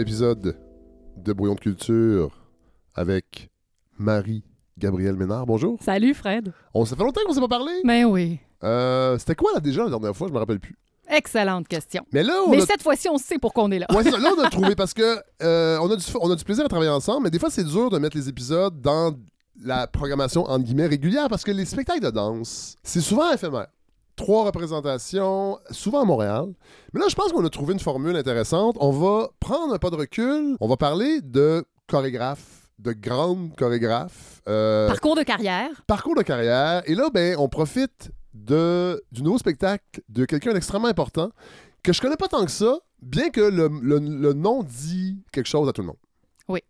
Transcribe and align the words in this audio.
nouvel 0.00 0.08
épisode 0.08 0.56
de 1.16 1.32
Brouillon 1.32 1.54
de 1.54 1.60
culture 1.60 2.30
avec 2.94 3.50
Marie-Gabrielle 3.98 5.16
Ménard. 5.16 5.46
Bonjour. 5.46 5.78
Salut 5.82 6.14
Fred. 6.14 6.52
On 6.72 6.84
ça 6.84 6.96
fait 6.96 7.02
longtemps 7.02 7.20
qu'on 7.26 7.34
s'est 7.34 7.40
pas 7.40 7.48
parlé? 7.48 7.72
Ben 7.84 8.04
oui. 8.06 8.38
Euh, 8.64 9.18
C'était 9.18 9.34
quoi 9.34 9.52
là 9.52 9.60
déjà 9.60 9.84
la 9.84 9.90
dernière 9.90 10.16
fois? 10.16 10.28
Je 10.28 10.32
me 10.32 10.38
rappelle 10.38 10.60
plus. 10.60 10.76
Excellente 11.08 11.68
question. 11.68 12.04
Mais 12.12 12.22
là, 12.22 12.34
on 12.46 12.50
Mais 12.50 12.62
a... 12.62 12.66
cette 12.66 12.82
fois-ci, 12.82 13.08
on 13.08 13.18
sait 13.18 13.38
pourquoi 13.38 13.64
on 13.64 13.70
est 13.72 13.80
là. 13.80 13.86
Ouais, 13.90 14.02
c'est 14.04 14.10
ça. 14.12 14.18
Là, 14.18 14.30
on 14.36 14.40
a 14.40 14.48
trouvé 14.50 14.74
parce 14.74 14.94
que 14.94 15.18
euh, 15.42 15.78
on, 15.80 15.90
a 15.90 15.96
du, 15.96 16.04
on 16.20 16.30
a 16.30 16.36
du 16.36 16.44
plaisir 16.44 16.64
à 16.64 16.68
travailler 16.68 16.90
ensemble, 16.90 17.24
mais 17.24 17.30
des 17.30 17.38
fois, 17.38 17.50
c'est 17.50 17.64
dur 17.64 17.90
de 17.90 17.98
mettre 17.98 18.16
les 18.16 18.28
épisodes 18.28 18.80
dans 18.80 19.12
la 19.62 19.86
programmation 19.86 20.44
entre 20.44 20.64
guillemets 20.64 20.86
régulière 20.86 21.28
parce 21.28 21.44
que 21.44 21.50
les 21.50 21.66
spectacles 21.66 22.04
de 22.04 22.10
danse, 22.10 22.76
c'est 22.82 23.00
souvent 23.00 23.30
éphémère. 23.32 23.66
Trois 24.20 24.44
représentations, 24.44 25.58
souvent 25.70 26.02
à 26.02 26.04
Montréal. 26.04 26.52
Mais 26.92 27.00
là, 27.00 27.06
je 27.08 27.14
pense 27.14 27.32
qu'on 27.32 27.44
a 27.44 27.48
trouvé 27.48 27.72
une 27.72 27.80
formule 27.80 28.16
intéressante. 28.16 28.76
On 28.78 28.90
va 28.90 29.30
prendre 29.40 29.72
un 29.72 29.78
pas 29.78 29.88
de 29.90 29.96
recul. 29.96 30.56
On 30.60 30.68
va 30.68 30.76
parler 30.76 31.22
de 31.22 31.64
chorégraphes, 31.86 32.70
de 32.78 32.92
grandes 32.92 33.56
chorégraphes. 33.56 34.42
euh, 34.46 34.88
Parcours 34.88 35.16
de 35.16 35.22
carrière. 35.22 35.70
parcours 35.86 36.14
de 36.14 36.22
carrière. 36.22 36.82
Et 36.86 36.94
là, 36.94 37.08
ben, 37.12 37.34
on 37.38 37.48
profite 37.48 38.10
de, 38.34 39.02
du 39.10 39.22
nouveau 39.22 39.38
spectacle 39.38 40.02
de 40.10 40.26
quelqu'un 40.26 40.52
d'extrêmement 40.52 40.88
important 40.88 41.30
que 41.82 41.92
je 41.94 42.00
connais 42.02 42.16
pas 42.16 42.28
tant 42.28 42.44
que 42.44 42.50
ça, 42.50 42.78
bien 43.00 43.30
que 43.30 43.40
le, 43.40 43.68
le- 43.80 43.98
le 43.98 44.32
nom 44.34 44.62
dit 44.62 45.16
quelque 45.32 45.46
chose 45.48 45.66
à 45.66 45.72
tout 45.72 45.80
le 45.80 45.86
monde. 45.88 45.96
Oui. 46.48 46.60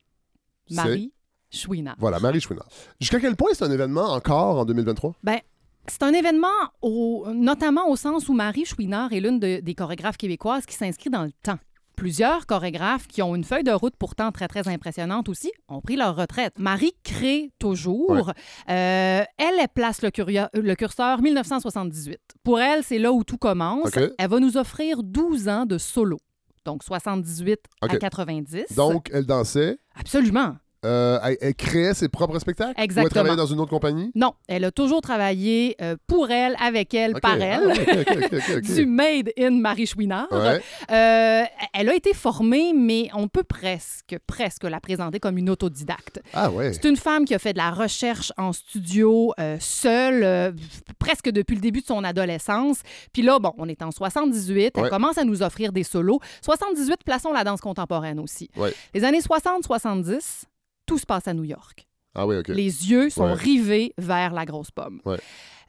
Marie 0.70 1.12
Chouinard. 1.50 1.96
Voilà, 1.98 2.20
Marie 2.20 2.40
Chouinard. 2.40 2.68
Jusqu'à 3.00 3.18
quel 3.18 3.34
point 3.34 3.50
c'est 3.54 3.64
un 3.64 3.70
événement 3.72 4.12
encore 4.12 4.58
en 4.60 4.64
2023? 4.64 5.14
Ben, 5.24 5.40
c'est 5.88 6.02
un 6.02 6.12
événement, 6.12 6.48
au- 6.82 7.26
notamment 7.34 7.88
au 7.88 7.96
sens 7.96 8.28
où 8.28 8.32
Marie 8.34 8.64
Chouinard 8.64 9.12
est 9.12 9.20
l'une 9.20 9.40
de- 9.40 9.60
des 9.60 9.74
chorégraphes 9.74 10.16
québécoises 10.16 10.66
qui 10.66 10.74
s'inscrit 10.74 11.10
dans 11.10 11.24
le 11.24 11.32
temps. 11.42 11.58
Plusieurs 11.96 12.46
chorégraphes 12.46 13.06
qui 13.08 13.20
ont 13.20 13.34
une 13.36 13.44
feuille 13.44 13.62
de 13.64 13.72
route 13.72 13.94
pourtant 13.98 14.32
très, 14.32 14.48
très 14.48 14.66
impressionnante 14.68 15.28
aussi 15.28 15.52
ont 15.68 15.82
pris 15.82 15.96
leur 15.96 16.16
retraite. 16.16 16.58
Marie 16.58 16.94
crée 17.04 17.50
toujours. 17.58 18.30
Euh, 18.30 18.32
elle, 18.68 19.26
elle 19.38 19.68
place 19.74 20.00
le, 20.00 20.08
curia- 20.10 20.48
le 20.54 20.74
curseur 20.76 21.20
1978. 21.20 22.18
Pour 22.42 22.58
elle, 22.58 22.82
c'est 22.84 22.98
là 22.98 23.12
où 23.12 23.22
tout 23.22 23.36
commence. 23.36 23.90
Elle 24.18 24.30
va 24.30 24.40
nous 24.40 24.56
offrir 24.56 25.02
12 25.02 25.48
ans 25.48 25.66
de 25.66 25.76
solo. 25.76 26.18
Donc 26.64 26.82
78 26.84 27.58
OK. 27.82 27.92
à 27.94 27.96
90. 27.98 28.74
Donc, 28.76 29.10
elle 29.12 29.26
dansait, 29.26 29.78
Absolument. 29.98 30.56
Euh, 30.84 31.18
elle, 31.22 31.36
elle 31.40 31.54
créait 31.54 31.94
ses 31.94 32.08
propres 32.08 32.38
spectacles? 32.38 32.70
Ou 32.70 32.74
elle 32.78 32.84
Exactement. 32.84 33.10
travaillait 33.10 33.36
dans 33.36 33.46
une 33.46 33.60
autre 33.60 33.70
compagnie? 33.70 34.10
Non, 34.14 34.32
elle 34.48 34.64
a 34.64 34.70
toujours 34.70 35.00
travaillé 35.02 35.76
euh, 35.82 35.96
pour 36.06 36.30
elle, 36.30 36.56
avec 36.60 36.94
elle, 36.94 37.14
par 37.20 37.36
Ah, 37.40 37.44
elle. 37.44 37.66
ok. 37.70 38.60
Du 38.74 38.86
Made 38.86 39.30
in 39.38 39.50
Marie 39.52 39.86
Chouinard. 39.86 40.28
Ouais. 40.30 40.60
Euh, 40.90 41.44
elle 41.74 41.88
a 41.88 41.94
été 41.94 42.14
formée, 42.14 42.72
mais 42.74 43.08
on 43.14 43.28
peut 43.28 43.42
presque, 43.42 44.16
presque 44.26 44.64
la 44.64 44.80
présenter 44.80 45.20
comme 45.20 45.38
une 45.38 45.50
autodidacte. 45.50 46.20
Ah 46.34 46.50
ouais. 46.50 46.72
C'est 46.72 46.84
une 46.88 46.96
femme 46.96 47.24
qui 47.24 47.34
a 47.34 47.38
fait 47.38 47.52
de 47.52 47.58
la 47.58 47.70
recherche 47.70 48.32
en 48.38 48.52
studio 48.52 49.32
seule, 49.58 50.54
presque 50.98 51.30
depuis 51.30 51.54
le 51.56 51.60
début 51.60 51.80
de 51.80 51.86
son 51.86 52.04
adolescence. 52.04 52.78
Puis 53.12 53.22
là, 53.22 53.38
bon, 53.38 53.52
on 53.58 53.68
est 53.68 53.82
en 53.82 53.90
78, 53.90 54.72
elle 54.76 54.82
Ouais. 54.84 54.88
commence 54.88 55.18
à 55.18 55.24
nous 55.24 55.42
offrir 55.42 55.72
des 55.72 55.82
solos. 55.82 56.20
78, 56.42 57.04
plaçons 57.04 57.32
la 57.32 57.44
danse 57.44 57.60
contemporaine 57.60 58.18
aussi. 58.18 58.48
Ouais. 58.56 58.72
Les 58.94 59.04
années 59.04 59.20
60-70, 59.20 60.44
tout 60.90 60.98
se 60.98 61.06
passe 61.06 61.26
à 61.28 61.34
New 61.34 61.44
York. 61.44 61.86
Ah 62.14 62.26
oui, 62.26 62.36
OK. 62.38 62.48
Les 62.48 62.90
yeux 62.90 63.08
sont 63.10 63.24
Ouais. 63.24 63.32
rivés 63.34 63.94
vers 63.98 64.32
la 64.32 64.44
grosse 64.44 64.70
pomme. 64.70 65.00
Ouais. 65.04 65.18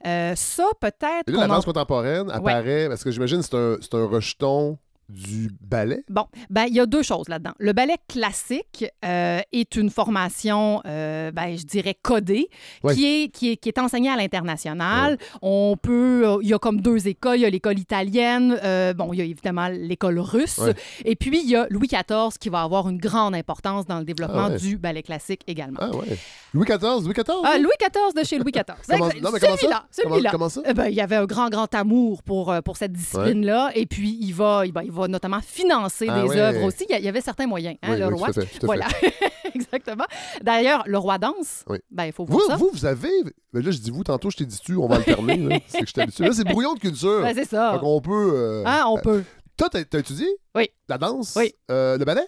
Euh, 0.04 0.34
ça, 0.34 0.64
peut-être. 0.80 1.30
La 1.30 1.44
en- 1.44 1.48
danse 1.48 1.64
contemporaine 1.64 2.28
apparaît, 2.30 2.88
parce 2.88 3.04
que 3.04 3.10
j'imagine 3.12 3.38
que 3.38 3.44
c'est 3.44 3.56
un, 3.56 3.76
c'est 3.80 3.94
un 3.94 4.06
rejeton 4.06 4.78
du 5.08 5.50
ballet? 5.60 6.04
Bon, 6.08 6.26
ben 6.50 6.64
il 6.68 6.74
y 6.74 6.80
a 6.80 6.86
deux 6.86 7.02
choses 7.02 7.28
là-dedans. 7.28 7.52
Le 7.58 7.72
ballet 7.72 7.96
classique 8.08 8.86
euh, 9.04 9.40
est 9.52 9.76
une 9.76 9.90
formation, 9.90 10.80
euh, 10.86 11.30
ben, 11.32 11.56
je 11.56 11.64
dirais 11.64 11.96
codée, 12.00 12.48
Ouais. 12.82 12.94
qui, 12.94 13.04
est, 13.24 13.28
qui, 13.28 13.50
est, 13.52 13.56
qui 13.56 13.68
est 13.68 13.78
enseignée 13.78 14.08
à 14.10 14.16
l'international. 14.16 15.18
On 15.42 15.76
peut, 15.80 16.22
euh, 16.26 16.38
il 16.42 16.48
y 16.48 16.54
a 16.54 16.58
comme 16.58 16.80
deux 16.80 17.08
écoles. 17.08 17.36
Il 17.38 17.42
y 17.42 17.44
a 17.44 17.50
l'école 17.50 17.78
italienne, 17.78 18.58
euh, 18.64 18.94
bon, 18.94 19.12
il 19.12 19.18
y 19.18 19.22
a 19.22 19.24
évidemment 19.24 19.68
l'école 19.68 20.18
russe, 20.18 20.58
Ouais. 20.58 20.74
et 21.04 21.16
puis 21.16 21.40
il 21.42 21.50
y 21.50 21.56
a 21.56 21.66
Louis 21.70 21.88
XIV 21.88 22.38
qui 22.38 22.48
va 22.48 22.62
avoir 22.62 22.88
une 22.88 22.98
grande 22.98 23.34
importance 23.34 23.86
dans 23.86 23.98
le 23.98 24.04
développement 24.04 24.48
Ah 24.52 24.56
du 24.56 24.78
ballet 24.78 25.02
classique 25.02 25.42
également. 25.46 25.78
Ah 25.82 25.90
ouais. 25.96 26.16
Louis 26.54 26.66
XIV, 26.66 27.04
Louis 27.04 27.12
XIV? 27.14 27.36
Ah, 27.44 27.58
Louis 27.58 27.70
XIV 27.80 28.14
de 28.20 28.26
chez 28.26 28.38
Louis 28.38 28.52
XIV. 28.52 28.64
Comment- 28.88 29.10
C'est- 29.10 29.20
non, 29.20 29.30
mais 29.32 29.40
comment 29.40 29.52
ça? 29.56 29.58
celui-là, 29.58 29.84
Comment, 30.02 30.14
celui-là. 30.14 30.30
comment 30.30 30.48
ça? 30.48 30.60
Eh 30.66 30.74
ben, 30.74 30.86
il 30.86 30.94
y 30.94 31.00
avait 31.00 31.16
un 31.16 31.24
grand, 31.26 31.48
grand 31.48 31.74
amour 31.74 32.22
pour, 32.22 32.54
pour 32.64 32.76
cette 32.76 32.92
discipline-là. 32.92 33.70
Et 33.74 33.86
puis, 33.86 34.16
il 34.20 34.32
va, 34.32 34.64
il, 34.66 34.72
va, 34.72 34.84
il 34.84 34.90
va 34.91 34.91
notamment 35.08 35.40
financer 35.40 36.06
Ah 36.08 36.22
des 36.22 36.36
œuvres 36.36 36.62
aussi. 36.64 36.86
Il 36.88 37.04
y, 37.04 37.08
avait 37.08 37.20
certains 37.20 37.46
moyens, 37.46 37.76
hein, 37.82 37.88
Oui, 37.92 37.98
le 37.98 38.06
oui, 38.06 38.14
roi. 38.14 38.32
tout 38.32 38.40
à 38.40 38.44
fait, 38.44 38.58
tout 38.58 38.64
à 38.64 38.66
voilà, 38.66 38.86
exactement. 39.54 40.04
D'ailleurs, 40.42 40.82
le 40.86 40.98
roi 40.98 41.18
danse. 41.18 41.64
Oui. 41.68 41.78
Ben, 41.90 42.04
il 42.06 42.12
faut 42.12 42.24
Vous, 42.24 42.32
voir 42.34 42.46
ça. 42.46 42.56
vous, 42.56 42.70
vous 42.72 42.84
avez. 42.84 43.10
Ben 43.52 43.62
là, 43.64 43.70
je 43.70 43.78
dis 43.78 43.90
vous, 43.90 44.04
tantôt, 44.04 44.30
je 44.30 44.36
t'ai 44.38 44.46
dit 44.46 44.58
tu, 44.64 44.76
on 44.76 44.86
va 44.86 44.96
alterner. 44.96 45.36
là. 45.36 45.58
C'est 45.66 45.80
que 45.80 45.86
je. 45.86 46.22
Là, 46.22 46.30
c'est 46.32 46.44
brouillon 46.44 46.74
de 46.74 46.80
culture. 46.80 47.22
Ben, 47.22 47.34
c'est 47.34 47.44
ça. 47.48 47.72
Fait 47.74 47.80
qu'on 47.80 48.00
peut. 48.00 48.32
euh, 48.34 48.62
Hein, 48.66 48.84
on 48.88 48.98
euh, 48.98 49.00
peut. 49.02 49.24
Toi, 49.56 49.68
t'as 49.70 49.98
étudié? 49.98 50.26
Oui. 50.54 50.68
La 50.88 50.98
danse? 50.98 51.34
Oui. 51.36 51.54
Euh, 51.70 51.96
le 51.96 52.04
ballet? 52.04 52.26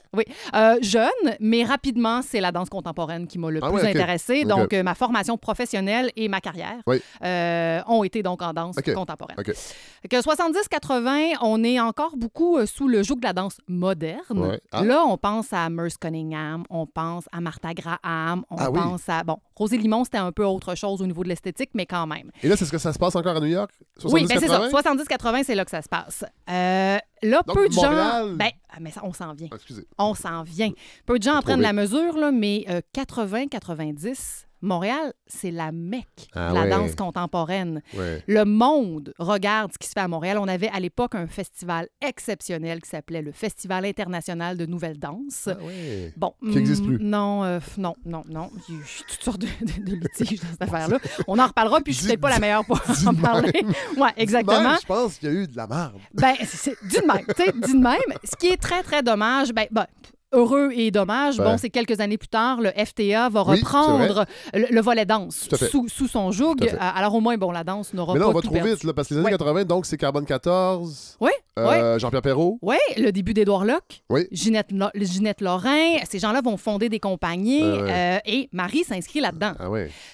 Euh, 0.54 0.76
jeune, 0.80 1.10
mais 1.40 1.64
rapidement, 1.64 2.22
c'est 2.22 2.40
la 2.40 2.52
danse 2.52 2.70
contemporaine 2.70 3.26
qui 3.26 3.38
m'a 3.38 3.50
le 3.50 3.60
Ah 3.62 3.70
plus 3.70 3.80
intéressée. 3.86 4.44
Donc, 4.44 4.72
euh, 4.72 4.82
ma 4.82 4.94
formation 4.94 5.36
professionnelle 5.36 6.10
et 6.16 6.28
ma 6.28 6.40
carrière 6.40 6.78
Oui. 6.86 7.02
ont 7.22 8.04
été 8.04 8.22
donc 8.22 8.40
en 8.42 8.52
danse 8.52 8.76
contemporaine. 8.94 9.36
Que 9.36 10.16
70-80, 10.20 11.36
on 11.42 11.62
est 11.64 11.80
encore 11.80 12.16
beaucoup 12.16 12.64
sous 12.66 12.88
le 12.88 13.02
joug 13.02 13.16
de 13.16 13.24
la 13.24 13.32
danse 13.32 13.58
moderne. 13.68 14.22
Ouais. 14.38 14.60
Ah. 14.72 14.82
Là, 14.84 15.04
on 15.06 15.16
pense 15.18 15.52
à 15.52 15.68
Merce 15.70 15.96
Cunningham, 15.96 16.64
on 16.70 16.86
pense 16.86 17.24
à 17.32 17.40
Martha 17.40 17.72
Graham, 17.74 18.44
on 18.50 18.56
Ah 18.58 18.70
oui. 18.70 18.78
pense 18.80 19.08
à... 19.08 19.22
Bon, 19.24 19.38
Rosé 19.56 19.76
Limon, 19.76 20.04
c'était 20.04 20.18
un 20.18 20.32
peu 20.32 20.44
autre 20.44 20.74
chose 20.74 21.00
au 21.02 21.06
niveau 21.06 21.22
de 21.24 21.28
l'esthétique, 21.28 21.70
mais 21.74 21.86
quand 21.86 22.06
même. 22.06 22.30
Et 22.42 22.48
là, 22.48 22.56
c'est 22.56 22.64
ce 22.64 22.72
que 22.72 22.78
ça 22.78 22.92
se 22.92 22.98
passe 22.98 23.16
encore 23.16 23.36
à 23.36 23.40
New 23.40 23.46
York? 23.46 23.70
oui, 24.04 24.26
ben 24.26 24.38
c'est 24.40 24.48
ça. 24.48 24.68
70-80? 24.68 25.04
70-80, 25.06 25.42
c'est 25.44 25.54
là 25.54 25.64
que 25.64 25.70
ça 25.70 25.82
se 25.82 25.88
passe. 25.88 26.24
Là, 26.46 27.40
Donc, 27.46 27.56
peu 27.56 27.68
de 27.68 27.74
Montréal- 27.74 27.94
gens... 28.22 28.32
Ben, 28.34 28.50
ah, 28.70 28.78
mais 28.80 28.90
ça, 28.90 29.00
on 29.04 29.12
s'en 29.12 29.32
vient. 29.34 29.48
Ah, 29.50 29.56
excusez. 29.56 29.86
On 29.98 30.14
s'en 30.14 30.42
vient. 30.42 30.72
Peu 31.06 31.18
de 31.18 31.22
gens 31.22 31.36
en 31.36 31.42
prennent 31.42 31.56
vite. 31.60 31.66
la 31.66 31.72
mesure, 31.72 32.16
là, 32.16 32.32
mais 32.32 32.64
euh, 32.68 32.80
80-90, 32.94 34.44
Montréal, 34.64 35.12
c'est 35.26 35.50
la 35.50 35.70
mecque 35.72 36.28
Ah 36.34 36.50
de 36.50 36.54
la 36.54 36.62
ouais. 36.62 36.70
danse 36.70 36.94
contemporaine. 36.94 37.82
Ouais. 37.96 38.22
Le 38.26 38.44
monde 38.44 39.12
regarde 39.18 39.72
ce 39.72 39.78
qui 39.78 39.86
se 39.86 39.92
fait 39.92 40.00
à 40.00 40.08
Montréal. 40.08 40.38
On 40.38 40.48
avait 40.48 40.68
à 40.68 40.80
l'époque 40.80 41.14
un 41.14 41.26
festival 41.26 41.88
exceptionnel 42.00 42.80
qui 42.80 42.88
s'appelait 42.90 43.22
le 43.22 43.32
Festival 43.32 43.84
international 43.84 44.56
de 44.56 44.66
nouvelle 44.66 44.98
danse. 44.98 45.48
Ah 45.48 45.56
ouais. 45.64 46.12
Bon, 46.16 46.34
Qui 46.50 46.58
existe 46.58 46.82
mm, 46.82 46.86
plus. 46.96 47.04
Non, 47.04 47.44
euh, 47.44 47.60
non, 47.78 47.94
non, 48.04 48.22
non. 48.28 48.50
Il 48.68 48.76
y 48.76 48.78
a 48.78 48.82
toutes 49.08 49.22
sortes 49.22 49.40
de, 49.40 49.46
de- 49.46 49.90
de 49.90 49.94
litiges 49.96 50.40
dans 50.40 50.48
cette 50.48 50.62
affaire-là. 50.62 50.98
On 51.28 51.38
en 51.38 51.46
reparlera, 51.46 51.80
puis 51.80 51.92
je 51.92 51.98
suis 51.98 52.02
Dis- 52.06 52.08
peut-être 52.12 52.20
pas 52.22 52.30
la 52.30 52.38
meilleure 52.38 52.64
pour 52.64 52.80
en 53.06 53.14
parler. 53.14 53.52
Ouais, 53.96 54.10
exactement. 54.16 54.60
Même, 54.62 54.78
je 54.80 54.86
pense 54.86 55.18
qu'il 55.18 55.28
y 55.32 55.36
a 55.36 55.42
eu 55.42 55.46
de 55.46 55.56
la 55.56 55.66
merde. 55.66 55.94
Ben, 56.14 56.34
c'est 56.44 56.76
dit 56.88 56.96
de 57.00 57.06
même. 57.06 57.24
Tu 57.36 57.44
sais, 57.44 57.52
dit 57.52 57.72
de 57.74 57.78
même. 57.82 58.18
Ce 58.24 58.36
qui 58.36 58.48
est 58.48 58.56
très, 58.56 58.82
très 58.82 59.02
dommage, 59.02 59.52
ben, 59.52 59.66
ben, 59.70 59.86
heureux 60.34 60.70
et 60.74 60.90
dommage, 60.90 61.38
Ouais. 61.38 61.44
bon, 61.44 61.56
c'est 61.58 61.70
quelques 61.70 62.00
années 62.00 62.18
plus 62.18 62.28
tard, 62.28 62.60
le 62.60 62.70
FTA 62.70 63.28
va 63.28 63.42
Oui, 63.46 63.56
reprendre 63.60 64.24
le, 64.52 64.66
le 64.70 64.80
volet 64.80 65.04
danse 65.06 65.48
sous, 65.70 65.88
sous 65.88 66.08
son 66.08 66.30
joug. 66.32 66.56
Alors 66.78 67.14
au 67.14 67.20
moins, 67.20 67.36
bon, 67.36 67.50
la 67.50 67.64
danse 67.64 67.94
n'aura 67.94 68.14
Mais 68.14 68.18
là, 68.20 68.24
pas 68.26 68.30
on 68.30 68.34
va 68.34 68.40
tout 68.40 68.46
trop 68.48 68.54
perdu. 68.54 68.70
vite, 68.70 68.84
là, 68.84 68.92
parce 68.92 69.08
que 69.08 69.14
les 69.14 69.20
années 69.20 69.26
Ouais. 69.26 69.32
80, 69.32 69.64
donc 69.64 69.86
c'est 69.86 69.96
Carbone 69.96 70.26
14, 70.26 71.16
Oui, 71.20 71.30
euh, 71.58 71.98
Jean-Pierre 71.98 72.22
Perrault. 72.22 72.58
oui, 72.62 72.76
le 72.96 73.10
début 73.12 73.34
d'Édouard 73.34 73.64
Locke, 73.64 74.02
Oui. 74.10 74.26
Ginette, 74.32 74.70
Lo- 74.72 74.88
Ginette 74.94 75.40
Lorrain, 75.40 75.96
ces 76.08 76.18
gens-là 76.18 76.40
vont 76.42 76.56
fonder 76.56 76.88
des 76.88 77.00
compagnies 77.00 77.62
Ah 77.62 77.66
euh, 77.66 78.18
et 78.26 78.48
Marie 78.52 78.84
s'inscrit 78.84 79.20
là-dedans. 79.20 79.52
Ah. 79.58 79.68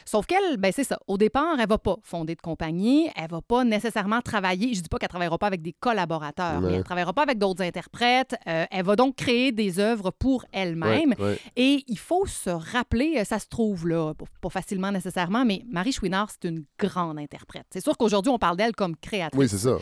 Sauf 0.04 0.26
qu'elle, 0.26 0.56
ben 0.58 0.72
c'est 0.74 0.84
ça. 0.84 0.98
Au 1.06 1.16
départ, 1.18 1.56
elle 1.60 1.68
va 1.68 1.78
pas 1.78 1.96
fonder 2.02 2.34
de 2.34 2.40
compagnie, 2.40 3.08
elle 3.16 3.30
va 3.30 3.40
pas 3.40 3.64
nécessairement 3.64 4.20
travailler. 4.20 4.74
Je 4.74 4.80
dis 4.82 4.88
pas 4.88 4.98
qu'elle 4.98 5.08
travaillera 5.08 5.38
pas 5.38 5.46
avec 5.46 5.62
des 5.62 5.72
collaborateurs, 5.72 6.60
mais 6.60 6.68
Ouais. 6.68 6.74
elle 6.76 6.84
travaillera 6.84 7.12
pas 7.12 7.22
avec 7.22 7.38
d'autres 7.38 7.62
interprètes. 7.62 8.34
Euh, 8.46 8.64
elle 8.70 8.84
va 8.84 8.96
donc 8.96 9.16
créer 9.16 9.52
des 9.52 9.78
œuvres 9.78 10.09
pour 10.18 10.44
elle-même. 10.52 11.14
Ouais, 11.18 11.24
ouais. 11.24 11.38
Et 11.56 11.84
il 11.86 11.98
faut 11.98 12.26
se 12.26 12.50
rappeler, 12.50 13.14
euh, 13.18 13.24
ça 13.24 13.38
se 13.38 13.46
trouve 13.46 13.86
là, 13.88 14.12
pas- 14.40 14.50
facilement 14.50 14.90
nécessairement, 14.90 15.44
mais 15.44 15.64
Marie 15.70 15.92
Chouinard, 15.92 16.28
c'est 16.30 16.48
une 16.48 16.64
grande 16.78 17.18
interprète. 17.18 17.66
C'est 17.72 17.82
sûr 17.82 17.96
qu'aujourd'hui, 17.96 18.30
on 18.32 18.38
parle 18.38 18.56
d'elle 18.56 18.74
comme 18.74 18.96
créatrice. 18.96 19.38
Oui, 19.38 19.48
c'est 19.48 19.58
ça. 19.58 19.78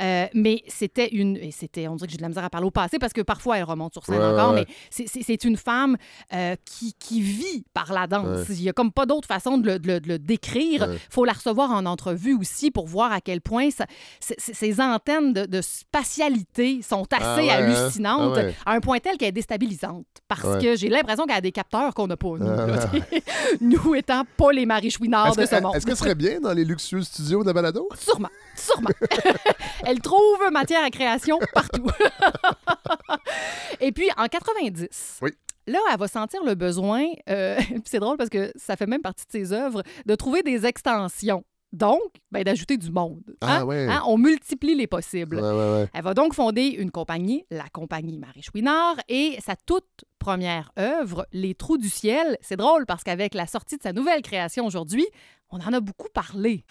Euh, 0.00 0.26
mais 0.34 0.62
c'était 0.68 1.08
une. 1.08 1.36
Et 1.36 1.50
c'était, 1.52 1.88
on 1.88 1.96
dirait 1.96 2.06
que 2.06 2.12
j'ai 2.12 2.16
de 2.18 2.22
la 2.22 2.28
misère 2.28 2.44
à 2.44 2.50
parler 2.50 2.66
au 2.66 2.70
passé 2.70 2.98
parce 2.98 3.12
que 3.12 3.20
parfois 3.22 3.58
elle 3.58 3.64
remonte 3.64 3.92
sur 3.92 4.04
scène 4.04 4.18
Ouais, 4.18 4.24
encore, 4.26 4.52
mais 4.52 4.66
c'est- 4.90 5.06
c'est 5.08 5.22
c'est 5.22 5.44
une 5.44 5.56
femme 5.56 5.96
euh, 6.34 6.56
qui, 6.64 6.94
qui 6.98 7.20
vit 7.22 7.64
par 7.72 7.92
la 7.92 8.06
danse. 8.06 8.46
Il 8.50 8.62
y 8.62 8.68
a 8.68 8.72
comme 8.72 8.92
pas 8.92 9.06
d'autre 9.06 9.26
façon 9.28 9.58
de 9.58 9.66
le, 9.66 9.78
de 9.78 9.86
le- 9.88 10.00
de 10.00 10.08
le 10.08 10.18
décrire. 10.18 10.82
Ouais. 10.88 10.98
faut 11.10 11.24
la 11.24 11.32
recevoir 11.32 11.70
en 11.70 11.86
entrevue 11.86 12.34
aussi 12.34 12.70
pour 12.70 12.86
voir 12.86 13.12
à 13.12 13.20
quel 13.20 13.40
point 13.40 13.70
ça- 13.70 13.86
ces 14.20 14.80
antennes 14.80 15.32
de, 15.32 15.46
de 15.46 15.60
spatialité 15.60 16.82
sont 16.82 17.06
assez 17.12 17.24
Ah 17.24 17.36
ouais, 17.36 17.50
hein? 17.50 17.54
hallucinantes, 17.70 18.34
Ah 18.36 18.40
ouais. 18.44 18.54
à 18.66 18.72
un 18.74 18.80
point 18.80 18.98
tel 18.98 19.16
qu'elle 19.16 19.28
est 19.28 19.32
déstabilisante 19.32 19.69
déstabilisante 19.70 20.06
parce 20.28 20.42
Ouais. 20.44 20.58
que 20.60 20.76
j'ai 20.76 20.88
l'impression 20.88 21.24
qu'elle 21.26 21.36
a 21.36 21.40
des 21.40 21.52
capteurs 21.52 21.94
qu'on 21.94 22.06
n'a 22.06 22.16
pas, 22.16 22.28
nous. 22.38 22.46
Là, 22.46 22.66
nous 23.60 23.94
étant 23.94 24.24
pas 24.36 24.52
les 24.52 24.66
Marie 24.66 24.90
Chouinard 24.90 25.34
de 25.34 25.42
que- 25.42 25.48
ce 25.48 25.60
monde. 25.60 25.74
est-ce 25.76 25.86
qu'elle 25.86 25.96
serait 25.96 26.14
bien 26.14 26.40
dans 26.40 26.52
les 26.52 26.64
luxueux 26.64 27.02
studios 27.02 27.42
de 27.44 27.52
balado? 27.52 27.88
Sûrement, 27.98 28.28
sûrement. 28.56 28.90
Elle 29.84 30.00
trouve 30.00 30.50
matière 30.52 30.84
à 30.84 30.90
création 30.90 31.38
partout. 31.54 31.86
Et 33.80 33.92
puis, 33.92 34.08
en 34.16 34.26
90, 34.26 35.18
Oui. 35.22 35.30
là, 35.66 35.78
elle 35.92 35.98
va 35.98 36.08
sentir 36.08 36.42
le 36.44 36.54
besoin, 36.54 37.04
euh, 37.28 37.58
c'est 37.84 37.98
drôle 37.98 38.16
parce 38.16 38.30
que 38.30 38.52
ça 38.56 38.76
fait 38.76 38.86
même 38.86 39.00
partie 39.02 39.24
de 39.26 39.32
ses 39.32 39.52
œuvres, 39.52 39.82
de 40.06 40.14
trouver 40.14 40.42
des 40.42 40.66
extensions. 40.66 41.44
Donc, 41.72 42.00
ben, 42.32 42.42
d'ajouter 42.42 42.76
du 42.76 42.90
monde. 42.90 43.22
Ah 43.40 43.58
Hein? 43.58 43.64
ouais. 43.64 43.86
Hein? 43.88 44.02
On 44.06 44.18
multiplie 44.18 44.74
les 44.74 44.86
possibles. 44.86 45.36
Ouais, 45.36 45.42
ouais, 45.52 45.72
ouais. 45.82 45.88
Elle 45.94 46.02
va 46.02 46.14
donc 46.14 46.34
fonder 46.34 46.66
une 46.66 46.90
compagnie, 46.90 47.44
la 47.50 47.68
compagnie 47.68 48.18
Marie 48.18 48.42
Chouinard, 48.42 48.96
et 49.08 49.38
sa 49.44 49.54
toute 49.54 50.04
première 50.18 50.72
œuvre, 50.78 51.26
Les 51.32 51.54
Trous 51.54 51.78
du 51.78 51.88
ciel. 51.88 52.36
C'est 52.40 52.56
drôle 52.56 52.86
parce 52.86 53.04
qu'avec 53.04 53.34
la 53.34 53.46
sortie 53.46 53.76
de 53.76 53.82
sa 53.82 53.92
nouvelle 53.92 54.22
création 54.22 54.66
aujourd'hui, 54.66 55.06
on 55.50 55.58
en 55.60 55.72
a 55.72 55.80
beaucoup 55.80 56.08
parlé. 56.12 56.64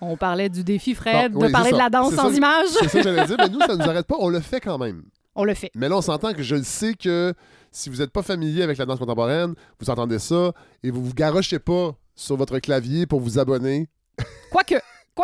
On 0.00 0.16
parlait 0.16 0.48
du 0.48 0.64
défi 0.64 0.94
Fred, 0.94 1.32
Bon, 1.32 1.40
de 1.40 1.48
parler 1.52 1.72
de 1.72 1.76
la 1.76 1.90
danse 1.90 2.14
sans 2.14 2.30
ça. 2.30 2.34
image. 2.36 2.68
C'est 2.80 2.88
ça 2.88 2.98
que 2.98 3.02
j'allais 3.04 3.26
dire, 3.26 3.36
mais 3.38 3.48
nous, 3.48 3.60
ça 3.60 3.76
ne 3.76 3.82
nous 3.82 3.88
arrête 3.90 4.06
pas, 4.06 4.16
on 4.18 4.28
le 4.28 4.40
fait 4.40 4.60
quand 4.60 4.78
même. 4.78 5.02
On 5.34 5.44
le 5.44 5.54
fait. 5.54 5.70
Mais 5.74 5.88
là, 5.88 5.96
on 5.98 6.00
s'entend 6.00 6.32
que 6.32 6.42
je 6.42 6.56
le 6.56 6.62
sais 6.62 6.94
que 6.94 7.34
si 7.70 7.90
vous 7.90 7.96
n'êtes 7.98 8.10
pas 8.10 8.22
familier 8.22 8.62
avec 8.62 8.78
la 8.78 8.86
danse 8.86 8.98
contemporaine, 8.98 9.54
vous 9.78 9.90
entendez 9.90 10.18
ça 10.18 10.52
et 10.82 10.90
vous 10.90 11.04
vous 11.04 11.14
garochez 11.14 11.58
pas 11.58 11.94
sur 12.14 12.36
votre 12.36 12.58
clavier 12.60 13.06
pour 13.06 13.20
vous 13.20 13.38
abonner. 13.38 13.88
Quoique, 14.50 14.74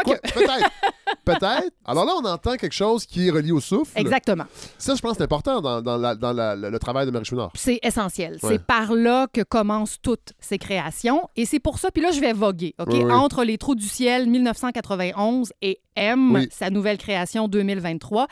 quoique. 0.05 0.21
Quoi? 0.33 0.43
Peut-être. 0.43 0.71
Peut-être. 1.25 1.71
Alors 1.85 2.05
là, 2.05 2.13
on 2.21 2.25
entend 2.25 2.57
quelque 2.57 2.73
chose 2.75 3.07
qui 3.07 3.29
est 3.29 3.31
relié 3.31 3.53
au 3.53 3.61
souffle. 3.61 3.93
Exactement. 3.97 4.45
Ça, 4.79 4.95
je 4.95 5.01
pense 5.01 5.13
que 5.13 5.19
c'est 5.19 5.25
important 5.25 5.61
dans, 5.61 5.81
dans 5.83 5.97
la- 5.97 6.15
dans 6.15 6.33
la- 6.33 6.55
le, 6.57 6.71
le 6.71 6.79
travail 6.79 7.07
de 7.07 7.11
Marie 7.11 7.25
Chouinard. 7.25 7.51
C'est 7.55 7.79
essentiel. 7.83 8.33
Ouais. 8.43 8.51
C'est 8.53 8.63
par 8.65 8.93
là 8.93 9.27
que 9.33 9.43
commencent 9.43 9.97
toutes 10.03 10.33
ces 10.41 10.59
créations. 10.59 11.29
Et 11.37 11.45
c'est 11.47 11.61
pour 11.61 11.79
ça, 11.79 11.91
puis 11.91 12.03
là, 12.03 12.11
je 12.13 12.21
vais 12.21 12.33
voguer, 12.33 12.75
OK? 12.79 12.89
Oui, 12.93 13.05
oui. 13.05 13.13
Entre 13.13 13.45
Les 13.45 13.59
Trous 13.59 13.75
du 13.75 13.87
ciel 13.89 14.29
1991 14.29 15.53
et 15.63 15.81
M, 15.97 16.33
Oui. 16.35 16.49
sa 16.51 16.71
nouvelle 16.71 16.99
création 16.99 17.49
2023. 17.49 18.27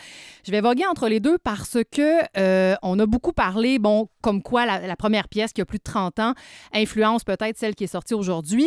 Je 0.46 0.50
vais 0.50 0.60
voguer 0.60 0.86
entre 0.86 1.08
les 1.08 1.20
deux 1.20 1.38
parce 1.38 1.78
que 1.90 2.20
euh, 2.36 2.74
on 2.82 2.98
a 2.98 3.06
beaucoup 3.06 3.32
parlé, 3.32 3.78
bon, 3.78 4.08
comme 4.22 4.42
quoi 4.42 4.66
la, 4.66 4.86
la 4.86 4.96
première 4.96 5.28
pièce 5.28 5.52
qui 5.52 5.60
a 5.60 5.64
plus 5.64 5.78
de 5.78 5.82
30 5.84 6.18
ans 6.20 6.34
influence 6.72 7.24
peut-être 7.24 7.56
celle 7.58 7.74
qui 7.74 7.84
est 7.84 7.88
sortie 7.88 8.14
aujourd'hui. 8.14 8.66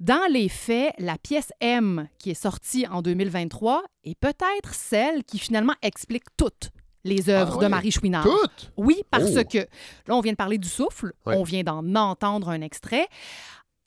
Dans 0.00 0.26
les 0.30 0.48
faits, 0.48 0.92
la 0.98 1.16
pièce 1.18 1.50
M 1.60 2.08
qui 2.18 2.30
est 2.30 2.34
sortie 2.42 2.86
en 2.90 3.02
2023 3.02 3.82
est 4.04 4.18
peut-être 4.18 4.74
celle 4.74 5.24
qui 5.24 5.38
finalement 5.38 5.74
explique 5.82 6.24
toutes 6.36 6.70
les 7.04 7.30
œuvres 7.30 7.54
Ah 7.54 7.58
de 7.58 7.62
ouais? 7.64 7.68
Marie 7.68 7.90
Chouinard. 7.92 8.24
Toutes! 8.24 8.72
Oui, 8.76 9.02
parce 9.10 9.30
Oh. 9.36 9.42
que 9.50 9.58
là, 9.58 10.14
on 10.16 10.20
vient 10.20 10.32
de 10.32 10.36
parler 10.36 10.58
du 10.58 10.68
souffle, 10.68 11.12
on 11.26 11.42
vient 11.42 11.62
d'en 11.62 11.94
entendre 11.94 12.48
un 12.48 12.60
extrait. 12.60 13.06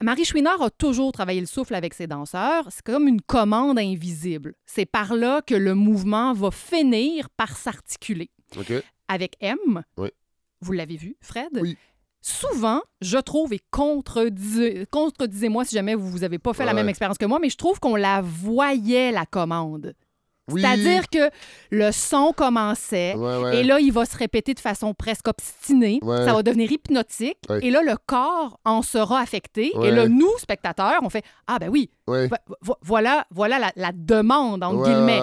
Marie 0.01 0.25
Chouinard 0.25 0.61
a 0.61 0.69
toujours 0.71 1.11
travaillé 1.11 1.39
le 1.41 1.45
souffle 1.47 1.75
avec 1.75 1.93
ses 1.93 2.07
danseurs. 2.07 2.67
C'est 2.71 2.83
comme 2.83 3.07
une 3.07 3.21
commande 3.21 3.77
invisible. 3.77 4.55
C'est 4.65 4.85
par 4.85 5.15
là 5.15 5.41
que 5.45 5.53
le 5.55 5.75
mouvement 5.75 6.33
va 6.33 6.49
finir 6.51 7.29
par 7.29 7.55
s'articuler. 7.55 8.31
Avec 9.07 9.35
M, 9.41 9.57
Oui. 9.97 10.09
vous 10.61 10.71
l'avez 10.71 10.97
vu, 10.97 11.15
Fred? 11.21 11.49
Oui. 11.61 11.77
Souvent, 12.23 12.81
je 13.01 13.17
trouve, 13.17 13.51
et 13.53 13.59
contredisez- 13.71 14.85
contredisez-moi 14.91 15.65
si 15.65 15.75
jamais 15.75 15.95
vous 15.95 16.19
n'avez 16.19 16.37
pas 16.39 16.53
fait 16.53 16.65
la 16.65 16.73
même 16.73 16.89
expérience 16.89 17.17
que 17.17 17.25
moi, 17.25 17.39
mais 17.39 17.49
je 17.49 17.57
trouve 17.57 17.79
qu'on 17.79 17.95
la 17.95 18.21
voyait, 18.21 19.11
la 19.11 19.25
commande. 19.25 19.93
Oui. 20.51 20.61
C'est-à-dire 20.61 21.07
que 21.09 21.29
le 21.69 21.91
son 21.91 22.33
commençait, 22.35 23.13
Ouais, 23.15 23.37
ouais. 23.37 23.57
et 23.57 23.63
là, 23.63 23.79
il 23.79 23.91
va 23.93 24.05
se 24.05 24.17
répéter 24.17 24.53
de 24.53 24.59
façon 24.59 24.93
presque 24.93 25.27
obstinée. 25.27 25.99
Ouais. 26.01 26.25
Ça 26.25 26.33
va 26.33 26.43
devenir 26.43 26.71
hypnotique. 26.71 27.37
Et 27.61 27.69
là, 27.71 27.81
le 27.83 27.95
corps 28.05 28.59
en 28.65 28.81
sera 28.81 29.19
affecté. 29.21 29.71
Et 29.83 29.91
là, 29.91 30.07
nous, 30.07 30.31
spectateurs, 30.39 30.99
on 31.03 31.09
fait 31.09 31.23
Ah, 31.47 31.59
ben 31.59 31.69
oui, 31.69 31.89
vo- 32.61 32.75
voilà, 32.81 33.25
voilà 33.31 33.59
la, 33.59 33.71
la 33.75 33.91
demande, 33.93 34.63
entre 34.63 34.83
guillemets. 34.83 35.19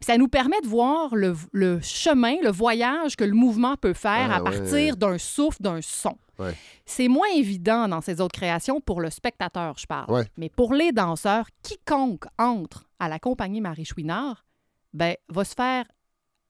Ça 0.00 0.16
nous 0.18 0.28
permet 0.28 0.60
de 0.62 0.66
voir 0.66 1.14
le, 1.14 1.36
le 1.52 1.80
chemin, 1.82 2.36
le 2.42 2.50
voyage 2.50 3.16
que 3.16 3.24
le 3.24 3.34
mouvement 3.34 3.76
peut 3.76 3.92
faire 3.94 4.28
Ah, 4.32 4.36
à 4.36 4.40
partir 4.40 4.96
d'un 4.96 5.18
souffle, 5.18 5.58
d'un 5.60 5.80
son. 5.82 6.16
Ouais. 6.38 6.54
C'est 6.86 7.08
moins 7.08 7.28
évident 7.34 7.88
dans 7.88 8.00
ces 8.00 8.20
autres 8.20 8.34
créations 8.38 8.80
pour 8.80 9.00
le 9.00 9.10
spectateur, 9.10 9.76
je 9.78 9.86
parle. 9.86 10.10
Ouais. 10.10 10.26
Mais 10.36 10.48
pour 10.48 10.74
les 10.74 10.92
danseurs, 10.92 11.46
quiconque 11.62 12.24
entre 12.38 12.84
à 12.98 13.08
la 13.08 13.18
compagnie 13.18 13.60
Marie 13.60 13.84
Chouinard, 13.84 14.44
ben, 14.92 15.14
va 15.28 15.44
se 15.44 15.54
faire 15.54 15.84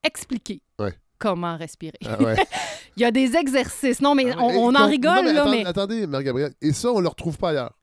expliquer 0.03 0.61
Ouais. 0.79 0.93
comment 1.17 1.57
respirer. 1.57 1.97
Ah. 2.05 2.17
Il 2.97 3.01
y 3.01 3.05
a 3.05 3.11
des 3.11 3.35
exercices. 3.35 4.01
Non, 4.01 4.15
mais 4.15 4.31
Ah, 4.31 4.37
on, 4.39 4.73
en 4.73 4.87
rigole, 4.87 5.15
non, 5.17 5.23
mais 5.23 5.33
là, 5.33 5.45
mais 5.49 5.65
Attendez, 5.65 6.07
Marie-Gabrielle. 6.07 6.53
Et 6.61 6.71
ça, 6.73 6.91
on 6.91 6.99
le 6.99 7.07
retrouve 7.09 7.37
pas 7.37 7.49
ailleurs. 7.49 7.73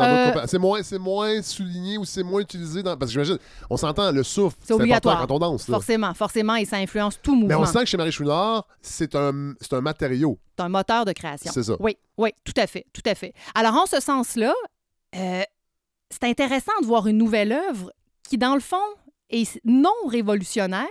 Euh, 0.00 0.44
C'est 0.46 0.58
moins, 0.98 1.42
souligné 1.42 1.98
ou 1.98 2.04
c'est 2.04 2.22
moins 2.22 2.40
utilisé 2.40 2.82
dans. 2.82 2.96
Parce 2.96 3.10
que 3.10 3.12
j'imagine, 3.12 3.38
on 3.68 3.76
s'entend, 3.76 4.10
le 4.10 4.22
souffle, 4.22 4.56
C'est 4.60 4.72
important 4.72 4.82
obligatoire. 4.82 5.26
quand 5.26 5.34
on 5.34 5.38
danse. 5.38 5.68
là. 5.68 5.74
forcément, 5.76 6.14
forcément, 6.14 6.54
et 6.56 6.64
ça 6.64 6.76
influence 6.76 7.18
tout 7.22 7.34
Mais 7.34 7.42
mouvement. 7.42 7.60
on 7.60 7.66
sent 7.66 7.80
que 7.80 7.86
chez 7.86 7.96
Marie 7.98 8.12
Chouinard, 8.12 8.66
c'est 8.80 9.14
un, 9.14 9.52
c'est 9.60 9.74
un 9.74 9.80
matériau. 9.82 10.38
C'est 10.56 10.64
un 10.64 10.68
moteur 10.70 11.04
de 11.04 11.12
création. 11.12 11.52
C'est 11.52 11.62
ça. 11.64 11.74
Oui, 11.80 11.96
oui, 12.16 12.30
tout 12.44 12.54
à 12.56 12.66
fait, 12.66 12.86
tout 12.92 13.02
à 13.04 13.14
fait. 13.14 13.34
Alors, 13.54 13.74
en 13.74 13.86
ce 13.86 14.00
sens-là, 14.00 14.54
euh, 15.14 15.42
c'est 16.10 16.24
intéressant 16.24 16.72
de 16.80 16.86
voir 16.86 17.06
une 17.06 17.18
nouvelle 17.18 17.52
œuvre 17.52 17.92
qui, 18.26 18.38
dans 18.38 18.54
le 18.54 18.60
fond, 18.60 18.76
est 19.32 19.60
non 19.64 19.90
révolutionnaire, 20.08 20.86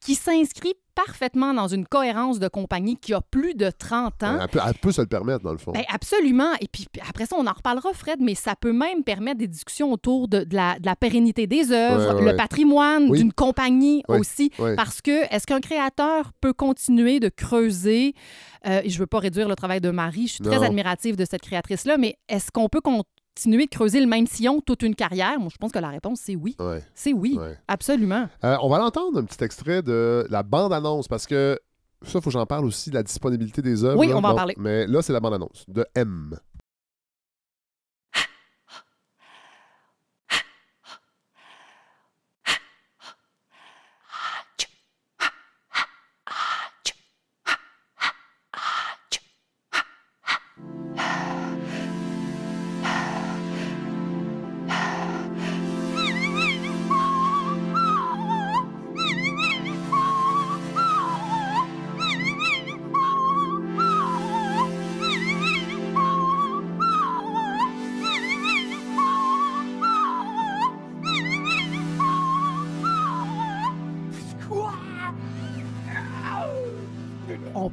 qui 0.00 0.14
s'inscrit 0.14 0.74
parfaitement 0.94 1.54
dans 1.54 1.68
une 1.68 1.86
cohérence 1.86 2.38
de 2.38 2.48
compagnie 2.48 2.96
qui 2.96 3.14
a 3.14 3.20
plus 3.22 3.54
de 3.54 3.70
30 3.70 4.22
ans. 4.22 4.38
Elle, 4.42 4.48
peut, 4.48 4.58
elle 4.66 4.74
peut 4.74 4.92
se 4.92 5.00
le 5.00 5.06
permettre, 5.06 5.42
dans 5.44 5.52
le 5.52 5.58
fond. 5.58 5.72
Ben, 5.72 5.84
absolument. 5.88 6.52
Et 6.60 6.68
puis 6.68 6.86
après 7.08 7.24
ça, 7.26 7.36
on 7.38 7.46
en 7.46 7.52
reparlera, 7.52 7.92
Fred, 7.94 8.18
mais 8.20 8.34
ça 8.34 8.54
peut 8.54 8.72
même 8.72 9.02
permettre 9.02 9.38
des 9.38 9.46
discussions 9.48 9.92
autour 9.92 10.28
de, 10.28 10.44
de 10.44 10.54
la, 10.54 10.78
de 10.78 10.84
la 10.86 10.96
pérennité 10.96 11.46
des 11.46 11.72
œuvres, 11.72 12.14
Ouais, 12.16 12.22
ouais, 12.24 12.32
le 12.32 12.36
patrimoine 12.36 13.08
Oui. 13.10 13.18
d'une 13.18 13.32
compagnie 13.32 14.02
Oui, 14.08 14.18
aussi. 14.18 14.50
oui. 14.58 14.70
Parce 14.76 15.00
que 15.00 15.32
est-ce 15.34 15.46
qu'un 15.46 15.60
créateur 15.60 16.32
peut 16.40 16.52
continuer 16.52 17.18
de 17.20 17.28
creuser, 17.28 18.14
euh, 18.66 18.82
et 18.84 18.90
je 18.90 18.98
veux 18.98 19.06
pas 19.06 19.20
réduire 19.20 19.48
le 19.48 19.56
travail 19.56 19.80
de 19.80 19.90
Marie, 19.90 20.26
je 20.26 20.32
suis 20.34 20.44
très 20.44 20.62
admirative 20.62 21.16
de 21.16 21.24
cette 21.24 21.42
créatrice-là, 21.42 21.96
mais 21.98 22.16
est-ce 22.28 22.50
qu'on 22.52 22.68
peut 22.68 22.80
continuer 23.36 23.66
de 23.66 23.70
creuser 23.70 24.00
le 24.00 24.06
même 24.06 24.26
sillon 24.26 24.60
toute 24.60 24.82
une 24.82 24.94
carrière? 24.94 25.38
Moi, 25.38 25.48
je 25.52 25.56
pense 25.56 25.72
que 25.72 25.78
la 25.78 25.88
réponse, 25.88 26.20
c'est 26.22 26.36
oui. 26.36 26.56
Ouais, 26.58 26.82
C'est 26.94 27.12
oui, 27.12 27.36
ouais. 27.38 27.56
absolument. 27.68 28.28
Euh, 28.44 28.56
on 28.62 28.68
va 28.68 28.78
l'entendre, 28.78 29.18
un 29.18 29.24
petit 29.24 29.42
extrait 29.44 29.82
de 29.82 30.26
la 30.30 30.42
bande-annonce, 30.42 31.08
parce 31.08 31.26
que 31.26 31.58
ça, 32.02 32.12
il 32.18 32.22
faut 32.22 32.30
que 32.30 32.30
j'en 32.30 32.46
parle 32.46 32.64
aussi, 32.64 32.90
de 32.90 32.94
la 32.94 33.02
disponibilité 33.02 33.62
des 33.62 33.84
œuvres. 33.84 33.98
Oui, 33.98 34.08
là. 34.08 34.16
on 34.16 34.20
va 34.20 34.30
en 34.30 34.34
parler. 34.34 34.54
Mais 34.58 34.86
là, 34.86 35.02
c'est 35.02 35.12
la 35.12 35.20
bande-annonce 35.20 35.64
de 35.68 35.86
M. 35.94 36.36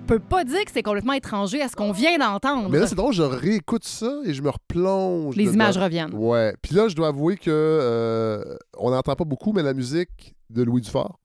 peut 0.08 0.20
pas 0.20 0.44
dire 0.44 0.64
que 0.66 0.72
c'est 0.74 0.84
complètement 0.84 1.14
étranger 1.14 1.62
à 1.62 1.68
ce 1.68 1.76
qu'on 1.76 1.92
vient 1.92 2.18
d'entendre. 2.18 2.70
Mais 2.70 2.80
là, 2.80 2.88
c'est 2.88 2.96
drôle, 2.96 3.14
je 3.14 3.22
réécoute 3.24 3.84
ça 3.84 4.12
et 4.26 4.34
je 4.34 4.42
me 4.42 4.50
replonge. 4.50 5.36
Les 5.36 5.44
dedans. 5.44 5.54
images 5.56 5.78
reviennent. 5.78 6.14
Ouais. 6.14 6.56
Puis 6.62 6.76
là, 6.76 6.88
je 6.88 6.96
dois 6.96 7.10
avouer 7.10 7.38
que 7.38 7.50
euh, 7.52 8.56
on 8.78 8.92
n'entend 8.92 9.16
pas 9.16 9.26
beaucoup, 9.26 9.54
mais 9.54 9.64
la 9.64 9.74
musique 9.74 10.36
de 10.50 10.64
Louis 10.64 10.82
Dufort, 10.82 11.20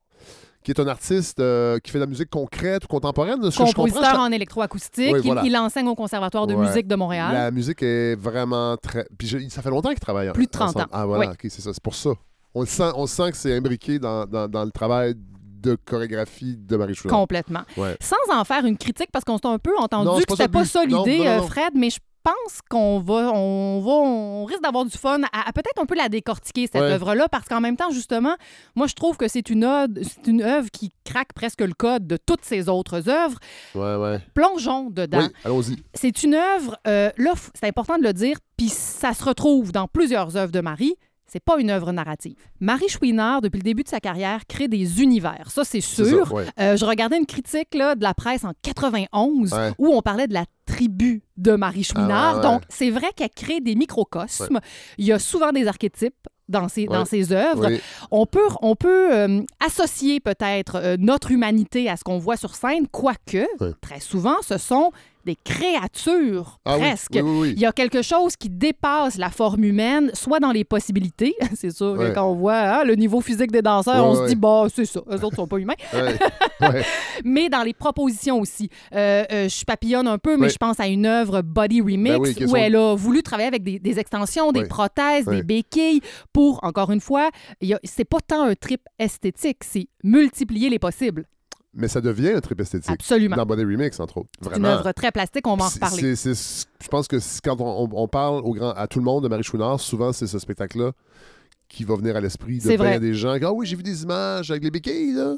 qui 0.65 0.71
est 0.71 0.81
un 0.81 0.87
artiste 0.87 1.41
euh, 1.41 1.79
qui 1.79 1.91
fait 1.91 1.99
de 1.99 2.05
la 2.05 2.09
musique 2.09 2.31
concrète 2.31 2.85
ou 2.85 2.87
contemporaine, 2.89 3.41
de 3.41 3.51
ce 3.51 3.57
je 3.65 3.73
Compositeur 3.73 4.15
je- 4.15 4.21
en 4.21 4.31
électroacoustique, 4.33 5.13
Oui, 5.15 5.21
il- 5.23 5.27
voilà. 5.27 5.43
il, 5.45 5.57
enseigne 5.57 5.89
au 5.89 5.95
Conservatoire 5.95 6.47
de 6.47 6.55
Ouais. 6.55 6.67
musique 6.69 6.87
de 6.87 6.95
Montréal. 6.95 7.33
la 7.33 7.51
musique 7.51 7.83
est 7.83 8.15
vraiment 8.17 8.77
très. 8.77 9.07
Puis 9.19 9.27
je- 9.29 9.49
ça 9.49 9.63
fait 9.63 9.71
longtemps 9.71 9.91
qu'ils 9.91 9.99
travaillent 10.01 10.33
Plus 10.33 10.47
de 10.47 10.51
30 10.51 10.71
ensemble. 10.71 10.85
ans. 10.85 10.89
Ah 10.93 11.07
voilà, 11.07 11.27
Oui. 11.29 11.33
ok, 11.33 11.51
c'est 11.51 11.63
ça, 11.63 11.73
c'est 11.73 11.83
pour 11.83 11.95
ça. 11.95 12.11
on, 12.55 12.61
le 12.61 12.67
sent, 12.67 12.91
on 12.97 13.07
sent 13.07 13.31
que 13.33 13.37
c'est 13.39 13.57
imbriqué 13.57 13.99
dans, 13.99 14.27
dans, 14.27 14.47
dans 14.47 14.65
le 14.65 14.71
travail 14.71 15.15
de 15.63 15.77
chorégraphie 15.77 16.57
de 16.59 16.77
Marie 16.77 16.95
Chouinard. 16.95 17.19
Complètement. 17.19 17.63
Ouais. 17.77 17.97
Sans 18.01 18.17
en 18.35 18.45
faire 18.45 18.65
une 18.67 18.77
critique, 18.77 19.11
parce 19.13 19.25
qu'on 19.25 19.39
s'est 19.39 19.47
un 19.47 19.59
peu 19.59 19.77
entendu 19.79 20.25
que 20.25 20.33
c'était 20.37 20.49
pas 20.49 20.65
ça 20.65 20.85
l'idée, 20.85 21.27
euh. 21.27 21.41
Fred, 21.43 21.73
mais 21.75 21.91
je 21.91 21.99
pense 22.25 22.61
qu'on 22.71 23.01
va, 23.01 23.33
on 23.35 23.81
va, 23.81 23.91
on 23.91 24.45
risque 24.45 24.63
d'avoir 24.63 24.85
du 24.85 24.97
fun 24.97 25.21
à, 25.33 25.49
à 25.49 25.53
peut-être 25.53 25.81
un 25.83 25.87
peu 25.87 25.97
la 25.97 26.09
décortiquer, 26.09 26.69
cette 26.73 26.81
Ouais. 26.81 26.93
œuvre-là, 26.93 27.27
parce 27.29 27.49
qu'en 27.49 27.61
même 27.61 27.77
temps, 27.77 27.91
justement, 27.91 28.37
moi, 28.77 28.87
je 28.87 28.95
trouve 28.95 29.17
que 29.17 29.27
c'est 29.27 29.51
une, 29.51 29.65
ode- 29.65 30.01
c'est 30.05 30.31
une 30.31 30.41
œuvre 30.43 30.71
qui 30.71 30.93
craque 31.05 31.33
presque 31.35 31.63
le 31.63 31.73
code 31.75 32.07
de 32.07 32.17
toutes 32.17 32.45
ses 32.45 32.69
autres 32.69 33.09
œuvres. 33.09 33.39
Ouais, 33.75 33.97
ouais. 33.97 34.21
Plongeons 34.35 34.89
dedans. 34.91 35.19
Oui, 35.23 35.29
allons-y. 35.45 35.83
C'est 35.95 36.23
une 36.23 36.35
œuvre, 36.35 36.77
euh, 36.87 37.11
là, 37.17 37.33
c'est 37.55 37.67
important 37.67 37.99
de 37.99 38.05
le 38.05 38.13
dire, 38.13 38.37
puis 38.57 38.69
ça 38.69 39.15
se 39.15 39.25
retrouve 39.25 39.73
dans 39.73 39.89
plusieurs 39.89 40.37
œuvres 40.37 40.53
de 40.53 40.61
Marie. 40.61 40.95
C'est 41.33 41.41
pas 41.41 41.59
une 41.59 41.71
œuvre 41.71 41.93
narrative. 41.93 42.35
Marie 42.61 42.91
Chouinard, 42.91 43.41
depuis 43.41 43.57
le 43.57 43.63
début 43.63 43.83
de 43.85 43.89
sa 43.89 44.01
carrière, 44.01 44.47
crée 44.47 44.69
des 44.69 45.01
univers. 45.01 45.51
Ça, 45.51 45.65
c'est 45.65 45.81
sûr. 45.81 46.27
ça, 46.29 46.35
ouais. 46.35 46.45
Euh, 46.61 46.77
je 46.77 46.85
regardais 46.85 47.17
une 47.17 47.25
critique 47.25 47.75
là, 47.75 47.95
de 47.95 48.03
la 48.03 48.13
presse 48.13 48.45
en 48.45 48.53
91 48.61 49.55
Ouais. 49.55 49.73
où 49.79 49.89
on 49.95 50.03
parlait 50.03 50.27
de 50.29 50.35
la 50.35 50.45
tribu 50.67 51.23
de 51.39 51.53
Marie 51.53 51.85
Chouinard. 51.85 52.11
Ah 52.11 52.31
ouais, 52.33 52.37
ouais. 52.37 52.43
Donc, 52.53 52.63
c'est 52.69 52.91
vrai 52.91 53.07
qu'elle 53.17 53.31
crée 53.31 53.61
des 53.61 53.75
microcosmes. 53.77 54.61
Il 54.99 55.07
y 55.07 55.13
a 55.13 55.19
souvent 55.19 55.53
des 55.53 55.67
archétypes 55.67 56.15
dans 56.51 56.69
ses, 56.69 56.85
dans 56.85 57.07
ses 57.07 57.33
œuvres. 57.33 57.67
Oui. 57.71 57.81
On 58.11 58.27
peut, 58.27 58.49
on 58.61 58.77
peut 58.77 59.15
euh, 59.15 59.41
associer 59.65 60.21
peut-être 60.21 60.77
euh, 60.77 60.97
notre 60.99 61.31
humanité 61.31 61.89
à 61.89 61.97
ce 61.97 62.05
qu'on 62.05 62.19
voit 62.19 62.37
sur 62.37 62.55
scène, 62.55 62.87
quoique, 62.89 63.47
très 63.81 64.01
souvent, 64.01 64.37
ce 64.43 64.59
sont 64.59 64.93
des 65.25 65.37
créatures, 65.37 66.59
Ah 66.65 66.77
presque. 66.79 67.11
Oui, 67.15 67.21
oui, 67.21 67.39
oui. 67.41 67.53
Il 67.57 67.61
y 67.61 67.67
a 67.67 67.73
quelque 67.73 68.03
chose 68.03 68.37
qui 68.37 68.49
dépasse 68.49 69.17
la 69.17 69.31
forme 69.31 69.65
humaine, 69.65 70.11
soit 70.15 70.41
dans 70.41 70.53
les 70.53 70.65
possibilités. 70.65 71.35
c'est 71.55 71.71
sûr 71.71 71.97
que 71.97 72.13
quand 72.15 72.25
on 72.31 72.35
voit 72.35 72.59
hein, 72.59 72.85
le 72.85 72.95
niveau 72.95 73.21
physique 73.21 73.51
des 73.51 73.63
danseurs, 73.63 73.93
Ouais, 73.93 74.01
on 74.19 74.25
se 74.25 74.29
dit, 74.29 74.37
bah, 74.37 74.67
c'est 74.73 74.85
ça, 74.85 75.01
eux 75.11 75.25
autres 75.25 75.37
sont 75.37 75.47
pas 75.47 75.59
humains. 75.59 75.75
Mais 77.25 77.49
dans 77.49 77.63
les 77.63 77.75
propositions 77.75 78.41
aussi. 78.41 78.69
Euh, 78.95 79.25
euh, 79.33 79.49
je 79.49 79.65
papillonne 79.65 80.07
un 80.07 80.19
peu, 80.19 80.37
mais 80.37 80.49
je 80.49 80.57
pense 80.57 80.79
à 80.81 80.87
une 80.87 81.07
œuvre 81.07 81.43
Body 81.43 81.81
Remix 81.81 82.35
Ben 82.35 82.49
où 82.49 82.57
elle 82.57 82.77
a 82.77 82.95
voulu 82.95 83.23
travailler 83.23 83.49
avec 83.49 83.63
des, 83.63 83.79
des 83.79 83.99
extensions, 83.99 84.53
des 84.53 84.65
prothèses, 84.65 85.27
des 85.27 85.43
béquilles 85.43 86.01
pour, 86.33 86.61
encore 86.63 86.91
une 86.91 87.01
fois, 87.01 87.31
c'est 87.85 88.05
pas 88.05 88.19
tant 88.27 88.43
un 88.45 88.55
trip 88.55 88.83
esthétique, 88.99 89.59
c'est 89.63 89.89
multiplier 90.05 90.71
les 90.71 90.79
possibles. 90.79 91.27
Mais 91.75 91.89
ça 91.89 92.01
devient 92.03 92.31
un 92.31 92.41
trip 92.41 92.61
esthétique. 92.61 92.91
Absolument. 92.91 93.37
Dans 93.37 93.47
Body 93.47 93.63
Remix, 93.65 93.99
entre 93.99 94.19
autres. 94.19 94.29
C'est 94.43 94.57
une 94.59 94.67
œuvre 94.67 94.93
très 94.93 95.11
plastique, 95.11 95.47
on 95.47 95.57
va 95.57 95.65
en 95.65 95.69
reparler. 95.69 96.15
c'est- 96.17 96.35
c'est- 96.35 96.67
je 96.83 96.89
pense 96.89 97.09
que 97.09 97.17
quand 97.43 97.57
on, 97.61 98.09
parle 98.09 98.43
au 98.45 98.53
grand, 98.53 98.73
à 98.73 98.87
tout 98.87 98.99
le 98.99 99.05
monde 99.05 99.23
de 99.25 99.29
Marie 99.29 99.43
Chouinard, 99.43 99.81
souvent 99.81 100.13
c'est 100.13 100.27
ce 100.27 100.39
spectacle-là 100.39 100.93
qui 101.69 101.85
va 101.85 101.97
venir 101.97 102.15
à 102.17 102.21
l'esprit 102.21 102.59
de 102.59 102.63
vrai. 102.77 103.01
des 103.01 103.15
gens. 103.15 103.37
Ah 103.43 103.53
oui, 103.53 103.67
j'ai 103.67 103.77
vu 103.77 103.83
des 103.83 104.03
images 104.03 104.51
avec 104.51 104.63
les 104.63 104.71
béquilles, 104.71 105.15
là. 105.15 105.37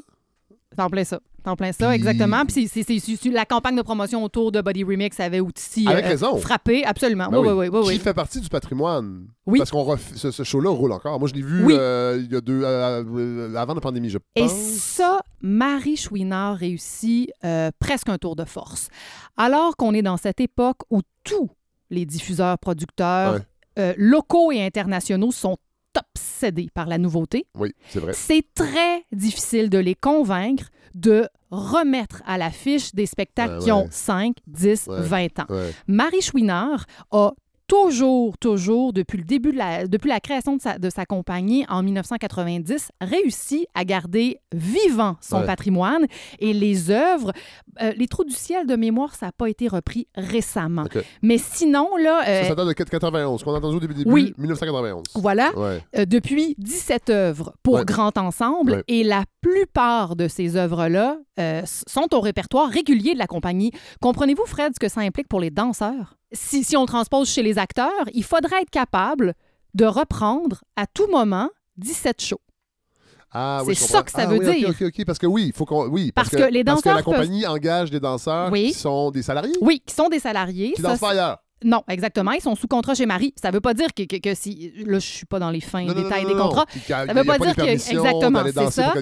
T'en 0.75 0.89
plein 0.89 1.05
ça. 1.05 1.21
T'en 1.45 1.55
plein 1.55 1.71
ça, 1.71 1.93
exactement. 1.93 2.43
Puis 2.45 2.67
c'est- 2.67 3.25
la 3.29 3.45
campagne 3.45 3.75
de 3.75 3.83
promotion 3.83 4.23
autour 4.23 4.51
de 4.51 4.61
Body 4.61 4.83
Remix 4.83 5.19
avait 5.19 5.39
aussi 5.41 5.87
Avec 5.87 6.03
euh, 6.05 6.07
raison. 6.07 6.37
frappé, 6.37 6.83
absolument. 6.83 7.27
Ben 7.29 7.37
oui, 7.37 7.49
oui, 7.49 7.67
oui, 7.71 7.81
oui, 7.85 7.93
Qui 7.93 7.99
fait 7.99 8.15
partie 8.15 8.41
du 8.41 8.49
patrimoine? 8.49 9.27
Oui. 9.45 9.59
Parce 9.59 9.69
qu'on 9.69 9.83
ref- 9.83 10.15
ce, 10.15 10.31
ce 10.31 10.41
show-là 10.41 10.71
roule 10.71 10.91
encore. 10.91 11.19
Moi, 11.19 11.29
je 11.29 11.35
l'ai 11.35 11.43
vu 11.43 11.63
Oui. 11.65 11.73
euh, 11.77 12.19
il 12.19 12.33
y 12.33 12.35
a 12.35 12.41
deux, 12.41 12.61
euh, 12.63 13.55
avant 13.55 13.75
la 13.75 13.81
pandémie, 13.81 14.09
je 14.09 14.17
Et 14.35 14.41
pense. 14.41 14.51
ça, 14.53 15.19
Marie 15.39 15.97
Chouinard 15.97 16.55
réussit 16.57 17.29
presque 17.79 18.09
un 18.09 18.17
tour 18.17 18.35
de 18.35 18.43
force. 18.43 18.87
Alors 19.37 19.77
qu'on 19.77 19.93
est 19.93 20.01
dans 20.01 20.17
cette 20.17 20.39
époque 20.41 20.79
où 20.89 21.01
tous 21.23 21.49
les 21.91 22.07
diffuseurs, 22.07 22.57
producteurs 22.57 23.39
Ouais. 23.77 23.93
locaux 23.99 24.51
et 24.51 24.63
internationaux 24.65 25.31
sont 25.31 25.57
obsédés 25.97 26.69
par 26.73 26.87
la 26.87 26.97
nouveauté, 26.97 27.45
Oui, 27.55 27.73
c'est 27.89 27.99
vrai. 27.99 28.13
c'est 28.13 28.45
très 28.53 29.05
difficile 29.11 29.69
de 29.69 29.77
les 29.77 29.95
convaincre 29.95 30.65
de 30.93 31.27
remettre 31.51 32.21
à 32.25 32.37
l'affiche 32.37 32.93
des 32.95 33.05
spectacles 33.05 33.55
Ouais, 33.59 33.63
qui 33.63 33.71
ont 33.71 33.83
ouais. 33.83 33.89
5, 33.91 34.35
10, 34.47 34.87
Ouais. 34.87 35.01
20 35.01 35.39
ans. 35.39 35.45
Ouais. 35.49 35.71
Marie 35.87 36.21
Chouinard 36.21 36.85
a 37.11 37.31
toujours, 37.67 38.37
toujours, 38.37 38.93
depuis 38.93 39.17
le 39.17 39.23
début 39.23 39.51
de 39.51 39.57
la, 39.57 39.87
depuis 39.87 40.09
la 40.09 40.19
création 40.19 40.55
de 40.55 40.61
sa, 40.61 40.77
de 40.77 40.89
sa 40.89 41.05
compagnie 41.05 41.65
en 41.69 41.81
1990, 41.83 42.89
réussi 43.01 43.67
à 43.73 43.83
garder 43.85 44.37
vivant 44.53 45.17
son 45.21 45.39
Ouais. 45.39 45.45
patrimoine 45.45 46.05
et 46.39 46.53
les 46.53 46.91
œuvres. 46.91 47.31
euh, 47.81 47.91
les 47.97 48.07
Trous 48.07 48.23
du 48.23 48.33
ciel 48.33 48.65
de 48.67 48.75
mémoire, 48.75 49.15
ça 49.15 49.27
n'a 49.27 49.31
pas 49.31 49.49
été 49.49 49.67
repris 49.67 50.07
récemment. 50.15 50.85
Mais 51.21 51.37
sinon, 51.37 51.89
là, 51.97 52.21
euh, 52.27 52.41
Ça, 52.43 52.49
ça 52.49 52.55
date 52.55 52.67
de 52.67 52.73
91. 52.73 53.39
Ce 53.39 53.43
qu'on 53.45 53.53
a 53.53 53.57
entendu 53.57 53.77
au 53.77 53.79
début, 53.79 53.93
début 53.95 54.09
Oui. 54.11 54.33
1991. 54.37 55.03
voilà, 55.15 55.51
Ouais. 55.57 55.81
euh, 55.97 56.05
depuis 56.05 56.55
17 56.57 57.09
œuvres 57.09 57.53
pour 57.63 57.75
Ouais. 57.75 57.85
Grand 57.85 58.17
Ensemble 58.17 58.83
et 58.87 59.03
la 59.03 59.23
plupart 59.41 60.15
de 60.15 60.27
ces 60.27 60.55
œuvres-là 60.55 61.17
euh, 61.39 61.61
sont 61.65 62.13
au 62.15 62.21
répertoire 62.21 62.69
régulier 62.69 63.13
de 63.13 63.19
la 63.19 63.27
compagnie. 63.27 63.71
Comprenez-vous, 64.01 64.45
Fred, 64.45 64.73
ce 64.73 64.79
que 64.79 64.87
ça 64.89 65.01
implique 65.01 65.27
pour 65.27 65.39
les 65.41 65.49
danseurs? 65.49 66.15
Si, 66.31 66.63
si 66.63 66.75
on 66.75 66.81
le 66.81 66.87
transpose 66.87 67.29
chez 67.29 67.43
les 67.43 67.57
acteurs, 67.57 67.91
il 68.13 68.23
faudrait 68.23 68.61
être 68.61 68.69
capable 68.69 69.33
de 69.73 69.85
reprendre 69.85 70.63
à 70.75 70.87
tout 70.87 71.07
moment 71.07 71.49
17 71.77 72.21
shows. 72.21 72.39
Ah, 73.31 73.59
C'est 73.63 73.67
oui, 73.67 73.75
je 73.75 73.79
ça 73.81 74.01
que 74.01 74.11
ça 74.11 74.19
Ah 74.21 74.27
veut 74.27 74.37
oui, 74.39 74.55
dire. 74.55 75.05
Parce 75.05 75.19
que 75.19 75.27
oui, 75.27 75.47
il 75.47 75.53
faut 75.53 75.65
qu'on. 75.65 75.87
Oui, 75.87 76.11
Parce 76.13 76.29
que 76.29 76.37
les 76.37 76.63
Parce 76.63 76.81
que 76.81 76.85
danseurs 76.89 76.95
la 76.95 77.03
compagnie 77.03 77.45
engage 77.45 77.91
des 77.91 77.99
danseurs 77.99 78.49
Oui. 78.51 78.67
qui 78.67 78.73
sont 78.79 79.11
des 79.11 79.23
salariés 79.23 79.55
Oui, 79.61 79.81
qui 79.85 79.93
sont 79.93 80.07
des 80.07 80.19
salariés. 80.19 80.71
qui 80.73 80.81
Ça, 80.81 80.89
dansent 80.89 80.99
pas 80.99 81.11
ailleurs. 81.11 81.43
Non, 81.63 81.83
exactement. 81.87 82.31
Ils 82.33 82.41
sont 82.41 82.55
sous 82.55 82.67
contrat 82.67 82.93
chez 82.95 83.05
Marie. 83.05 83.33
Ça 83.41 83.49
veut 83.49 83.61
pas 83.61 83.73
dire 83.73 83.87
que, 83.95 84.03
que- 84.03 84.17
que 84.17 84.35
si. 84.35 84.73
Là, 84.85 84.99
je 84.99 85.05
suis 85.07 85.25
pas 85.25 85.39
dans 85.39 85.49
les 85.49 85.61
fins 85.61 85.83
Non, 85.85 85.93
détails 85.93 86.23
non, 86.23 86.29
des 86.29 86.35
non, 86.35 86.43
contrats. 86.49 86.65
Ça 86.85 87.05
veut 87.05 87.23
pas 87.23 87.37
dire 87.39 87.55
que- 87.55 87.61
exactement, 87.61 88.43
c'est 88.45 88.71
ça. 88.71 88.93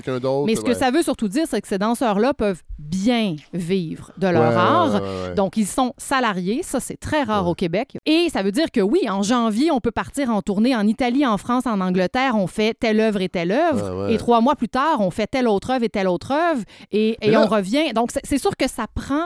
Mais 0.46 0.56
ce 0.56 0.62
que 0.62 0.74
ça 0.76 0.92
veut 0.92 1.02
surtout 1.02 1.28
dire, 1.28 1.46
c'est 1.50 1.62
que 1.62 1.68
ces 1.68 1.80
danseurs-là 1.80 2.34
peuvent 2.36 2.62
bien 2.78 3.36
vivre 3.54 4.12
de 4.18 4.28
leur 4.28 4.50
ouais, 4.52 4.56
art. 4.56 4.94
ouais. 5.02 5.34
Donc, 5.36 5.58
ils 5.58 5.66
sont 5.66 5.94
salariés. 5.98 6.62
Ça, 6.64 6.80
c'est 6.80 6.96
très 6.98 7.24
rare 7.24 7.48
au 7.48 7.56
Québec. 7.56 7.98
Et 8.06 8.28
ça 8.32 8.44
veut 8.44 8.52
dire 8.52 8.70
que 8.72 8.82
oui, 8.82 9.10
en 9.10 9.24
janvier, 9.24 9.72
on 9.72 9.80
peut 9.82 9.92
partir 9.92 10.30
en 10.30 10.42
tournée 10.42 10.76
en 10.76 10.86
Italie, 10.88 11.26
en 11.26 11.38
France, 11.38 11.66
en 11.66 11.82
Angleterre. 11.82 12.36
On 12.36 12.48
fait 12.48 12.76
telle 12.80 13.00
œuvre 13.00 13.22
et 13.22 13.30
telle 13.30 13.52
œuvre. 13.52 14.10
Et 14.10 14.18
trois 14.18 14.42
mois 14.42 14.56
plus 14.56 14.70
tard, 14.70 15.02
on 15.02 15.10
fait 15.10 15.28
telle 15.28 15.48
autre 15.48 15.72
œuvre 15.72 15.84
et 15.84 15.90
telle 15.90 16.08
autre 16.08 16.32
œuvre. 16.32 16.62
Et, 16.92 17.18
et 17.22 17.32
là- 17.32 17.42
on 17.44 17.48
revient. 17.48 17.94
Donc, 17.94 18.12
c'est- 18.12 18.22
c'est 18.24 18.38
sûr 18.38 18.56
que 18.56 18.68
ça 18.70 18.86
prend. 18.94 19.26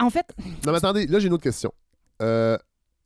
En 0.00 0.08
fait, 0.10 0.26
Non, 0.66 0.72
mais 0.72 0.78
attendez, 0.78 1.06
là, 1.06 1.18
j'ai 1.18 1.26
une 1.28 1.34
autre 1.34 1.42
question. 1.44 1.72
Euh, 2.24 2.58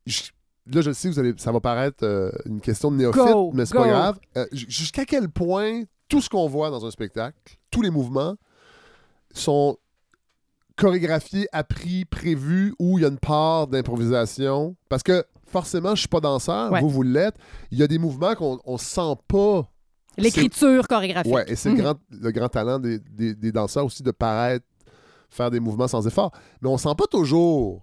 je- 0.06 0.22
Là, 0.70 0.82
je 0.82 0.92
sais 0.92 1.08
que 1.08 1.14
vous 1.14 1.18
allez, 1.20 1.32
ça 1.38 1.50
va 1.50 1.60
paraître 1.60 2.04
euh, 2.04 2.30
une 2.44 2.60
question 2.60 2.90
de 2.90 2.96
néophyte, 2.96 3.22
Go, 3.22 3.52
mais 3.54 3.64
c'est 3.64 3.74
pas 3.74 3.88
grave. 3.88 4.18
Euh, 4.36 4.44
Jusqu'à 4.52 5.06
quel 5.06 5.30
point 5.30 5.84
tout 6.10 6.20
ce 6.20 6.28
qu'on 6.28 6.46
voit 6.46 6.68
dans 6.68 6.84
un 6.84 6.90
spectacle, 6.90 7.38
tous 7.70 7.80
les 7.80 7.88
mouvements, 7.88 8.34
sont 9.32 9.78
chorégraphiés, 10.76 11.48
appris, 11.52 12.04
prévus, 12.04 12.74
ou 12.78 12.98
il 12.98 13.02
y 13.02 13.04
a 13.04 13.08
une 13.08 13.18
part 13.18 13.66
d'improvisation? 13.66 14.76
Parce 14.90 15.02
que 15.02 15.24
forcément, 15.46 15.94
je 15.94 16.00
suis 16.00 16.08
pas 16.08 16.20
danseur, 16.20 16.70
Ouais. 16.70 16.80
vous, 16.82 16.90
vous 16.90 17.02
l'êtes. 17.02 17.36
Il 17.70 17.78
y 17.78 17.82
a 17.82 17.86
des 17.86 17.98
mouvements 17.98 18.34
qu'on 18.34 18.58
on 18.66 18.76
sent 18.78 19.14
pas. 19.26 19.66
l'écriture 20.18 20.86
chorégraphique. 20.88 21.32
Ouais, 21.32 21.44
et 21.46 21.54
c'est 21.56 21.70
Mhm. 21.70 21.76
le, 21.76 21.82
grand, 21.82 21.94
le 22.10 22.30
grand 22.32 22.48
talent 22.48 22.78
des, 22.80 22.98
des- 22.98 23.34
des 23.36 23.52
danseurs 23.52 23.84
aussi 23.86 24.02
de 24.02 24.10
paraître, 24.10 24.66
faire 25.30 25.48
des 25.50 25.60
mouvements 25.60 25.86
sans 25.88 26.04
effort. 26.08 26.32
Mais 26.60 26.68
on 26.68 26.76
sent 26.76 26.94
pas 26.98 27.06
toujours. 27.06 27.80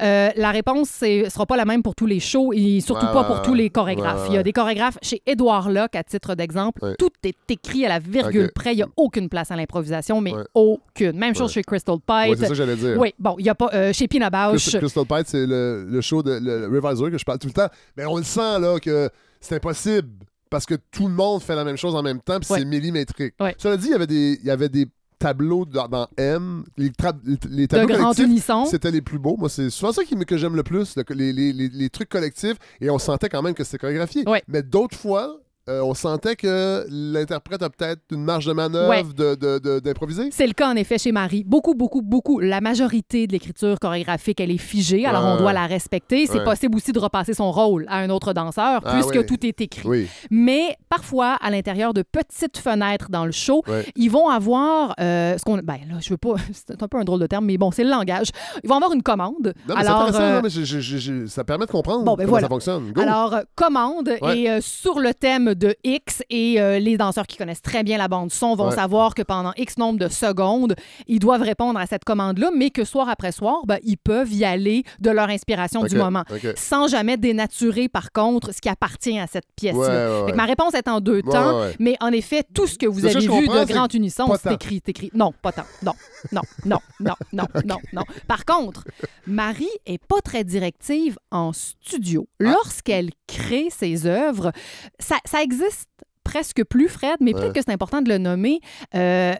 Euh, 0.00 0.30
la 0.36 0.50
réponse 0.52 1.02
ne 1.02 1.28
sera 1.28 1.44
pas 1.46 1.56
la 1.56 1.64
même 1.64 1.82
pour 1.82 1.94
tous 1.96 2.06
les 2.06 2.20
shows 2.20 2.52
et 2.52 2.80
surtout 2.80 3.06
Ouais, 3.06 3.12
pas 3.12 3.24
pour 3.24 3.42
tous 3.42 3.54
les 3.54 3.68
chorégraphes. 3.70 4.16
Ouais, 4.16 4.28
ouais, 4.28 4.28
Il 4.30 4.34
y 4.34 4.38
a 4.38 4.42
des 4.44 4.52
chorégraphes 4.52 4.98
chez 5.02 5.20
Édouard 5.26 5.70
Locke, 5.70 5.96
à 5.96 6.04
titre 6.04 6.34
d'exemple. 6.36 6.94
Tout 6.98 7.10
est 7.24 7.36
écrit 7.50 7.84
à 7.84 7.88
la 7.88 7.98
virgule 7.98 8.50
près. 8.54 8.74
Il 8.74 8.76
n'y 8.76 8.82
a 8.82 8.88
aucune 8.96 9.28
place 9.28 9.50
à 9.50 9.56
l'improvisation, 9.56 10.20
mais 10.20 10.32
aucune. 10.54 11.18
Même 11.18 11.34
chose 11.34 11.52
chez 11.52 11.62
Crystal 11.62 11.96
Pite. 11.96 12.36
c'est 12.36 12.42
ça 12.42 12.48
que 12.48 12.54
j'allais 12.54 12.76
dire. 12.76 12.96
oui, 12.98 13.12
bon, 13.18 13.34
il 13.38 13.42
n'y 13.42 13.48
a 13.50 13.54
pas. 13.54 13.70
euh, 13.74 13.92
chez 13.92 14.06
Pina 14.08 14.30
Bausch. 14.30 14.60
Crystal, 14.62 14.80
Crystal 14.80 15.04
Pite, 15.06 15.26
c'est 15.28 15.46
le, 15.46 15.86
le 15.88 16.00
show 16.00 16.22
de 16.22 16.38
le, 16.40 16.68
le 16.68 16.78
Revisor 16.78 17.10
que 17.10 17.18
je 17.18 17.24
parle 17.24 17.38
tout 17.38 17.48
le 17.48 17.52
temps. 17.52 17.68
Mais 17.96 18.04
on 18.06 18.16
le 18.18 18.22
sent 18.24 18.60
là 18.60 18.78
que 18.80 19.10
c'est 19.40 19.56
impossible 19.56 20.08
parce 20.50 20.64
que 20.64 20.74
tout 20.92 21.08
le 21.08 21.14
monde 21.14 21.42
fait 21.42 21.54
la 21.54 21.64
même 21.64 21.76
chose 21.76 21.94
en 21.94 22.02
même 22.02 22.20
temps 22.20 22.38
puis 22.40 22.50
Ouais. 22.52 22.60
c'est 22.60 22.64
millimétrique. 22.64 23.34
Ouais. 23.40 23.54
Cela 23.58 23.76
dit, 23.76 23.88
il 23.88 23.92
y 23.92 23.94
avait 23.94 24.06
des, 24.06 24.38
il 24.40 24.46
y 24.46 24.50
avait 24.50 24.68
des 24.68 24.86
tableaux 25.18 25.64
dans, 25.64 25.88
dans 25.88 26.08
M. 26.16 26.64
Les, 26.76 26.90
de 26.90 27.66
tableaux 27.66 27.86
grand 27.98 28.12
collectifs, 28.14 28.28
c'était 28.66 28.90
les 28.90 29.00
plus 29.02 29.18
beaux. 29.18 29.36
Moi, 29.36 29.48
c'est 29.48 29.70
souvent 29.70 29.92
ça 29.92 30.04
qui, 30.04 30.16
me- 30.16 30.24
que 30.24 30.36
j'aime 30.36 30.54
le 30.56 30.62
plus, 30.62 30.96
le- 30.96 31.04
les, 31.14 31.32
les- 31.32 31.52
les- 31.52 31.68
les 31.68 31.90
trucs 31.90 32.08
collectifs. 32.08 32.56
Et 32.80 32.90
on 32.90 32.98
sentait 32.98 33.28
quand 33.28 33.42
même 33.42 33.54
que 33.54 33.64
c'était 33.64 33.78
chorégraphié. 33.78 34.24
Ouais. 34.28 34.42
Mais 34.48 34.62
d'autres 34.62 34.96
fois, 34.96 35.40
euh, 35.68 35.80
on 35.82 35.94
sentait 35.94 36.34
que 36.36 36.84
l'interprète 36.90 37.62
a 37.62 37.70
peut-être 37.70 38.00
une 38.10 38.24
marge 38.24 38.46
de 38.46 38.52
manœuvre 38.52 38.88
Ouais. 38.88 39.02
de- 39.04 39.78
d'improviser. 39.80 40.30
C'est 40.32 40.46
le 40.46 40.52
cas, 40.52 40.68
en 40.70 40.76
effet, 40.76 40.98
chez 40.98 41.12
Marie. 41.12 41.44
Beaucoup, 41.44 41.74
beaucoup, 41.74 42.02
beaucoup. 42.02 42.40
La 42.40 42.60
majorité 42.60 43.26
de 43.26 43.32
l'écriture 43.32 43.78
chorégraphique, 43.80 44.40
elle 44.40 44.50
est 44.50 44.56
figée, 44.58 45.04
alors 45.06 45.24
on 45.24 45.36
doit 45.36 45.52
la 45.52 45.66
respecter. 45.66 46.26
C'est 46.26 46.38
Ouais. 46.38 46.44
possible 46.44 46.76
aussi 46.76 46.92
de 46.92 46.98
repasser 46.98 47.34
son 47.34 47.50
rôle 47.52 47.84
à 47.88 47.98
un 47.98 48.10
autre 48.10 48.32
danseur, 48.32 48.80
Ah, 48.84 48.92
puisque 48.94 49.16
oui. 49.16 49.26
tout 49.26 49.46
est 49.46 49.60
écrit. 49.60 49.86
Oui. 49.88 50.08
Mais 50.30 50.76
parfois, 50.88 51.36
à 51.40 51.50
l'intérieur 51.50 51.92
de 51.94 52.02
petites 52.02 52.58
fenêtres 52.58 53.08
dans 53.10 53.26
le 53.26 53.32
show, 53.32 53.62
Ouais. 53.68 53.84
ils 53.96 54.10
vont 54.10 54.28
avoir 54.28 54.94
euh, 55.00 55.36
ce 55.38 55.44
qu'on. 55.44 55.58
Ben 55.58 55.78
là, 55.88 55.96
je 56.00 56.10
veux 56.10 56.16
pas. 56.16 56.34
C'est 56.52 56.82
un 56.82 56.88
peu 56.88 56.98
un 56.98 57.04
drôle 57.04 57.20
de 57.20 57.26
terme, 57.26 57.44
mais 57.44 57.58
bon, 57.58 57.70
c'est 57.70 57.84
le 57.84 57.90
langage. 57.90 58.28
Ils 58.62 58.68
vont 58.68 58.76
avoir 58.76 58.92
une 58.92 59.02
commande. 59.02 59.52
Non, 59.68 59.74
mais 59.74 59.74
alors, 59.74 59.84
c'est 59.84 59.90
intéressant, 60.08 60.22
euh, 60.22 60.36
non, 60.36 60.40
mais 60.42 60.50
je- 60.50 60.64
je- 60.64 60.80
je- 60.80 60.98
je- 60.98 61.26
ça 61.26 61.44
permet 61.44 61.66
de 61.66 61.70
comprendre 61.70 62.04
Bon, 62.04 62.12
ben 62.14 62.24
comment 62.24 62.30
voilà. 62.30 62.44
ça 62.46 62.48
fonctionne. 62.48 62.92
Go. 62.92 63.00
alors, 63.00 63.34
euh, 63.34 63.40
commande 63.54 64.08
et 64.34 64.48
sur 64.60 64.98
le 65.00 65.12
thème 65.14 65.54
de 65.58 65.74
X 65.84 66.22
et 66.30 66.60
euh, 66.60 66.78
les 66.78 66.96
danseurs 66.96 67.26
qui 67.26 67.36
connaissent 67.36 67.62
très 67.62 67.82
bien 67.82 67.98
la 67.98 68.08
bande 68.08 68.30
son 68.32 68.54
vont 68.54 68.68
Ouais. 68.68 68.74
savoir 68.74 69.14
que 69.14 69.22
pendant 69.22 69.52
X 69.56 69.76
nombre 69.78 69.98
de 69.98 70.08
secondes, 70.08 70.74
ils 71.06 71.18
doivent 71.18 71.42
répondre 71.42 71.78
à 71.80 71.86
cette 71.86 72.04
commande-là, 72.04 72.50
mais 72.54 72.70
que 72.70 72.84
soir 72.84 73.08
après 73.08 73.32
soir, 73.32 73.62
ben, 73.66 73.78
ils 73.82 73.96
peuvent 73.96 74.32
y 74.32 74.44
aller 74.44 74.84
de 75.00 75.10
leur 75.10 75.28
inspiration 75.28 75.82
du 75.84 75.96
moment, 75.96 76.24
sans 76.56 76.86
jamais 76.88 77.16
dénaturer, 77.16 77.88
par 77.88 78.12
contre, 78.12 78.52
ce 78.54 78.60
qui 78.60 78.68
appartient 78.68 79.18
à 79.18 79.26
cette 79.26 79.46
pièce-là. 79.56 80.24
Ouais, 80.24 80.32
ma 80.32 80.44
réponse 80.44 80.74
est 80.74 80.86
en 80.88 81.00
deux 81.00 81.22
temps, 81.22 81.62
mais 81.78 81.96
en 82.00 82.12
effet, 82.12 82.44
tout 82.54 82.66
ce 82.66 82.78
que 82.78 82.86
vous 82.86 83.04
avez 83.06 83.20
vu 83.20 83.48
de 83.48 83.64
Grand 83.64 83.92
Unisson, 83.92 84.26
c'est 84.42 84.54
écrit, 84.54 84.80
écrit. 84.86 85.10
Non, 85.14 85.32
pas 85.42 85.52
tant. 85.52 85.64
Non, 85.82 85.92
non, 86.32 86.42
non, 86.64 86.78
non, 87.00 87.14
non, 87.32 87.44
non, 87.54 87.64
non, 87.64 87.76
non. 87.92 88.02
Par 88.26 88.44
contre, 88.44 88.84
Marie 89.26 89.66
est 89.86 89.98
pas 90.04 90.20
très 90.22 90.44
directive 90.44 91.18
en 91.30 91.52
studio. 91.52 92.28
Ah. 92.40 92.44
Lorsqu'elle 92.52 93.10
crée 93.26 93.68
ses 93.70 94.06
œuvres, 94.06 94.52
ça, 94.98 95.16
ça 95.24 95.42
existe 95.48 95.88
presque 96.24 96.62
plus, 96.64 96.88
Fred, 96.88 97.16
mais 97.20 97.32
peut-être 97.32 97.54
que 97.54 97.60
c'est 97.66 97.72
important 97.72 98.02
de 98.02 98.08
le 98.08 98.18
nommer. 98.18 98.60
Euh, 98.94 99.34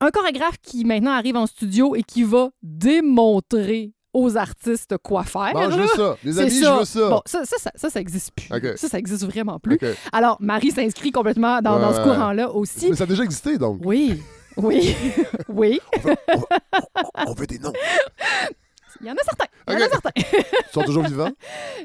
un 0.00 0.10
chorégraphe 0.10 0.58
qui 0.60 0.84
maintenant 0.84 1.12
arrive 1.12 1.36
en 1.36 1.46
studio 1.46 1.94
et 1.94 2.02
qui 2.02 2.24
va 2.24 2.50
démontrer 2.62 3.92
aux 4.12 4.36
artistes 4.36 4.96
quoi 4.98 5.24
faire. 5.24 5.52
Bon, 5.52 5.70
je 5.70 5.80
veux 5.80 5.86
ça. 5.86 6.16
Les 6.24 6.38
amis, 6.38 6.50
je 6.50 6.78
veux 6.78 6.84
ça. 6.84 7.08
Bon, 7.08 7.20
ça, 7.26 7.44
ça, 7.44 7.56
ça, 7.58 7.70
ça, 7.74 7.90
ça 7.90 8.00
existe 8.00 8.32
plus. 8.34 8.48
Ça, 8.76 8.88
ça 8.88 8.98
existe 8.98 9.24
vraiment 9.24 9.58
plus. 9.58 9.78
Alors, 10.12 10.36
Marie 10.40 10.70
s'inscrit 10.70 11.12
complètement 11.12 11.60
dans, 11.62 11.76
Ouais, 11.76 11.82
dans 11.82 11.94
ce 11.94 12.02
courant-là 12.02 12.50
aussi. 12.50 12.90
Mais 12.90 12.96
ça 12.96 13.04
a 13.04 13.06
déjà 13.06 13.24
existé, 13.24 13.58
donc. 13.58 13.80
Oui, 13.84 14.20
oui, 14.56 14.94
oui. 15.48 15.80
On 17.26 17.34
veut 17.34 17.46
des 17.46 17.58
noms. 17.58 17.72
Il 19.04 19.08
y 19.08 19.10
en 19.10 19.14
a 19.14 19.22
certains. 19.24 19.44
Il 19.68 19.74
y 19.74 19.76
en 19.76 19.86
a 19.86 19.88
certains. 19.90 20.10
Ils 20.16 20.72
sont 20.72 20.82
toujours 20.82 21.04
vivants. 21.04 21.30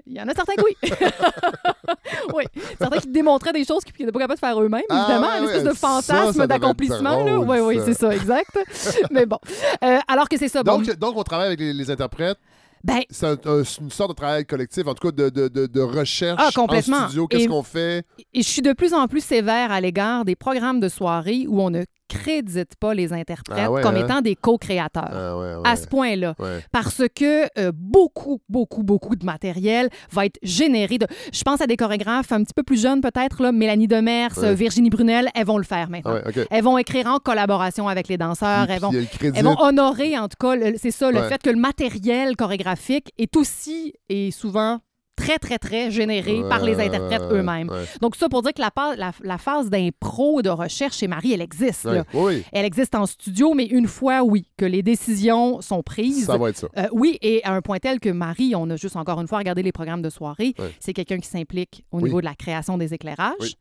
Il 0.07 0.13
y 0.13 0.21
en 0.21 0.27
a 0.27 0.33
certains 0.33 0.53
que 0.55 0.63
oui. 0.63 0.75
oui. 2.33 2.43
Certains 2.79 2.99
qui 2.99 3.07
démontraient 3.09 3.53
des 3.53 3.65
choses 3.65 3.83
qu'ils 3.83 3.93
n'étaient 3.99 4.11
pas 4.11 4.19
capables 4.19 4.39
de 4.39 4.45
faire 4.45 4.61
eux-mêmes, 4.61 4.81
Ah, 4.89 5.05
évidemment. 5.09 5.27
ouais, 5.33 5.39
une 5.39 5.45
espèce 5.45 5.63
de 5.63 5.73
fantasme 5.73 6.47
d'accomplissement. 6.47 7.21
Oui, 7.43 7.59
oui, 7.59 7.79
c'est 7.85 7.93
ça, 7.93 8.15
exact. 8.15 8.57
Mais 9.11 9.25
bon. 9.25 9.37
Euh, 9.83 9.97
alors 10.07 10.29
que 10.29 10.37
c'est 10.37 10.47
ça. 10.47 10.63
Bon, 10.63 10.77
Donc, 10.79 10.95
donc, 10.97 11.17
on 11.17 11.23
travaille 11.23 11.47
avec 11.47 11.59
les, 11.59 11.73
les 11.73 11.91
interprètes. 11.91 12.37
ben, 12.83 13.01
C'est 13.09 13.25
un- 13.27 13.37
un- 13.45 13.63
c'est 13.63 13.81
une 13.81 13.91
sorte 13.91 14.11
de 14.11 14.15
travail 14.15 14.45
collectif, 14.45 14.87
en 14.87 14.93
tout 14.93 15.07
cas 15.09 15.11
de, 15.11 15.29
de, 15.29 15.47
de, 15.49 15.65
de 15.67 15.81
recherche 15.81 16.41
Ah, 16.41 16.49
complètement. 16.55 16.97
en 16.97 17.05
studio. 17.07 17.27
Qu'est-ce 17.27 17.47
qu'on 17.47 17.63
fait? 17.63 18.05
et 18.33 18.41
je 18.41 18.47
suis 18.47 18.61
de 18.61 18.73
plus 18.73 18.93
en 18.93 19.07
plus 19.07 19.23
sévère 19.23 19.71
à 19.71 19.81
l'égard 19.81 20.23
des 20.25 20.35
programmes 20.35 20.79
de 20.79 20.87
soirée 20.89 21.45
où 21.47 21.61
on 21.61 21.69
ne 21.69 21.83
crédite 22.09 22.75
pas 22.79 22.93
les 22.93 23.13
interprètes 23.13 23.57
Ah 23.61 23.71
ouais, 23.71 23.81
comme 23.81 23.95
hein? 23.95 24.03
étant 24.03 24.21
des 24.21 24.35
co-créateurs. 24.35 25.09
Ah, 25.11 25.37
ouais, 25.37 25.55
ouais. 25.55 25.61
À 25.63 25.75
ce 25.75 25.87
point-là. 25.87 26.35
Parce 26.71 27.03
que 27.15 27.45
euh, 27.57 27.71
beaucoup, 27.73 28.41
beaucoup, 28.49 28.83
beaucoup 28.83 29.15
de 29.15 29.25
matériel 29.25 29.89
va 30.11 30.25
être 30.25 30.39
généré. 30.43 30.97
De... 30.97 31.07
Je 31.31 31.43
pense 31.43 31.61
à 31.61 31.67
des 31.67 31.77
chorégraphes 31.77 32.31
un 32.31 32.43
petit 32.43 32.53
peu 32.53 32.63
plus 32.63 32.81
jeunes 32.81 33.01
peut-être, 33.01 33.41
là, 33.41 33.51
Mélanie 33.51 33.87
Demers, 33.87 34.33
Virginie 34.53 34.89
Brunel, 34.89 35.29
elles 35.35 35.45
vont 35.45 35.57
le 35.57 35.63
faire 35.63 35.89
maintenant. 35.89 36.15
Ah. 36.25 36.41
Elles 36.49 36.63
vont 36.63 36.77
écrire 36.77 37.07
en 37.07 37.19
collaboration 37.19 37.87
avec 37.87 38.07
les 38.07 38.17
danseurs. 38.17 38.65
Puis- 38.65 38.73
elles, 38.75 38.81
vont, 38.81 38.91
le 38.91 39.05
elles 39.35 39.43
vont 39.43 39.59
honorer, 39.59 40.17
en 40.17 40.27
tout 40.27 40.37
cas, 40.39 40.55
c'est 40.77 40.91
ça, 40.91 41.11
le 41.11 41.21
fait 41.23 41.41
que 41.41 41.49
le 41.49 41.59
matériel 41.59 42.35
chorégraphique 42.35 43.11
est 43.17 43.35
aussi 43.35 43.93
et 44.09 44.31
souvent 44.31 44.79
très, 45.19 45.37
très, 45.37 45.57
très 45.59 45.91
généré 45.91 46.41
par 46.49 46.63
les 46.63 46.79
interprètes 46.79 47.21
eux-mêmes. 47.31 47.69
Donc 48.01 48.15
ça 48.15 48.29
pour 48.29 48.41
dire 48.41 48.53
que 48.53 48.61
la, 48.61 48.71
pa- 48.71 48.95
la, 48.95 49.11
la 49.23 49.37
phase 49.37 49.69
d'impro, 49.69 50.41
de 50.41 50.49
recherche 50.49 50.97
chez 50.97 51.07
Marie, 51.07 51.33
elle 51.33 51.41
existe. 51.41 51.83
là. 51.85 52.03
Oui, 52.13 52.43
Elle 52.51 52.65
existe 52.65 52.95
en 52.95 53.05
studio, 53.05 53.53
mais 53.53 53.65
une 53.65 53.87
fois, 53.87 54.23
oui, 54.23 54.45
que 54.57 54.65
les 54.65 54.81
décisions 54.83 55.61
sont 55.61 55.83
prises. 55.83 56.25
Ça 56.25 56.37
va 56.37 56.49
être 56.49 56.57
ça. 56.57 56.67
Euh, 56.77 56.87
oui, 56.91 57.17
et 57.21 57.43
à 57.43 57.53
un 57.53 57.61
point 57.61 57.79
tel 57.79 57.99
que 57.99 58.09
Marie, 58.09 58.53
on 58.55 58.69
a 58.69 58.75
juste 58.75 58.95
encore 58.95 59.19
une 59.21 59.27
fois 59.27 59.39
regardé 59.39 59.61
les 59.63 59.71
programmes 59.71 60.01
de 60.01 60.09
soirée, 60.09 60.53
c'est 60.79 60.93
quelqu'un 60.93 61.17
qui 61.19 61.27
s'implique 61.27 61.83
au 61.91 61.97
Oui. 61.97 62.03
niveau 62.05 62.21
de 62.21 62.25
la 62.25 62.35
création 62.35 62.77
des 62.77 62.93
éclairages. 62.93 63.55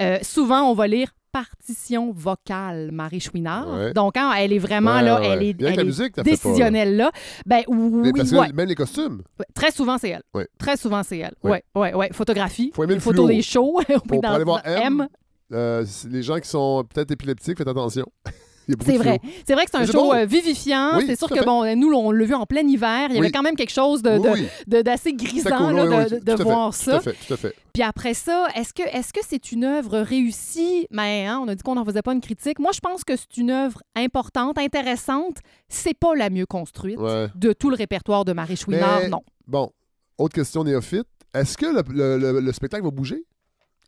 Euh, 0.00 0.18
souvent, 0.22 0.62
on 0.70 0.74
va 0.74 0.86
lire 0.86 1.08
partition 1.32 2.12
vocale 2.12 2.90
Marie 2.92 3.20
Chouinard. 3.20 3.68
Ouais. 3.72 3.92
Donc, 3.94 4.16
hein, 4.16 4.32
elle 4.38 4.52
est 4.52 4.58
vraiment 4.58 4.96
Ouais, 4.96 5.02
là, 5.02 5.20
ouais, 5.20 5.26
elle 5.28 5.42
est, 5.42 5.62
elle 5.62 5.86
musique, 5.86 6.14
pas, 6.14 6.22
là. 6.22 6.30
décisionnelle 6.30 6.96
là. 6.96 7.10
Ben 7.46 7.62
oui, 7.68 8.12
parce 8.14 8.30
que 8.30 8.36
ouais. 8.36 8.52
même 8.52 8.68
les 8.68 8.74
costumes, 8.74 9.22
Très 9.54 9.70
souvent, 9.70 9.98
c'est 9.98 10.10
elle. 10.10 10.22
Très 10.58 10.76
souvent, 10.76 11.02
c'est 11.02 11.18
elle. 11.18 11.34
Ouais. 11.42 11.62
Ouais, 11.74 11.80
ouais, 11.80 11.94
ouais. 11.94 12.08
Photographie, 12.12 12.70
Faut 12.74 12.84
aimer 12.84 12.92
les 12.92 12.96
le 12.96 13.00
photos 13.00 13.28
des 13.28 13.42
shows. 13.42 13.80
on 13.88 13.98
pour, 14.00 14.20
dans- 14.20 14.32
aller 14.34 14.44
voir 14.44 14.60
M, 14.66 15.08
euh, 15.52 15.84
les 16.10 16.22
gens 16.22 16.38
qui 16.38 16.48
sont 16.48 16.84
peut-être 16.92 17.10
épileptiques, 17.10 17.58
faites 17.58 17.68
attention. 17.68 18.06
C'est 18.84 18.96
vrai. 18.96 19.20
C'est 19.46 19.54
vrai 19.54 19.64
que 19.64 19.70
c'est 19.72 19.78
un 19.78 19.86
show 19.86 19.92
bon. 20.04 20.14
euh, 20.14 20.24
vivifiant. 20.24 20.96
Oui, 20.98 21.04
c'est 21.06 21.16
sûr 21.18 21.28
que, 21.28 21.44
bon, 21.44 21.64
nous, 21.76 21.92
on 21.92 22.10
l'a 22.10 22.24
vu 22.24 22.34
en 22.34 22.46
plein 22.46 22.62
hiver. 22.66 23.08
Il 23.10 23.16
y 23.16 23.18
avait 23.18 23.30
quand 23.30 23.42
même 23.42 23.56
quelque 23.56 23.72
chose 23.72 24.02
de, 24.02 24.18
de- 24.18 24.46
de- 24.68 24.82
d'assez 24.82 25.12
grisant 25.12 25.70
là, 25.70 26.08
de, 26.08 26.30
à 26.32 26.36
fait, 26.36 26.42
voir 26.42 26.70
Tout 26.70 26.76
ça. 26.84 26.96
à 26.96 27.00
fait, 27.00 27.14
tout 27.26 27.34
à 27.34 27.36
fait. 27.36 27.54
Puis 27.72 27.82
après 27.82 28.14
ça, 28.14 28.46
est-ce 28.54 28.72
que 29.12 29.20
c'est 29.26 29.50
une 29.52 29.64
œuvre 29.64 29.98
réussie? 30.00 30.86
Mais 30.90 31.26
hein, 31.26 31.40
on 31.42 31.48
a 31.48 31.54
dit 31.54 31.62
qu'on 31.62 31.74
n'en 31.74 31.84
faisait 31.84 32.02
pas 32.02 32.12
une 32.12 32.20
critique. 32.20 32.58
Moi, 32.58 32.70
je 32.74 32.80
pense 32.80 33.02
que 33.04 33.16
c'est 33.16 33.36
une 33.36 33.50
œuvre 33.50 33.82
importante, 33.96 34.58
intéressante. 34.58 35.38
C'est 35.68 35.94
pas 35.98 36.14
la 36.14 36.30
mieux 36.30 36.46
construite 36.46 36.98
Ouais. 36.98 37.28
de 37.34 37.52
tout 37.52 37.70
le 37.70 37.76
répertoire 37.76 38.24
de 38.24 38.32
Marie 38.32 38.56
Chouinard, 38.56 39.00
Mais- 39.02 39.08
non. 39.08 39.22
Bon, 39.46 39.70
autre 40.18 40.34
question 40.34 40.64
néophyte. 40.64 41.06
Est-ce 41.34 41.56
que 41.56 41.66
le, 41.66 41.82
le- 41.92 42.32
le- 42.32 42.40
le 42.40 42.52
spectacle 42.52 42.84
va 42.84 42.90
bouger? 42.90 43.24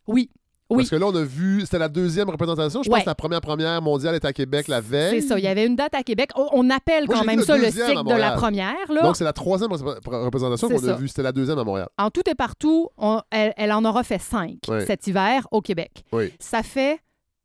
Oui. 0.07 0.31
Oui. 0.71 0.79
Parce 0.79 0.91
que 0.91 0.97
là, 0.97 1.07
on 1.07 1.15
a 1.15 1.23
vu, 1.23 1.61
c'était 1.61 1.79
la 1.79 1.89
deuxième 1.89 2.31
représentation. 2.31 2.83
Je 2.83 2.89
pense 2.89 3.03
que 3.03 3.07
la 3.07 3.15
première 3.15 3.41
première 3.43 3.83
mondiale 3.83 4.15
est 4.15 4.25
à 4.25 4.33
Québec 4.33 4.67
la 4.69 4.81
veille. 4.81 5.21
C'est 5.21 5.29
ça. 5.29 5.39
Il 5.39 5.45
y 5.45 5.47
avait 5.47 5.67
une 5.67 5.77
date 5.77 5.95
à 5.95 6.03
Québec. 6.03 6.31
On, 6.37 6.49
on 6.53 6.71
appelle 6.71 7.05
Moi, 7.07 7.17
quand 7.19 7.25
même 7.25 7.43
ça 7.43 7.57
le 7.57 7.71
cycle 7.71 8.05
de 8.05 8.15
la 8.15 8.33
première. 8.33 8.75
Là. 8.93 9.03
Donc, 9.03 9.17
c'est 9.17 9.25
la 9.25 9.33
troisième 9.35 9.71
repré- 9.71 10.25
représentation 10.25 10.69
qu'on 10.69 10.89
a 10.89 10.95
vue. 10.95 11.09
C'était 11.09 11.23
la 11.23 11.33
deuxième 11.33 11.59
à 11.59 11.65
Montréal. 11.65 11.89
en 11.99 12.11
tout 12.11 12.23
et 12.29 12.35
partout, 12.35 12.89
on- 12.97 13.21
elle, 13.31 13.53
elle 13.57 13.73
en 13.73 13.85
aura 13.85 14.03
fait 14.05 14.21
cinq 14.21 14.59
cet 14.87 15.07
hiver 15.07 15.47
au 15.51 15.61
Québec. 15.61 16.03
Oui. 16.13 16.33
Ça 16.39 16.63
fait 16.63 16.99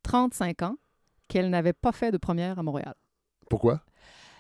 35 0.04 0.62
ans 0.64 0.76
qu'elle 1.28 1.50
n'avait 1.50 1.74
pas 1.74 1.92
fait 1.92 2.12
de 2.12 2.18
première 2.18 2.58
à 2.58 2.64
Montréal. 2.64 2.94
Pourquoi? 3.50 3.82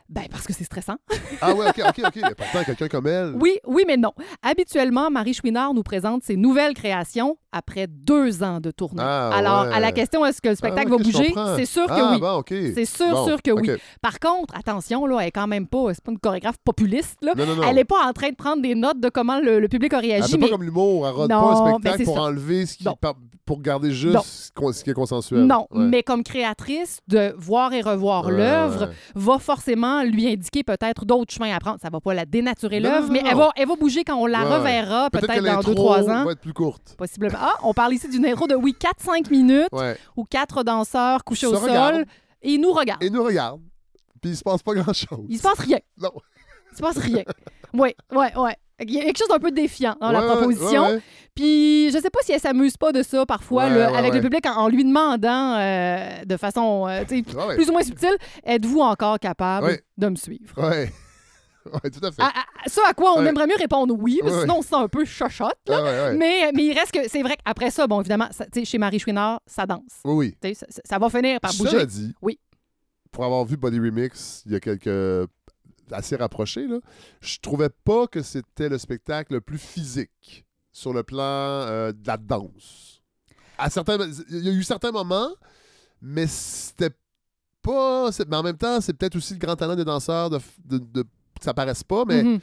Ben, 0.09 0.23
parce 0.31 0.45
que 0.47 0.53
c'est 0.53 0.63
stressant. 0.63 0.95
Ah 1.39 1.53
ouais, 1.53 1.67
OK, 1.69 1.81
OK, 1.87 2.01
OK. 2.07 2.35
Pourtant, 2.35 2.63
quelqu'un 2.65 2.87
comme 2.87 3.05
elle... 3.05 3.33
Oui, 3.39 3.59
oui, 3.67 3.83
mais 3.85 3.95
non. 3.95 4.11
Habituellement, 4.41 5.11
Marie 5.11 5.35
Chouinard 5.35 5.73
nous 5.75 5.83
présente 5.83 6.23
ses 6.23 6.35
nouvelles 6.35 6.73
créations 6.73 7.37
après 7.51 7.85
deux 7.87 8.41
ans 8.41 8.59
de 8.59 8.71
tournée. 8.71 9.03
Ah, 9.05 9.29
Alors, 9.33 9.65
ouais. 9.67 9.73
à 9.73 9.79
la 9.79 9.91
question 9.91 10.25
est-ce 10.25 10.41
que 10.41 10.49
le 10.49 10.55
spectacle 10.55 10.87
Ah, 10.91 10.95
ok, 10.95 11.01
va 11.01 11.03
bouger, 11.11 11.33
c'est 11.57 11.65
sûr 11.65 11.85
que 11.85 11.91
ah, 11.93 12.11
oui. 12.13 12.19
bon. 12.19 12.43
C'est 12.49 12.85
sûr, 12.85 13.11
Bon, 13.11 13.25
sûr 13.27 13.41
que 13.41 13.51
oui. 13.51 13.69
Par 14.01 14.19
contre, 14.19 14.55
attention, 14.55 15.05
là, 15.05 15.19
elle 15.21 15.27
est 15.27 15.31
quand 15.31 15.47
même 15.47 15.67
pas, 15.67 15.93
c'est 15.93 16.03
pas 16.03 16.11
une 16.11 16.19
chorégraphe 16.19 16.57
populiste. 16.63 17.17
Là. 17.21 17.33
Non, 17.37 17.45
non, 17.45 17.55
non. 17.57 17.63
Elle 17.67 17.75
n'est 17.75 17.85
pas 17.85 18.03
en 18.07 18.13
train 18.13 18.29
de 18.29 18.35
prendre 18.35 18.61
des 18.63 18.73
notes 18.75 18.99
de 18.99 19.09
comment 19.09 19.39
le, 19.39 19.59
le 19.59 19.67
public 19.67 19.93
a 19.93 19.99
Elle 19.99 20.05
réagi. 20.05 20.31
fait 20.31 20.37
mais 20.37 20.47
pas 20.47 20.51
comme 20.53 20.63
l'humour. 20.63 21.07
Elle 21.07 21.13
rôde 21.13 21.29
Non, 21.29 21.41
pas 21.41 21.51
un 21.51 21.73
spectacle 21.79 22.03
pour 22.05 22.15
ça. 22.15 22.21
enlever 22.23 22.65
ce 22.65 22.77
qui... 22.77 22.85
Pour 23.45 23.61
garder 23.63 23.91
juste 23.91 24.51
ce 24.71 24.83
qui 24.83 24.91
est 24.91 24.93
consensuel. 24.93 25.41
Non, 25.45 25.65
Ouais. 25.71 25.85
mais 25.85 26.03
comme 26.03 26.23
créatrice, 26.23 26.99
de 27.07 27.33
voir 27.35 27.73
et 27.73 27.81
revoir 27.81 28.29
l'œuvre 28.29 28.89
va 29.15 29.39
forcément 29.39 29.98
lui 30.03 30.27
indiquer 30.31 30.63
peut-être 30.63 31.05
d'autres 31.05 31.33
chemins 31.33 31.53
à 31.55 31.59
prendre. 31.59 31.79
Ça 31.81 31.89
va 31.89 31.99
pas 31.99 32.13
la 32.13 32.25
dénaturer 32.25 32.79
l'œuvre, 32.79 33.09
mais 33.11 33.21
elle 33.25 33.35
va, 33.37 33.51
elle 33.55 33.67
va 33.67 33.75
bouger 33.75 34.03
quand 34.03 34.15
on 34.17 34.25
la 34.25 34.43
Ouais, 34.47 34.55
reverra, 34.57 35.09
Peut-être 35.09 35.27
que 35.33 35.39
dans 35.39 35.53
l'intro 35.55 35.73
2-3 35.73 36.09
ans. 36.09 36.25
va 36.25 36.31
être 36.31 36.39
plus 36.41 36.53
courte. 36.53 36.95
Possiblement. 36.97 37.37
Ah, 37.39 37.55
on 37.63 37.73
parle 37.73 37.93
ici 37.93 38.07
d'une 38.09 38.25
intro 38.25 38.47
de, 38.47 38.55
oui, 38.55 38.75
4-5 38.79 39.29
minutes 39.29 39.69
Ouais. 39.71 39.97
où 40.17 40.23
quatre 40.25 40.63
danseurs 40.63 41.23
couchés 41.23 41.47
au 41.47 41.55
sol 41.55 41.69
regardent. 41.69 42.05
et 42.41 42.51
ils 42.53 42.59
nous 42.61 42.71
regardent. 42.71 43.03
Et 43.03 43.09
nous 43.09 43.23
regarde. 43.23 43.61
Puis 44.21 44.31
il 44.31 44.37
se 44.37 44.43
passe 44.43 44.61
pas 44.63 44.73
grand-chose. 44.73 45.25
Il 45.29 45.37
se 45.37 45.43
passe 45.43 45.59
rien. 45.59 45.79
Non. 45.97 46.11
Il 46.71 46.77
se 46.77 46.81
passe 46.81 46.97
rien. 46.97 47.23
Oui, 47.73 47.93
oui, 48.11 48.25
oui. 48.35 48.51
Il 48.81 48.91
y 48.91 48.99
a 48.99 49.03
quelque 49.03 49.17
chose 49.17 49.27
d'un 49.27 49.39
peu 49.39 49.51
défiant 49.51 49.95
dans 49.99 50.11
la 50.11 50.21
proposition. 50.21 51.01
Puis 51.35 51.89
je 51.91 51.97
sais 51.99 52.09
pas 52.09 52.19
si 52.23 52.31
elle 52.33 52.39
s'amuse 52.39 52.75
pas 52.77 52.91
de 52.91 53.01
ça 53.03 53.25
parfois 53.25 53.65
Ouais, 53.65 53.69
le- 53.69 53.75
ouais, 53.91 53.97
avec 53.97 54.13
le 54.13 54.21
public 54.21 54.45
en, 54.47 54.55
en 54.57 54.67
lui 54.67 54.83
demandant 54.83 55.55
euh, 55.57 56.23
de 56.25 56.37
façon 56.37 56.85
euh, 56.87 57.03
plus 57.05 57.69
ou 57.69 57.71
moins 57.71 57.83
subtile, 57.83 58.15
êtes-vous 58.43 58.79
encore 58.81 59.19
capable 59.19 59.77
de 59.97 60.07
me 60.09 60.15
suivre? 60.15 60.53
Ouais, 61.71 61.89
tout 61.91 62.03
à 62.03 62.11
fait. 62.11 62.21
À, 62.21 62.27
à- 62.27 62.69
ça 62.69 62.81
à 62.87 62.93
quoi 62.93 63.13
on 63.15 63.23
aimerait 63.25 63.45
mieux 63.45 63.57
répondre 63.57 63.93
oui, 63.99 64.17
parce 64.21 64.31
que 64.31 64.37
Ouais, 64.37 64.41
sinon 64.43 64.55
on 64.59 64.61
se 64.61 64.69
sent 64.69 64.75
un 64.75 64.87
peu 64.87 65.05
chochotte. 65.05 65.57
là. 65.67 66.13
Mais, 66.13 66.51
mais 66.55 66.63
il 66.65 66.73
reste 66.73 66.91
que 66.91 67.07
c'est 67.07 67.21
vrai 67.21 67.35
qu'après 67.45 67.69
ça, 67.69 67.85
bon, 67.85 67.99
évidemment, 67.99 68.27
ça- 68.31 68.45
chez 68.63 68.77
Marie 68.77 68.97
Chouinard, 68.97 69.41
ça 69.45 69.65
danse. 69.67 69.81
Oui, 70.05 70.33
oui. 70.41 70.55
Ça, 70.55 70.65
ça- 70.69 70.81
ça 70.85 70.97
va 70.97 71.09
finir 71.09 71.39
par 71.41 71.53
bouger. 71.53 71.85
dit, 71.85 72.13
Oui. 72.21 72.39
pour 73.11 73.25
avoir 73.25 73.43
vu 73.45 73.55
Body 73.57 73.77
Remix 73.77 74.41
il 74.45 74.53
y 74.53 74.55
a 74.55 74.59
quelques 74.59 75.29
assez 75.91 76.15
rapprochés, 76.15 76.67
là, 76.67 76.79
je 77.21 77.37
trouvais 77.39 77.69
pas 77.69 78.07
que 78.07 78.21
c'était 78.21 78.69
le 78.69 78.77
spectacle 78.77 79.33
le 79.33 79.41
plus 79.41 79.57
physique 79.57 80.45
sur 80.71 80.93
le 80.93 81.03
plan 81.03 81.23
euh, 81.23 81.91
de 81.91 82.07
la 82.07 82.17
danse. 82.17 83.01
Il 84.29 84.43
y 84.45 84.49
a 84.49 84.53
eu 84.53 84.63
certains 84.63 84.91
moments, 84.91 85.29
mais 86.01 86.27
c'était 86.27 86.95
pas. 87.61 88.09
Mais 88.27 88.35
en 88.37 88.43
même 88.43 88.57
temps, 88.57 88.79
c'est 88.79 88.93
peut-être 88.93 89.15
aussi 89.17 89.33
le 89.33 89.39
grand 89.39 89.55
talent 89.57 89.75
des 89.75 89.83
danseurs 89.83 90.29
de, 90.29 90.39
de, 90.65 90.77
de- 90.77 91.01
que 91.03 91.43
ça 91.43 91.53
paraisse 91.53 91.83
pas, 91.83 92.05
mais 92.05 92.23
Mhm. 92.23 92.39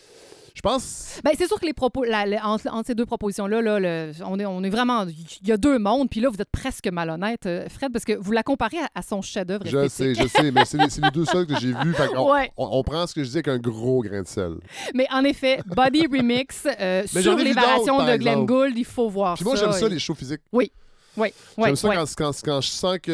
Je 0.56 0.62
pense. 0.62 1.20
Ben, 1.22 1.32
c'est 1.38 1.46
sûr 1.46 1.60
que 1.60 1.66
les 1.66 1.74
propos, 1.74 2.02
la- 2.04 2.24
la- 2.24 2.46
entre, 2.46 2.66
entre 2.72 2.86
ces 2.86 2.94
deux 2.94 3.04
propositions-là, 3.04 3.60
là, 3.60 3.78
le- 3.78 4.12
on, 4.24 4.40
est, 4.40 4.46
on 4.46 4.62
est 4.64 4.70
vraiment. 4.70 5.04
Il 5.06 5.46
y 5.46 5.52
a 5.52 5.58
deux 5.58 5.78
mondes, 5.78 6.08
puis 6.08 6.20
là, 6.20 6.30
vous 6.30 6.40
êtes 6.40 6.50
presque 6.50 6.88
malhonnête, 6.88 7.44
euh, 7.44 7.68
Fred, 7.68 7.92
parce 7.92 8.06
que 8.06 8.14
vous 8.14 8.32
la 8.32 8.42
comparez 8.42 8.78
à, 8.78 8.88
à 8.94 9.02
son 9.02 9.20
chef-d'œuvre 9.20 9.64
Je 9.66 9.86
sais, 9.88 10.14
je 10.14 10.26
sais, 10.26 10.50
mais 10.50 10.64
c'est 10.64 10.78
les, 10.78 10.86
les 11.02 11.10
deux 11.10 11.26
seuls 11.26 11.46
que 11.46 11.58
j'ai 11.60 11.72
vus. 11.72 11.94
Ouais. 12.18 12.50
on, 12.56 12.68
on 12.72 12.82
prend 12.82 13.06
ce 13.06 13.14
que 13.14 13.22
je 13.22 13.28
dis 13.28 13.36
avec 13.36 13.48
un 13.48 13.58
gros 13.58 14.02
grain 14.02 14.22
de 14.22 14.26
sel. 14.26 14.54
Mais 14.94 15.06
en 15.12 15.22
effet, 15.24 15.60
Body 15.66 16.06
Remix, 16.10 16.66
euh, 16.80 17.06
sur 17.06 17.36
les 17.36 17.52
variations 17.52 18.04
de 18.06 18.16
Glenn. 18.16 18.46
Gould, 18.46 18.72
il 18.78 18.84
faut 18.86 19.10
voir 19.10 19.34
Puis 19.34 19.44
moi, 19.44 19.56
j'aime 19.56 19.72
ça, 19.72 19.86
et- 19.86 19.90
les 19.90 19.98
shows 19.98 20.14
physiques. 20.14 20.40
Oui. 20.52 20.72
Oui, 21.18 21.28
oui, 21.58 21.64
J'aime 21.66 21.76
ça 21.76 21.88
oui. 21.88 21.94
quand, 21.96 22.04
quand, 22.16 22.32
quand 22.44 22.60
je 22.60 22.68
sens 22.68 22.98
qu'il 22.98 23.12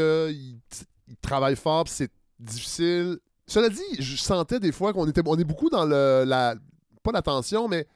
il 1.08 1.16
travaille 1.20 1.54
fort, 1.56 1.84
puis 1.84 1.92
c'est 1.96 2.10
difficile. 2.38 3.18
Cela 3.46 3.68
dit, 3.68 3.80
je 3.98 4.16
sentais 4.16 4.58
des 4.60 4.72
fois 4.72 4.92
qu'on 4.92 5.06
était, 5.08 5.20
on 5.26 5.36
est 5.38 5.44
beaucoup 5.44 5.68
dans 5.70 5.84
le, 5.84 6.24
la, 6.26 6.54
pas 7.02 7.12
la 7.12 7.22
tension, 7.22 7.68
mais 7.68 7.86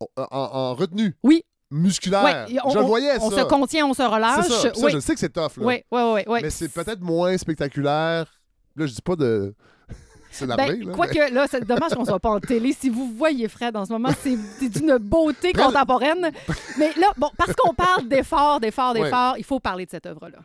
en, 0.00 0.06
en- 0.16 0.26
en 0.30 0.74
retenue. 0.74 1.16
Oui. 1.22 1.44
Musculaire. 1.70 2.46
Ouais, 2.48 2.58
on- 2.64 2.70
je 2.70 2.78
le 2.78 2.84
voyais, 2.84 3.18
On 3.20 3.30
ça. 3.30 3.40
se 3.42 3.44
contient, 3.44 3.86
on 3.86 3.92
se 3.94 4.02
relâche. 4.02 4.46
Ça. 4.46 4.70
Puis 4.70 4.80
ça, 4.80 4.86
oui. 4.86 4.92
je 4.92 4.98
sais 5.00 5.12
que 5.12 5.20
c'est 5.20 5.28
tough, 5.32 5.56
là. 5.58 5.66
oui, 5.66 5.82
oui, 5.90 6.00
oui, 6.14 6.20
oui. 6.26 6.38
Mais 6.42 6.50
c'est 6.50 6.68
peut-être 6.72 7.00
moins 7.00 7.36
spectaculaire. 7.36 8.26
Là, 8.74 8.86
je 8.86 8.94
dis 8.94 9.02
pas 9.02 9.16
de. 9.16 9.54
c'est 10.30 10.46
l'armée, 10.46 10.76
Ben, 10.78 10.88
là. 10.88 10.94
Quoique, 10.94 11.34
là, 11.34 11.46
c'est 11.50 11.64
dommage 11.66 11.92
qu'on 11.94 12.06
soit 12.06 12.20
pas 12.20 12.30
en 12.30 12.40
télé. 12.40 12.72
Si 12.72 12.88
vous 12.88 13.12
voyez 13.14 13.48
Fred 13.48 13.76
en 13.76 13.84
ce 13.84 13.92
moment, 13.92 14.10
c'est 14.22 14.38
d'une 14.70 14.96
beauté 14.96 15.52
contemporaine. 15.52 16.30
Mais 16.78 16.92
là, 16.94 17.12
bon, 17.18 17.28
parce 17.36 17.52
qu'on 17.54 17.74
parle 17.74 18.08
d'efforts, 18.08 18.60
d'efforts, 18.60 18.94
Ouais. 18.94 19.02
d'efforts, 19.02 19.34
il 19.36 19.44
faut 19.44 19.60
parler 19.60 19.84
de 19.84 19.90
cette 19.90 20.06
œuvre-là. 20.06 20.38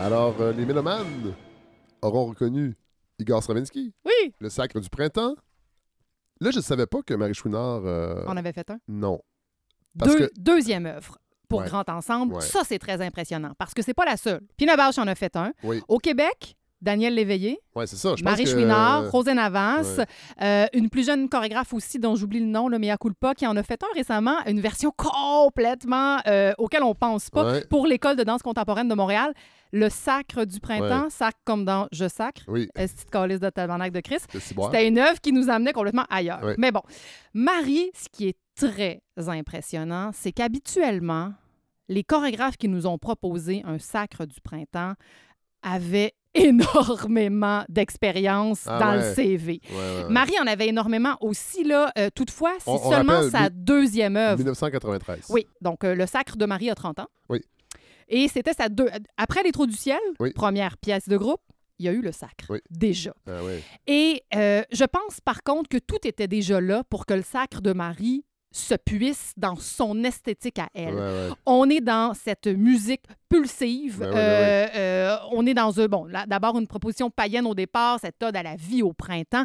Alors, 0.00 0.34
euh, 0.40 0.52
les 0.52 0.64
mélomanes 0.64 1.34
auront 2.02 2.26
reconnu 2.26 2.74
Igor 3.18 3.42
Stravinsky, 3.42 3.92
Oui, 4.06 4.32
le 4.40 4.48
sacre 4.48 4.80
du 4.80 4.88
printemps. 4.88 5.34
Là, 6.40 6.50
je 6.50 6.56
ne 6.56 6.62
savais 6.62 6.86
pas 6.86 7.02
que 7.02 7.12
Marie 7.12 7.34
Chouinard. 7.34 7.82
euh, 7.84 8.24
on 8.26 8.36
avait 8.36 8.52
fait 8.54 8.70
un. 8.70 8.78
Non. 8.88 9.20
Parce 9.98 10.12
Deux- 10.16 10.26
que- 10.28 10.32
Deuxième 10.38 10.86
œuvre 10.86 11.18
pour 11.48 11.60
Ouais. 11.60 11.66
Grand 11.66 11.86
Ensemble. 11.90 12.34
Ouais. 12.36 12.40
Ça, 12.40 12.60
c'est 12.64 12.78
très 12.78 13.02
impressionnant 13.02 13.52
parce 13.58 13.74
que 13.74 13.82
c'est 13.82 13.92
pas 13.92 14.06
la 14.06 14.16
seule. 14.16 14.40
Pina 14.56 14.74
Bausch 14.76 14.96
en 14.98 15.06
a 15.06 15.14
fait 15.14 15.36
un. 15.36 15.52
Oui. 15.64 15.82
Au 15.88 15.98
Québec, 15.98 16.56
Daniel 16.80 17.14
Léveillé, 17.14 17.60
Ouais, 17.76 17.86
c'est 17.86 17.96
ça. 17.96 18.10
Je 18.16 18.22
pense 18.22 18.32
Marie 18.32 18.44
que- 18.44 18.50
Chouinard, 18.50 19.10
Rosé 19.10 19.34
Navas, 19.34 19.98
Ouais. 19.98 20.06
euh, 20.40 20.66
une 20.72 20.88
plus 20.88 21.04
jeune 21.04 21.28
chorégraphe 21.28 21.74
aussi 21.74 21.98
dont 21.98 22.14
j'oublie 22.16 22.40
le 22.40 22.46
nom, 22.46 22.68
le 22.68 22.78
Mea 22.78 22.96
Culpa, 22.98 23.34
qui 23.34 23.46
en 23.46 23.54
a 23.58 23.62
fait 23.62 23.82
un 23.82 23.92
récemment, 23.94 24.38
une 24.46 24.60
version 24.62 24.90
complètement 24.96 26.18
euh, 26.26 26.54
auquel 26.56 26.82
on 26.84 26.94
pense 26.94 27.28
pas 27.28 27.44
Ouais. 27.52 27.64
pour 27.68 27.86
l'école 27.86 28.16
de 28.16 28.22
danse 28.24 28.40
contemporaine 28.42 28.88
de 28.88 28.94
Montréal. 28.94 29.34
Le 29.72 29.88
sacre 29.88 30.44
du 30.44 30.58
printemps, 30.60 31.10
sacre 31.10 31.38
comme 31.44 31.64
dans 31.64 31.86
Je 31.92 32.08
sacre, 32.08 32.42
Oui, 32.48 32.68
Esti 32.74 33.04
de 33.04 33.10
calice 33.10 33.38
de 33.40 33.50
tabarnak 33.50 33.92
de 33.92 34.00
Christ. 34.00 34.26
C'était 34.32 34.88
une 34.88 34.98
œuvre 34.98 35.20
qui 35.20 35.32
nous 35.32 35.48
amenait 35.48 35.72
complètement 35.72 36.06
ailleurs. 36.10 36.42
Ouais. 36.42 36.54
Mais 36.58 36.72
bon, 36.72 36.82
Marie, 37.34 37.90
ce 37.94 38.08
qui 38.10 38.28
est 38.28 38.36
très 38.56 39.00
impressionnant, 39.16 40.10
c'est 40.12 40.32
qu'habituellement, 40.32 41.32
les 41.88 42.04
chorégraphes 42.04 42.56
qui 42.56 42.68
nous 42.68 42.86
ont 42.86 42.98
proposé 42.98 43.62
un 43.64 43.78
sacre 43.78 44.24
du 44.26 44.40
printemps 44.40 44.94
avaient 45.62 46.14
énormément 46.34 47.64
d'expérience 47.68 48.62
Ah 48.66 48.78
dans 48.78 48.90
ouais. 49.00 49.08
le 49.08 49.14
CV. 49.14 49.60
Ouais, 49.70 49.76
ouais, 49.76 50.02
ouais. 50.04 50.08
Marie 50.10 50.38
en 50.40 50.46
avait 50.46 50.68
énormément 50.68 51.16
aussi, 51.20 51.64
là. 51.64 51.90
Euh, 51.98 52.08
toutefois, 52.14 52.52
c'est 52.60 52.78
seulement 52.88 53.28
sa 53.28 53.50
deuxième 53.50 54.16
œuvre. 54.16 54.38
1993. 54.38 55.26
Oui, 55.30 55.46
donc 55.60 55.84
euh, 55.84 55.94
le 55.94 56.06
sacre 56.06 56.36
de 56.36 56.46
Marie 56.46 56.70
a 56.70 56.74
30 56.74 57.00
ans. 57.00 57.08
Oui. 57.28 57.40
Et 58.10 58.28
c'était 58.28 58.52
sa 58.52 58.68
deux... 58.68 58.88
Après 59.16 59.42
Les 59.42 59.52
Trous 59.52 59.66
du 59.66 59.76
ciel, 59.76 60.00
Oui. 60.18 60.32
première 60.32 60.76
pièce 60.76 61.08
de 61.08 61.16
groupe, 61.16 61.40
il 61.78 61.86
y 61.86 61.88
a 61.88 61.92
eu 61.92 62.02
le 62.02 62.12
sacre, 62.12 62.44
Oui. 62.50 62.58
déjà. 62.68 63.14
Ah, 63.26 63.42
ouais. 63.42 63.62
Et 63.86 64.22
euh, 64.34 64.62
je 64.70 64.84
pense 64.84 65.20
par 65.20 65.42
contre 65.42 65.68
que 65.70 65.78
tout 65.78 66.04
était 66.04 66.28
déjà 66.28 66.60
là 66.60 66.84
pour 66.84 67.06
que 67.06 67.14
le 67.14 67.22
sacre 67.22 67.62
de 67.62 67.72
Marie 67.72 68.24
se 68.52 68.74
puisse 68.74 69.32
dans 69.36 69.54
son 69.56 70.02
esthétique 70.02 70.58
à 70.58 70.68
elle. 70.74 70.94
Ouais, 70.94 71.00
ouais. 71.00 71.28
On 71.46 71.70
est 71.70 71.80
dans 71.80 72.14
cette 72.14 72.46
musique 72.48 73.04
pulsive. 73.28 73.98
Ben 74.00 74.08
oui, 74.08 74.14
ben 74.14 74.18
Euh, 74.18 74.66
euh, 74.74 75.16
on 75.32 75.46
est 75.46 75.54
dans 75.54 75.80
un, 75.80 75.86
bon, 75.86 76.06
d'abord 76.26 76.58
une 76.58 76.66
proposition 76.66 77.10
païenne 77.10 77.46
au 77.46 77.54
départ, 77.54 77.98
cette 78.00 78.20
ode 78.22 78.34
à 78.34 78.42
la 78.42 78.56
vie 78.56 78.82
au 78.82 78.92
printemps. 78.92 79.44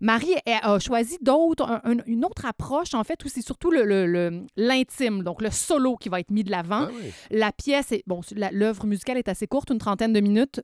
Marie 0.00 0.34
a 0.46 0.78
choisi 0.80 1.16
d'autres, 1.20 1.64
un- 1.64 1.80
un- 1.84 2.02
une 2.06 2.24
autre 2.24 2.44
approche 2.44 2.92
en 2.94 3.04
fait 3.04 3.24
où 3.24 3.28
c'est 3.28 3.42
surtout 3.42 3.70
le- 3.70 3.84
le- 3.84 4.06
le- 4.06 4.42
l'intime, 4.56 5.22
donc 5.22 5.42
le 5.42 5.50
solo 5.50 5.96
qui 5.96 6.08
va 6.08 6.18
être 6.20 6.30
mis 6.30 6.42
de 6.42 6.50
l'avant. 6.50 6.88
Ah. 6.90 7.06
La 7.30 7.52
pièce, 7.52 7.92
est, 7.92 8.02
bon, 8.06 8.20
l'œuvre 8.52 8.86
musicale 8.86 9.18
est 9.18 9.28
assez 9.28 9.46
courte, 9.46 9.70
une 9.70 9.78
trentaine 9.78 10.12
de 10.12 10.20
minutes. 10.20 10.60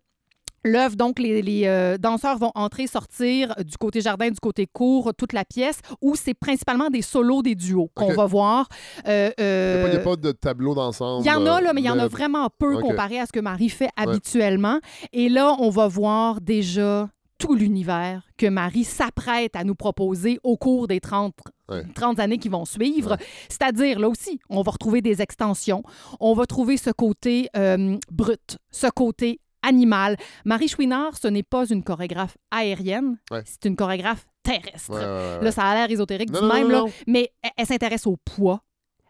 L'œuvre, 0.67 0.97
donc, 0.97 1.19
les, 1.19 1.43
les, 1.43 1.63
euh, 1.67 1.97
danseurs 1.97 2.39
vont 2.39 2.51
entrer, 2.55 2.87
sortir 2.87 3.55
euh, 3.59 3.63
du 3.63 3.77
côté 3.77 4.01
jardin, 4.01 4.29
du 4.31 4.41
côté 4.41 4.67
court, 4.67 5.13
toute 5.17 5.33
la 5.33 5.45
pièce, 5.45 5.79
où 6.03 6.17
c'est 6.17 6.35
principalement 6.35 6.91
des 6.91 7.03
solos, 7.03 7.43
des 7.43 7.55
duos 7.55 7.89
qu'on 7.95 8.13
va 8.15 8.27
voir. 8.27 8.69
Euh, 9.07 9.31
Il 9.39 9.43
n'y 9.43 9.49
a, 9.49 9.53
euh, 9.53 9.93
pas- 9.95 10.01
a 10.01 10.03
pas 10.03 10.17
de 10.17 10.33
tableau 10.33 10.75
d'ensemble. 10.75 11.25
il 11.25 11.29
y 11.29 11.31
en 11.33 11.47
a, 11.47 11.59
euh, 11.59 11.61
là, 11.61 11.73
mais 11.73 11.81
il 11.83 11.87
y 11.87 11.91
en 11.91 11.99
a 11.99 12.09
vraiment 12.09 12.49
peu 12.59 12.79
comparé 12.79 13.19
à 13.21 13.27
ce 13.27 13.33
que 13.33 13.41
Marie 13.41 13.69
fait 13.69 13.91
habituellement. 13.97 14.81
Et 15.13 15.29
là, 15.29 15.55
on 15.61 15.71
va 15.71 15.87
voir 15.89 16.41
déjà 16.41 17.09
tout 17.39 17.55
l'univers 17.55 18.23
que 18.39 18.47
Marie 18.47 18.85
s'apprête 18.85 19.55
à 19.57 19.63
nous 19.65 19.75
proposer 19.75 20.39
au 20.43 20.57
cours 20.57 20.89
des 20.89 21.01
30, 21.01 21.35
Ouais. 21.69 21.83
30 21.95 22.19
années 22.21 22.39
qui 22.39 22.49
vont 22.49 22.65
suivre. 22.65 23.17
C'est-à-dire, 23.49 23.99
là 23.99 24.09
aussi, 24.09 24.39
on 24.49 24.63
va 24.63 24.71
retrouver 24.73 25.03
des 25.03 25.21
extensions. 25.21 25.83
On 26.21 26.33
va 26.33 26.47
trouver 26.47 26.77
ce 26.77 26.91
côté 26.91 27.49
euh, 27.57 27.97
brut, 28.11 28.57
ce 28.71 28.87
côté 28.89 29.41
animal. 29.67 30.17
Marie 30.45 30.69
Chouinard, 30.69 31.17
ce 31.21 31.29
n'est 31.29 31.43
pas 31.43 31.67
une 31.69 31.83
chorégraphe 31.83 32.37
aérienne, 32.51 33.19
Ouais. 33.31 33.43
c'est 33.45 33.65
une 33.67 33.77
chorégraphe 33.77 34.27
terrestre. 34.43 34.91
Ouais, 34.91 34.99
ouais. 35.39 35.45
Là, 35.45 35.51
ça 35.53 35.65
a 35.65 35.75
l'air 35.75 35.91
ésotérique 35.91 36.31
Non, 36.31 36.41
du 36.41 36.47
non, 36.47 36.55
même, 36.55 36.63
non, 36.65 36.73
là, 36.73 36.79
non. 36.81 36.93
mais 37.07 37.33
elle, 37.43 37.51
elle 37.57 37.67
s'intéresse 37.67 38.07
au 38.07 38.17
poids. 38.17 38.63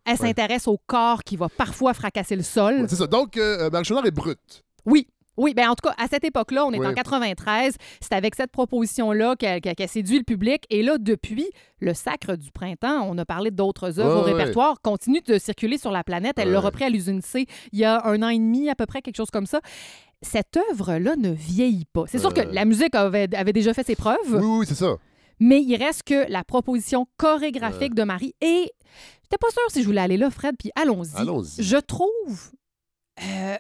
Elle 0.05 0.17
s'intéresse 0.19 0.69
au 0.69 0.79
corps 0.87 1.25
qui 1.25 1.37
va 1.37 1.49
parfois 1.49 1.93
fracasser 1.93 2.37
le 2.37 2.43
sol. 2.45 2.87
C'est 2.89 2.95
ça. 2.97 3.07
Donc, 3.09 3.37
euh, 3.37 3.69
Marie 3.71 3.85
Chouinard 3.85 4.07
est 4.07 4.13
brute. 4.13 4.63
Oui. 4.85 5.09
Oui, 5.37 5.55
bien 5.55 5.71
en 5.71 5.75
tout 5.75 5.89
cas, 5.89 5.95
à 5.99 6.07
cette 6.09 6.25
époque-là, 6.25 6.65
on 6.67 6.73
est 6.73 6.79
Oui. 6.79 6.87
en 6.87 6.95
93, 6.95 7.75
c'est 8.01 8.13
avec 8.15 8.35
cette 8.35 8.51
proposition-là 8.51 9.37
qu'elle 9.37 9.61
qu'elle 9.61 9.89
séduit 9.89 10.19
le 10.19 10.25
public. 10.25 10.65
Et 10.71 10.83
là, 10.83 10.97
depuis 10.99 11.47
le 11.81 11.93
Sacre 11.95 12.37
du 12.37 12.51
Printemps, 12.51 13.07
on 13.11 13.17
a 13.19 13.25
parlé 13.25 13.51
d'autres 13.51 14.01
œuvres 14.01 14.21
au 14.21 14.23
répertoire, 14.23 14.81
continue 14.83 15.21
de 15.21 15.39
circuler 15.39 15.79
sur 15.79 15.91
la 15.91 16.05
planète. 16.05 16.39
Elle 16.39 16.51
l'a 16.53 16.61
repris 16.61 16.85
à 16.85 16.89
l'usine 16.91 17.21
C 17.21 17.47
il 17.73 17.79
y 17.79 17.85
a 17.85 18.07
un 18.07 18.23
an 18.23 18.29
et 18.29 18.39
demi, 18.39 18.69
à 18.71 18.75
peu 18.75 18.87
près, 18.87 19.03
quelque 19.03 19.17
chose 19.17 19.31
comme 19.31 19.47
ça. 19.47 19.61
Cette 20.23 20.57
œuvre-là 20.71 21.17
ne 21.17 21.31
vieillit 21.31 21.85
pas. 21.93 22.05
C'est 22.07 22.19
sûr 22.19 22.33
que 22.33 22.41
la 22.41 22.65
musique 22.65 22.95
avait, 22.95 23.29
avait 23.37 23.53
déjà 23.53 23.75
fait 23.75 23.87
ses 23.87 23.97
preuves, 23.97 24.17
Oui, 24.33 24.59
oui, 24.61 24.67
c'est 24.67 24.75
ça. 24.75 24.97
mais 25.39 25.61
il 25.63 25.77
reste 25.77 26.05
que 26.05 26.31
la 26.33 26.43
proposition 26.45 27.07
chorégraphique 27.19 27.95
de 27.95 28.03
Marie. 28.03 28.35
Et 28.41 28.73
j'étais 29.23 29.37
pas 29.39 29.51
sûre 29.51 29.61
si 29.71 29.83
je 29.83 29.87
voulais 29.87 30.01
aller 30.01 30.17
là, 30.17 30.31
Fred, 30.31 30.55
puis 30.59 30.71
allons-y. 30.75 31.15
Allons-y. 31.17 31.63
Je 31.63 31.77
trouve 31.77 32.51
euh, 33.23 33.57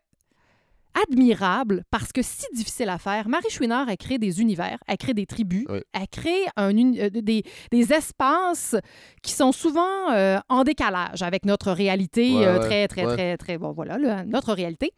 admirable 1.02 1.84
parce 1.90 2.12
que 2.12 2.22
si 2.22 2.46
difficile 2.54 2.88
à 2.88 2.98
faire. 2.98 3.28
Marie 3.28 3.50
Chouinard 3.50 3.88
a 3.88 3.96
créé 3.96 4.18
des 4.18 4.40
univers, 4.40 4.78
a 4.86 4.96
créé 4.96 5.14
des 5.14 5.26
tribus, 5.26 5.66
Oui. 5.68 5.80
a 5.92 6.06
créé 6.06 6.46
un 6.56 6.76
euh, 6.76 7.10
des, 7.10 7.42
des 7.70 7.92
espaces 7.92 8.76
qui 9.22 9.32
sont 9.32 9.52
souvent 9.52 10.10
euh, 10.12 10.38
en 10.48 10.64
décalage 10.64 11.22
avec 11.22 11.44
notre 11.44 11.72
réalité 11.72 12.34
Ouais, 12.36 12.46
euh, 12.46 12.58
très, 12.60 12.88
très, 12.88 13.06
ouais. 13.06 13.14
très, 13.14 13.36
très, 13.36 13.58
bon, 13.58 13.72
voilà, 13.72 13.98
là, 13.98 14.24
notre 14.24 14.52
réalité, 14.52 14.92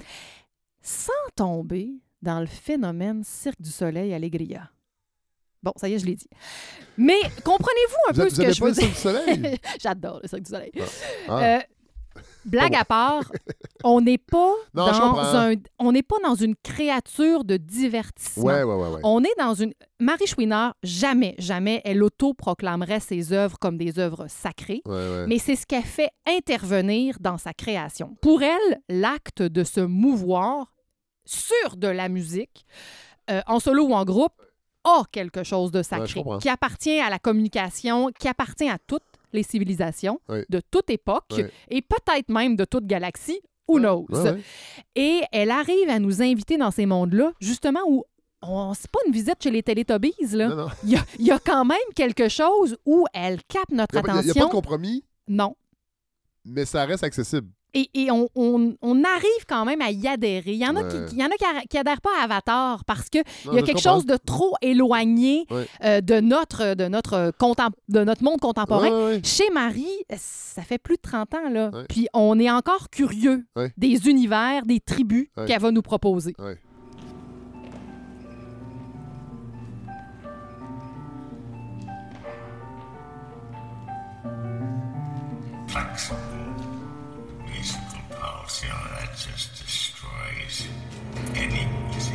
sans 0.83 1.13
tomber 1.37 1.91
dans 2.23 2.41
le 2.41 2.47
phénomène 2.47 3.23
Cirque 3.25 3.61
du 3.61 3.71
Soleil 3.71 4.13
Allegria. 4.15 4.71
Bon, 5.63 5.73
ça 5.77 5.89
y 5.89 5.95
est, 5.95 5.99
je 5.99 6.07
l'ai 6.07 6.15
dit. 6.15 6.29
Mais 6.97 7.19
comprenez-vous 7.45 7.97
un 8.09 8.13
Vous, 8.13 8.21
peu 8.21 8.27
a- 8.27 8.31
ce 8.31 8.37
vous 8.37 8.43
que 8.45 8.53
je 8.53 8.61
pas 8.61 8.67
veux 8.67 8.71
le 8.71 8.77
dire? 8.77 8.95
Cirque 8.95 8.95
du 8.95 9.01
Soleil? 9.41 9.59
J'adore 9.81 10.21
le 10.23 10.29
Cirque 10.29 10.43
du 10.43 10.51
Soleil. 10.51 10.71
Ah. 11.29 11.43
Euh, 11.57 11.59
blague 12.49 12.75
à 12.75 12.85
part, 12.85 13.31
on 13.85 14.01
n'est 14.01 14.19
pas 14.19 14.53
Non, 14.75 14.87
je 14.93 14.99
dans 14.99 15.01
comprends. 15.13 15.35
un, 15.35 15.55
on 15.79 15.93
n'est 15.93 16.03
pas 16.03 16.17
dans 16.25 16.35
une 16.35 16.57
créature 16.57 17.45
de 17.45 17.57
divertissement. 17.57 18.45
Ouais, 18.45 18.63
ouais, 18.63 18.75
ouais. 18.75 19.01
On 19.05 19.23
est 19.23 19.35
dans 19.39 19.55
une 19.55 19.73
Marie 20.01 20.27
Chouinard, 20.27 20.75
jamais, 20.83 21.35
jamais 21.39 21.81
elle 21.85 22.03
autoproclamerait 22.03 23.01
ses 23.01 23.33
œuvres 23.33 23.59
comme 23.59 23.77
des 23.77 23.99
œuvres 23.99 24.27
sacrées. 24.29 24.83
Mais 25.27 25.39
c'est 25.39 25.57
ce 25.57 25.67
qu'elle 25.67 25.83
fait 25.83 26.11
intervenir 26.27 27.17
dans 27.21 27.39
sa 27.39 27.53
création. 27.53 28.17
Pour 28.23 28.43
elle, 28.43 28.81
l'acte 28.89 29.43
de 29.43 29.65
se 29.65 29.81
mouvoir 29.81 30.73
sur 31.25 31.77
de 31.77 31.89
la 31.89 32.09
musique, 32.09 32.65
euh, 33.31 33.43
en 33.47 33.61
solo 33.61 33.89
ou 33.89 33.95
en 33.95 34.05
groupe, 34.05 34.41
a 34.85 35.03
quelque 35.13 35.43
chose 35.43 35.71
de 35.71 35.83
sacré, 35.83 36.23
qui 36.41 36.49
appartient 36.49 36.99
à 37.01 37.11
la 37.11 37.19
communication, 37.19 38.11
qui 38.19 38.29
appartient 38.29 38.69
à 38.69 38.79
toutes 38.87 39.03
les 39.33 39.43
civilisations 39.43 40.21
Oui. 40.29 40.41
de 40.49 40.61
toute 40.71 40.91
époque 40.91 41.25
Oui. 41.37 41.45
et 41.71 41.83
peut-être 41.83 42.29
même 42.31 42.57
de 42.57 42.65
toute 42.65 42.87
galaxie. 42.87 43.41
Who 43.69 43.79
knows? 43.79 44.07
Et 44.95 45.21
elle 45.33 45.51
arrive 45.51 45.89
à 45.91 45.99
nous 45.99 46.23
inviter 46.23 46.57
dans 46.57 46.71
ces 46.71 46.87
mondes-là, 46.87 47.33
justement 47.41 47.81
où 47.87 48.05
on- 48.41 48.73
c'est 48.73 48.91
pas 48.91 49.01
une 49.07 49.13
visite 49.13 49.37
chez 49.43 49.51
les 49.51 49.63
Teletubbies, 49.63 50.15
là. 50.33 50.49
Non, 50.49 50.57
non. 50.57 50.69
Il 50.85 50.91
y 50.91 50.97
a, 50.97 51.05
il 51.19 51.27
y 51.27 51.31
a 51.31 51.39
quand 51.39 51.65
même 51.67 51.77
quelque 51.95 52.29
chose 52.29 52.77
où 52.87 53.05
elle 53.13 53.43
capte 53.45 53.71
notre 53.73 53.97
Il 53.97 54.03
n'y 54.05 54.09
a, 54.09 54.13
attention. 54.15 54.35
pas 54.41 54.47
de 54.47 54.51
compromis, 54.53 55.05
non. 55.29 55.55
mais 56.45 56.65
ça 56.65 56.85
reste 56.87 57.05
accessible. 57.05 57.49
Et, 57.75 57.91
et 57.95 58.11
on, 58.11 58.29
on- 58.35 58.75
on 58.81 59.05
arrive 59.05 59.45
quand 59.47 59.65
même 59.67 59.83
à 59.83 59.91
y 59.91 60.09
adhérer. 60.09 60.53
Il 60.53 60.57
y 60.57 60.67
en 60.67 60.75
a, 60.75 60.85
qui, 60.85 60.97
il 61.13 61.19
y 61.19 61.23
en 61.23 61.27
a 61.27 61.37
qui, 61.37 61.45
ar- 61.45 61.63
qui 61.69 61.77
adhèrent 61.77 62.01
pas 62.01 62.11
à 62.21 62.25
Avatar 62.25 62.83
parce 62.87 63.11
que 63.11 63.19
Non, 63.19 63.53
il 63.53 63.55
y 63.57 63.59
a 63.59 63.63
quelque 63.63 63.77
comprends. 63.77 63.95
chose 63.97 64.07
de 64.07 64.17
trop 64.17 64.55
éloigné 64.63 65.45
Ouais. 65.51 65.67
euh, 65.85 66.01
de, 66.01 66.21
notre, 66.21 66.75
de, 66.75 66.89
notre 66.89 67.31
contem- 67.39 67.73
de 67.89 68.05
notre 68.05 68.25
monde 68.25 68.41
contemporain. 68.41 68.89
Ouais, 68.91 69.05
ouais. 69.17 69.21
Chez 69.23 69.51
Marie, 69.51 69.87
ça 70.17 70.63
fait 70.63 70.79
plus 70.79 70.97
de 70.97 71.03
30 71.03 71.35
ans, 71.35 71.49
là. 71.51 71.71
Ouais. 71.75 71.85
Puis 71.91 72.09
on 72.15 72.39
est 72.41 72.51
encore 72.51 72.89
curieux 72.91 73.45
Ouais. 73.55 73.71
des 73.77 74.09
univers, 74.09 74.65
des 74.65 74.81
tribus 74.81 75.29
Ouais. 75.37 75.45
qu'elle 75.45 75.61
va 75.61 75.71
nous 75.71 75.83
proposer. 75.83 76.35
Ouais. 76.39 76.57
Pulse, 88.49 88.63
you 88.63 88.69
know, 88.69 88.75
that 88.75 89.11
just 89.17 89.61
destroys 89.61 90.69
any 91.35 91.67
music. 91.91 92.15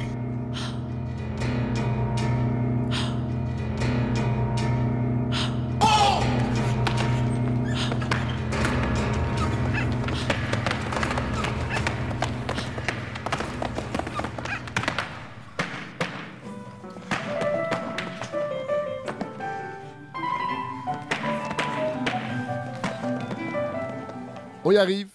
Arrive 24.65 25.12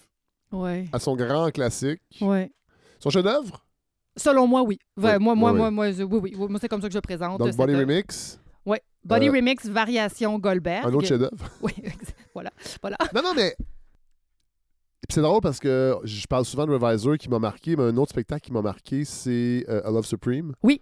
Ouais. 0.51 0.87
à 0.91 0.99
son 0.99 1.15
grand 1.15 1.51
classique. 1.51 2.01
Ouais. 2.21 2.51
Son 2.99 3.09
chef-d'œuvre, 3.09 3.65
Selon 4.17 4.47
moi, 4.47 4.63
oui. 4.63 4.77
Oui, 4.97 5.03
moi, 5.19 5.33
moi, 5.35 5.51
oui, 5.53 5.57
moi, 5.57 5.71
moi, 5.71 5.91
je- 5.91 6.03
oui, 6.03 6.19
oui, 6.21 6.35
oui. 6.37 6.47
Moi, 6.49 6.59
c'est 6.59 6.67
comme 6.67 6.81
ça 6.81 6.87
que 6.89 6.93
je 6.93 6.99
présente. 6.99 7.39
donc 7.39 7.55
Body 7.55 7.73
œuvre. 7.73 7.81
Remix, 7.81 8.39
Ouais. 8.65 8.81
Body 9.05 9.29
Euh, 9.29 9.31
Remix, 9.31 9.65
variation 9.67 10.37
Goldberg. 10.39 10.85
un 10.85 10.93
autre 10.93 11.07
chef-d'œuvre? 11.07 11.37
Oui, 11.61 11.71
voilà. 12.33 12.49
voilà. 12.81 12.97
Non, 13.15 13.21
non, 13.23 13.33
mais. 13.35 13.55
C'est 15.09 15.21
drôle 15.21 15.41
parce 15.41 15.59
que 15.59 15.95
je 16.03 16.27
parle 16.27 16.45
souvent 16.45 16.67
de 16.67 16.73
Revisor 16.75 17.17
qui 17.17 17.29
m'a 17.29 17.39
marqué, 17.39 17.75
mais 17.75 17.83
un 17.83 17.97
autre 17.97 18.11
spectacle 18.11 18.41
qui 18.45 18.51
m'a 18.51 18.61
marqué, 18.61 19.05
c'est 19.05 19.65
euh, 19.69 19.81
A 19.85 19.91
Love 19.91 20.05
Supreme. 20.05 20.53
Oui. 20.61 20.81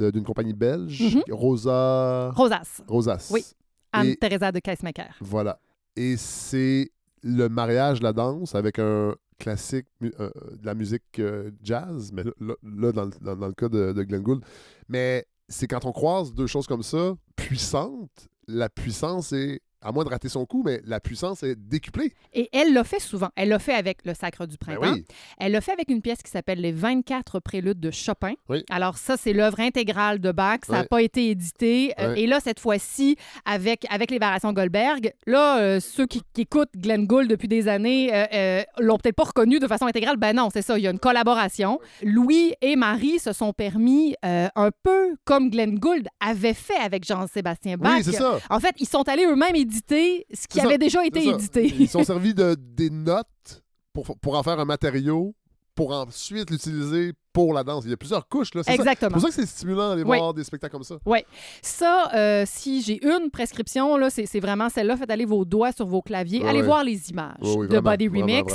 Euh, 0.00 0.10
D'une 0.10 0.24
compagnie 0.24 0.54
belge, 0.54 1.02
Mhm. 1.14 1.22
Rosa. 1.30 2.30
Rosas. 2.30 2.82
Rosas. 2.86 3.28
Oui. 3.32 3.40
Et- 3.40 3.54
Anne-Theresa 3.92 4.50
de 4.52 4.60
Keismaker. 4.60 5.14
Voilà. 5.20 5.58
Et 5.96 6.16
c'est 6.16 6.90
le 7.24 7.48
mariage 7.48 8.02
la 8.02 8.12
danse 8.12 8.54
avec 8.54 8.78
un 8.78 9.14
classique 9.38 9.86
euh, 10.02 10.30
de 10.60 10.64
la 10.66 10.74
musique 10.74 11.18
euh, 11.18 11.50
jazz, 11.62 12.12
mais 12.12 12.22
là, 12.22 12.54
là- 12.62 12.92
dans- 12.92 13.36
dans 13.36 13.46
le 13.48 13.54
cas 13.54 13.68
de, 13.68 13.92
de 13.92 14.02
Glenn 14.04 14.22
Gould. 14.22 14.44
Mais 14.88 15.26
c'est 15.48 15.66
quand 15.66 15.84
on 15.86 15.92
croise 15.92 16.32
deux 16.34 16.46
choses 16.46 16.66
comme 16.66 16.82
ça, 16.84 17.14
puissantes, 17.34 18.28
la 18.46 18.68
puissance 18.68 19.32
est, 19.32 19.60
à 19.84 19.92
moins 19.92 20.04
de 20.04 20.08
rater 20.08 20.28
son 20.28 20.46
coup, 20.46 20.62
mais 20.64 20.80
la 20.84 20.98
puissance 20.98 21.42
est 21.42 21.56
décuplée. 21.56 22.14
Et 22.32 22.48
elle 22.52 22.72
l'a 22.72 22.84
fait 22.84 23.00
souvent. 23.00 23.28
Elle 23.36 23.50
l'a 23.50 23.58
fait 23.58 23.74
avec 23.74 23.98
Le 24.04 24.14
Sacre 24.14 24.46
du 24.46 24.56
Ben 24.66 24.76
Printemps. 24.76 24.94
oui. 24.94 25.04
Elle 25.38 25.52
l'a 25.52 25.60
fait 25.60 25.72
avec 25.72 25.90
une 25.90 26.00
pièce 26.00 26.22
qui 26.22 26.30
s'appelle 26.30 26.60
Les 26.60 26.72
24 26.72 27.38
préludes 27.40 27.78
de 27.80 27.90
Chopin. 27.90 28.32
Oui. 28.48 28.64
Alors, 28.70 28.96
ça, 28.96 29.16
c'est 29.18 29.34
l'œuvre 29.34 29.60
intégrale 29.60 30.18
de 30.20 30.32
Bach. 30.32 30.60
Ça 30.66 30.72
n'a 30.72 30.84
pas 30.84 31.02
été 31.02 31.28
édité. 31.30 31.92
Euh, 32.00 32.14
et 32.14 32.26
là, 32.26 32.40
cette 32.40 32.60
fois-ci, 32.60 33.16
avec, 33.44 33.84
avec 33.90 34.10
les 34.10 34.18
variations 34.18 34.52
Goldberg, 34.54 35.12
là, 35.26 35.58
euh, 35.58 35.80
ceux 35.80 36.06
qui, 36.06 36.22
qui 36.32 36.42
écoutent 36.42 36.70
Glenn 36.76 37.06
Gould 37.06 37.28
depuis 37.28 37.48
des 37.48 37.68
années 37.68 38.10
euh, 38.14 38.24
euh, 38.32 38.62
l'ont 38.78 38.96
peut-être 38.96 39.16
pas 39.16 39.24
reconnu 39.24 39.58
de 39.58 39.66
façon 39.66 39.84
intégrale. 39.86 40.16
Ben 40.16 40.34
non, 40.34 40.48
c'est 40.50 40.62
ça. 40.62 40.78
Il 40.78 40.82
y 40.84 40.86
a 40.86 40.90
une 40.90 40.98
collaboration. 40.98 41.78
Louis 42.02 42.54
et 42.62 42.76
Marie 42.76 43.18
se 43.18 43.32
sont 43.34 43.52
permis, 43.52 44.14
un 44.22 44.70
peu 44.82 45.14
comme 45.24 45.50
Glenn 45.50 45.78
Gould 45.78 46.06
avait 46.20 46.54
fait 46.54 46.76
avec 46.76 47.04
Jean-Sébastien 47.04 47.76
Bach. 47.76 47.96
Oui, 47.98 48.04
c'est 48.04 48.12
ça. 48.12 48.38
En 48.48 48.60
fait, 48.60 48.74
ils 48.78 48.88
sont 48.88 49.06
allés 49.08 49.24
eux-mêmes 49.26 49.54
éditer 49.54 49.73
ce 50.32 50.46
qui 50.48 50.58
ça. 50.58 50.64
avait 50.66 50.78
déjà 50.78 51.04
été 51.04 51.26
édité. 51.28 51.72
Ils 51.78 51.88
sont 51.88 52.04
servis 52.04 52.34
de, 52.34 52.56
des 52.58 52.90
notes 52.90 53.62
pour, 53.92 54.16
pour 54.18 54.36
en 54.36 54.42
faire 54.42 54.58
un 54.60 54.64
matériau 54.64 55.34
pour 55.74 55.92
ensuite 55.92 56.50
l'utiliser 56.50 57.12
pour 57.32 57.52
la 57.52 57.64
danse. 57.64 57.82
Il 57.84 57.90
y 57.90 57.92
a 57.92 57.96
plusieurs 57.96 58.28
couches. 58.28 58.54
là. 58.54 58.62
C'est 58.62 58.70
ça? 58.70 58.76
C'est 58.76 58.80
Exactement. 58.82 59.10
pour 59.10 59.20
ça 59.22 59.26
que 59.28 59.34
c'est 59.34 59.46
stimulant 59.46 59.88
d'aller 59.88 60.04
Oui. 60.04 60.18
voir 60.18 60.32
des 60.32 60.44
spectacles 60.44 60.72
comme 60.72 60.84
ça. 60.84 60.96
Ça, 61.62 62.12
euh, 62.14 62.44
si 62.46 62.80
j'ai 62.80 63.04
une 63.04 63.28
prescription, 63.32 63.96
là, 63.96 64.08
c'est 64.08 64.38
vraiment 64.38 64.68
celle-là. 64.68 64.96
Faites 64.96 65.10
aller 65.10 65.24
vos 65.24 65.44
doigts 65.44 65.72
sur 65.72 65.86
vos 65.86 66.00
claviers. 66.00 66.46
Allez 66.46 66.62
voir 66.62 66.84
les 66.84 67.10
images 67.10 67.34
Oui, 67.42 67.54
oui, 67.58 67.68
de 67.68 67.80
Body 67.80 68.06
Remix. 68.06 68.54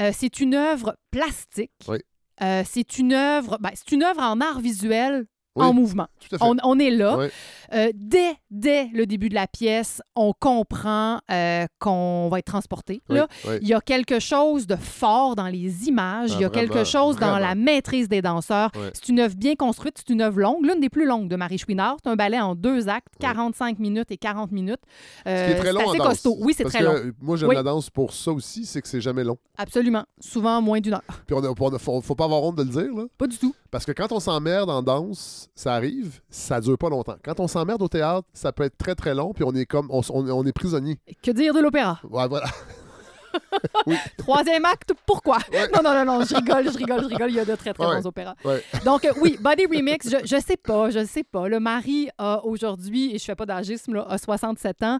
Euh, 0.00 0.10
c'est 0.12 0.40
une 0.40 0.54
œuvre 0.54 0.96
plastique. 1.12 1.70
Oui. 1.86 1.98
Euh, 2.42 2.62
c'est 2.68 2.98
une 2.98 3.12
œuvre, 3.12 3.58
ben, 3.60 3.70
c'est 3.74 3.92
une 3.92 4.02
œuvre 4.02 4.20
en 4.22 4.40
art 4.40 4.58
visuel 4.60 5.26
Oui. 5.56 5.64
en 5.66 5.72
mouvement. 5.72 6.06
Tout 6.20 6.34
à 6.36 6.38
fait. 6.38 6.44
On, 6.44 6.56
on 6.64 6.78
est 6.80 6.90
là. 6.90 7.28
Euh, 7.74 7.90
dès, 7.94 8.34
dès 8.50 8.86
le 8.94 9.06
début 9.06 9.28
de 9.28 9.34
la 9.34 9.46
pièce, 9.46 10.00
on 10.16 10.32
comprend 10.38 11.20
euh, 11.30 11.66
qu'on 11.78 12.28
va 12.30 12.38
être 12.38 12.46
transporté. 12.46 13.02
Oui, 13.10 13.16
Là. 13.16 13.28
oui. 13.46 13.54
Il 13.62 13.68
y 13.68 13.74
a 13.74 13.80
quelque 13.80 14.18
chose 14.20 14.66
de 14.66 14.76
fort 14.76 15.36
dans 15.36 15.48
les 15.48 15.88
images. 15.88 16.30
Ah, 16.32 16.36
il 16.38 16.40
y 16.40 16.44
a 16.44 16.48
vraiment, 16.48 16.72
quelque 16.72 16.84
chose 16.84 17.16
dans 17.18 17.38
la 17.38 17.54
maîtrise 17.54 18.08
des 18.08 18.22
danseurs. 18.22 18.70
C'est 18.94 19.08
une 19.08 19.20
œuvre 19.20 19.34
bien 19.36 19.54
construite. 19.54 19.96
C'est 19.98 20.12
une 20.12 20.22
œuvre 20.22 20.40
longue, 20.40 20.64
l'une 20.64 20.80
des 20.80 20.88
plus 20.88 21.06
longues 21.06 21.28
de 21.28 21.36
Marie 21.36 21.58
Chouinard. 21.58 21.96
C'est 22.02 22.10
un 22.10 22.16
ballet 22.16 22.40
en 22.40 22.54
deux 22.54 22.88
actes, 22.88 23.12
45 23.20 23.78
minutes 23.78 24.10
et 24.10 24.16
40 24.16 24.52
minutes. 24.52 24.80
Euh, 25.26 25.58
très 25.58 25.72
long 25.72 25.80
c'est 25.80 25.86
en 25.86 25.88
assez 25.90 25.98
danse. 25.98 26.08
costaud. 26.08 26.36
Oui, 26.40 26.54
c'est 26.56 26.64
très 26.64 26.78
que, 26.80 26.84
long. 26.84 27.12
Moi, 27.20 27.36
j'aime 27.36 27.52
la 27.52 27.62
danse 27.62 27.90
pour 27.90 28.12
ça 28.12 28.32
aussi, 28.32 28.64
c'est 28.64 28.80
que 28.82 28.88
c'est 28.88 29.00
jamais 29.00 29.24
long. 29.24 29.38
Absolument. 29.56 30.04
Souvent 30.20 30.60
moins 30.62 30.80
d'une 30.80 30.94
heure. 30.94 31.02
Puis 31.26 31.34
on 31.34 31.44
a, 31.44 31.48
on 31.58 31.74
a- 31.74 31.78
faut, 31.78 32.00
faut 32.00 32.14
pas 32.14 32.24
avoir 32.24 32.42
honte 32.42 32.56
de 32.56 32.62
le 32.62 32.68
dire, 32.70 32.94
là. 32.94 33.04
Pas 33.18 33.26
du 33.26 33.36
tout. 33.38 33.54
Parce 33.70 33.84
que 33.84 33.92
quand 33.92 34.12
on 34.12 34.20
s'emmerde 34.20 34.70
en 34.70 34.82
danse, 34.82 35.50
ça 35.54 35.74
arrive, 35.74 36.20
ça 36.30 36.60
dure 36.60 36.78
pas 36.78 36.88
longtemps. 36.88 37.16
Quand 37.22 37.38
on 37.40 37.48
s'emmerde 37.58 37.82
au 37.82 37.88
théâtre, 37.88 38.26
ça 38.32 38.52
peut 38.52 38.64
être 38.64 38.76
très 38.78 38.94
très 38.94 39.14
long, 39.14 39.32
puis 39.32 39.44
on 39.44 39.52
est 39.54 39.66
comme, 39.66 39.88
on, 39.90 40.00
s- 40.00 40.10
on- 40.10 40.28
on 40.30 40.44
est 40.46 40.52
prisonnier. 40.52 40.98
Que 41.22 41.30
dire 41.30 41.52
de 41.54 41.60
l'opéra? 41.60 42.00
Ouais, 42.08 42.28
voilà. 42.28 42.46
Troisième 44.16 44.64
acte, 44.64 44.92
pourquoi? 45.06 45.38
Ouais. 45.52 45.68
Non, 45.74 45.82
non, 45.82 45.94
non, 45.94 46.04
non, 46.18 46.24
je 46.24 46.34
rigole, 46.34 46.64
je 46.72 46.76
rigole, 46.78 47.02
je 47.02 47.06
rigole. 47.08 47.30
Il 47.30 47.36
y 47.36 47.40
a 47.40 47.44
de 47.44 47.54
très, 47.54 47.72
très 47.72 47.86
Ouais. 47.86 47.96
bons 48.00 48.06
opéras. 48.06 48.34
Ouais. 48.44 48.62
Donc, 48.84 49.04
euh, 49.04 49.12
oui, 49.20 49.38
Body 49.40 49.66
Remix, 49.66 50.08
je, 50.08 50.16
je 50.24 50.40
sais 50.40 50.56
pas, 50.56 50.90
je 50.90 51.04
sais 51.04 51.24
pas. 51.24 51.48
Le 51.48 51.60
mari 51.60 52.08
a 52.18 52.44
aujourd'hui, 52.44 53.14
et 53.14 53.18
je 53.18 53.24
fais 53.24 53.34
pas 53.36 53.46
d'agisme, 53.46 53.94
là, 53.94 54.06
a 54.08 54.18
67 54.18 54.82
ans. 54.82 54.98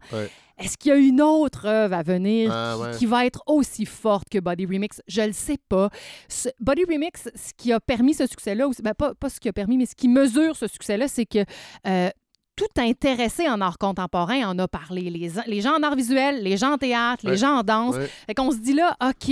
Est-ce 0.58 0.76
qu'il 0.76 0.90
y 0.90 0.92
a 0.92 0.96
une 0.98 1.22
autre 1.22 1.66
œuvre 1.66 1.94
à 1.94 2.02
venir 2.02 2.50
Ah, 2.52 2.76
qui, 2.98 3.06
va 3.06 3.24
être 3.24 3.42
aussi 3.46 3.86
forte 3.86 4.28
que 4.28 4.38
Body 4.38 4.66
Remix? 4.66 5.00
Je 5.06 5.22
le 5.22 5.32
sais 5.32 5.58
pas. 5.68 5.88
Ce- 6.28 6.48
Body 6.60 6.84
Remix, 6.84 7.28
ce 7.34 7.52
qui 7.56 7.72
a 7.72 7.78
permis 7.80 8.14
ce 8.14 8.26
succès-là, 8.26 8.68
ben, 8.82 8.92
pas, 8.94 9.14
pas 9.14 9.28
ce 9.30 9.38
qui 9.40 9.48
a 9.48 9.52
permis, 9.52 9.78
mais 9.78 9.86
ce 9.86 9.94
qui 9.94 10.08
mesure 10.08 10.56
ce 10.56 10.66
succès-là, 10.66 11.06
c'est 11.06 11.26
que 11.26 11.44
euh, 11.86 12.10
tout 12.58 12.80
intéressé 12.80 13.48
en 13.48 13.60
art 13.60 13.78
contemporain 13.78 14.48
en 14.48 14.58
a 14.58 14.68
parlé. 14.68 15.02
Les, 15.10 15.30
les 15.46 15.60
gens 15.60 15.76
en 15.78 15.82
art 15.82 15.94
visuel, 15.94 16.42
les 16.42 16.56
gens 16.56 16.72
en 16.72 16.78
théâtre, 16.78 17.26
les 17.28 17.36
gens 17.36 17.58
en 17.58 17.62
danse. 17.62 17.96
Ouais. 17.96 18.10
Fait 18.26 18.34
qu'on 18.34 18.50
se 18.50 18.58
dit 18.58 18.74
là, 18.74 18.96
OK, 19.02 19.28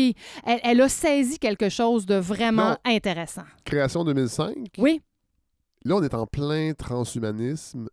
elle, 0.47 0.61
elle 0.62 0.81
a 0.81 0.89
saisi 0.89 1.39
quelque 1.39 1.69
chose 1.69 2.07
de 2.07 2.15
vraiment 2.15 2.71
Non. 2.71 2.77
intéressant. 2.85 3.45
Création 3.65 4.05
2005. 4.05 4.55
Oui, 4.79 5.03
Là, 5.85 5.95
on 5.97 6.03
est 6.03 6.15
en 6.15 6.27
plein 6.27 6.73
transhumanisme. 6.75 7.89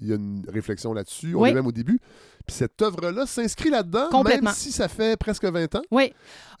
Il 0.00 0.08
y 0.08 0.12
a 0.12 0.16
une 0.16 0.44
réflexion 0.52 0.92
là-dessus. 0.92 1.34
On 1.34 1.42
Oui. 1.42 1.50
est 1.50 1.54
même 1.54 1.66
au 1.66 1.72
début. 1.72 2.00
Puis 2.46 2.56
cette 2.56 2.80
œuvre-là 2.82 3.24
s'inscrit 3.26 3.70
là-dedans, 3.70 4.08
même 4.24 4.48
si 4.52 4.72
ça 4.72 4.88
fait 4.88 5.16
presque 5.16 5.44
20 5.44 5.74
ans. 5.76 5.82
oui. 5.90 6.12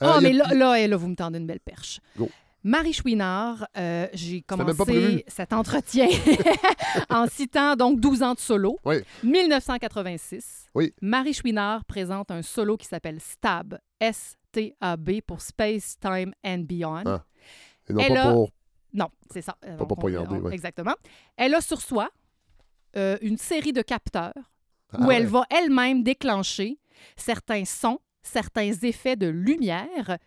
Euh, 0.02 0.06
Ah, 0.08 0.16
a- 0.16 0.20
mais 0.20 0.32
là, 0.32 0.52
là, 0.54 0.86
là, 0.86 0.96
vous 0.96 1.08
me 1.08 1.16
tendez 1.16 1.38
une 1.38 1.46
belle 1.46 1.60
perche. 1.60 2.00
Go. 2.16 2.28
Marie 2.68 2.92
Chouinard, 2.92 3.64
euh, 3.78 4.08
j'ai 4.12 4.42
commencé 4.42 5.24
cet 5.28 5.52
entretien 5.52 6.08
en 7.10 7.28
citant 7.28 7.76
donc 7.76 8.00
12 8.00 8.22
ans 8.24 8.34
de 8.34 8.40
solo. 8.40 8.76
Oui. 8.84 8.96
1986. 9.22 10.66
Oui. 10.74 10.92
Marie 11.00 11.32
Chouinard 11.32 11.84
présente 11.84 12.32
un 12.32 12.42
solo 12.42 12.76
qui 12.76 12.86
s'appelle 12.88 13.20
STAB, 13.20 13.78
S-T-A-B 14.00 15.20
pour 15.24 15.40
Space, 15.42 15.96
Time 16.00 16.32
and 16.44 16.58
Beyond. 16.66 17.04
Ah, 17.06 17.24
Et 17.88 17.92
non 17.92 18.00
Elle 18.00 18.14
pas 18.14 18.22
a- 18.28 18.32
pour. 18.32 18.50
Non, 18.94 19.08
c'est 19.30 19.42
ça. 19.42 19.56
Euh, 19.64 19.76
Pas 19.76 19.84
pour 19.86 19.98
on- 19.98 20.00
poignarder, 20.00 20.34
on- 20.34 20.40
ouais. 20.40 20.54
Exactement. 20.54 20.94
Elle 21.36 21.54
a 21.54 21.60
sur 21.60 21.80
soi 21.80 22.10
euh, 22.96 23.16
une 23.20 23.38
série 23.38 23.72
de 23.74 23.82
capteurs 23.82 24.32
Ah 24.92 25.00
où 25.00 25.06
ouais. 25.06 25.16
elle 25.16 25.26
va 25.26 25.44
elle-même 25.50 26.02
déclencher 26.02 26.80
certains 27.16 27.64
sons, 27.64 28.00
certains 28.22 28.72
effets 28.82 29.14
de 29.16 29.28
lumière. 29.28 30.18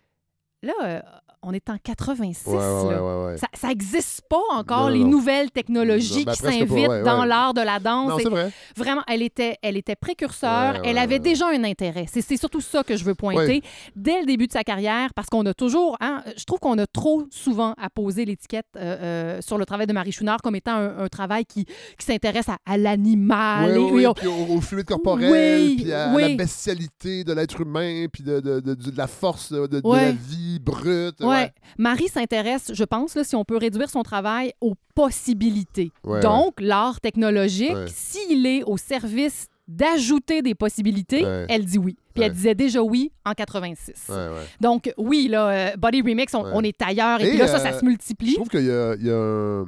Là, 0.62 0.74
euh, 0.84 1.02
on 1.42 1.54
est 1.54 1.70
en 1.70 1.78
86. 1.82 2.48
Ouais, 2.48 2.56
ouais, 2.56 2.60
ouais, 2.60 2.92
là. 2.94 3.04
ouais, 3.04 3.26
ouais. 3.32 3.36
Ça 3.54 3.68
n'existe 3.70 4.22
pas 4.30 4.42
encore, 4.54 4.84
Non, 4.84 4.88
les 4.90 5.00
non. 5.00 5.08
nouvelles 5.10 5.52
technologies 5.52 6.26
ben, 6.26 6.34
qui 6.34 6.40
s'invitent 6.40 7.04
dans 7.06 7.24
l'art 7.26 7.54
de 7.54 7.62
la 7.62 7.80
danse. 7.80 8.10
Non, 8.10 8.18
c'est 8.20 8.30
vrai. 8.30 8.52
Vraiment, 8.76 9.02
elle 9.08 9.22
était, 9.22 9.56
elle 9.62 9.78
était 9.78 9.96
précurseur. 9.96 10.82
Elle 10.84 10.98
avait 10.98 11.20
déjà 11.20 11.48
un 11.48 11.64
intérêt. 11.64 12.06
C'est 12.12 12.22
c'est 12.22 12.38
surtout 12.38 12.62
ça 12.62 12.84
que 12.84 12.96
je 12.98 13.04
veux 13.04 13.16
pointer. 13.16 13.62
Dès 13.96 14.20
le 14.22 14.26
début 14.26 14.48
de 14.48 14.52
sa 14.54 14.64
carrière, 14.64 15.14
parce 15.14 15.28
qu'on 15.30 15.46
a 15.46 15.54
toujours... 15.54 15.98
hein, 16.02 16.24
je 16.38 16.44
trouve 16.44 16.60
qu'on 16.60 16.78
a 16.78 16.88
trop 16.88 17.24
souvent 17.32 17.74
apposé 17.82 18.26
l'étiquette 18.26 18.66
euh, 18.76 18.98
euh, 19.02 19.42
sur 19.42 19.58
le 19.58 19.66
travail 19.66 19.88
de 19.88 19.94
Marie 19.94 20.12
Chouinard 20.12 20.42
comme 20.42 20.56
étant 20.56 20.74
un, 20.76 21.00
un 21.00 21.08
travail 21.08 21.46
qui, 21.46 21.66
qui 21.66 22.06
s'intéresse 22.06 22.50
à, 22.50 22.58
à 22.66 22.78
l'animal. 22.78 23.78
Oui, 23.78 23.88
et- 23.88 23.92
oui, 23.92 24.04
et 24.04 24.08
on- 24.08 24.14
puis 24.14 24.28
au, 24.28 24.56
au 24.56 24.62
fluide 24.62 24.86
corporel, 24.86 25.32
Oui, 25.32 25.78
puis 25.82 25.94
à 25.94 26.12
oui. 26.14 26.22
la 26.22 26.36
bestialité 26.36 27.24
de 27.24 27.34
l'être 27.34 27.62
humain, 27.62 28.06
puis 28.12 28.24
de, 28.24 28.40
de, 28.40 28.60
de- 28.60 28.74
de 28.76 28.98
la 28.98 29.08
force 29.08 29.52
de, 29.52 29.82
la 29.84 30.12
vie 30.12 30.60
brute. 30.60 31.16
Ouais. 31.30 31.54
Marie 31.78 32.08
s'intéresse, 32.08 32.72
je 32.74 32.84
pense, 32.84 33.16
là, 33.16 33.24
si 33.24 33.36
on 33.36 33.46
peut 33.46 33.58
réduire 33.58 33.90
son 33.90 34.04
travail 34.04 34.54
aux 34.62 34.76
possibilités. 34.96 35.92
Ouais, 36.04 36.20
Donc, 36.22 36.56
l'art 36.60 37.00
technologique, 37.02 37.76
s'il 37.88 38.46
est 38.46 38.64
au 38.64 38.78
service 38.78 39.48
d'ajouter 39.68 40.42
des 40.42 40.56
possibilités, 40.56 41.24
elle 41.48 41.64
dit 41.66 41.78
oui. 41.78 41.96
Puis 42.14 42.24
elle 42.24 42.34
disait 42.34 42.56
déjà 42.56 42.82
oui 42.82 43.12
en 43.26 43.34
86. 43.34 43.94
Ouais, 44.10 44.16
ouais. 44.16 44.30
Donc, 44.60 44.92
oui, 44.98 45.28
là, 45.30 45.50
euh, 45.50 45.78
Body 45.78 46.02
Remix, 46.02 46.34
on, 46.34 46.62
est 46.64 46.82
ailleurs. 46.82 47.22
Et, 47.22 47.28
Et, 47.28 47.30
puis 47.30 47.38
là, 47.38 47.48
ça, 47.48 47.58
euh, 47.58 47.60
ça 47.60 47.74
se 47.74 47.80
Je 47.80 47.86
multiplie. 47.86 48.34
trouve 48.34 48.50
qu'il 48.50 48.66
y 48.66 48.72
a, 48.72 48.96
il 48.96 49.06
y 49.06 49.12
a. 49.12 49.64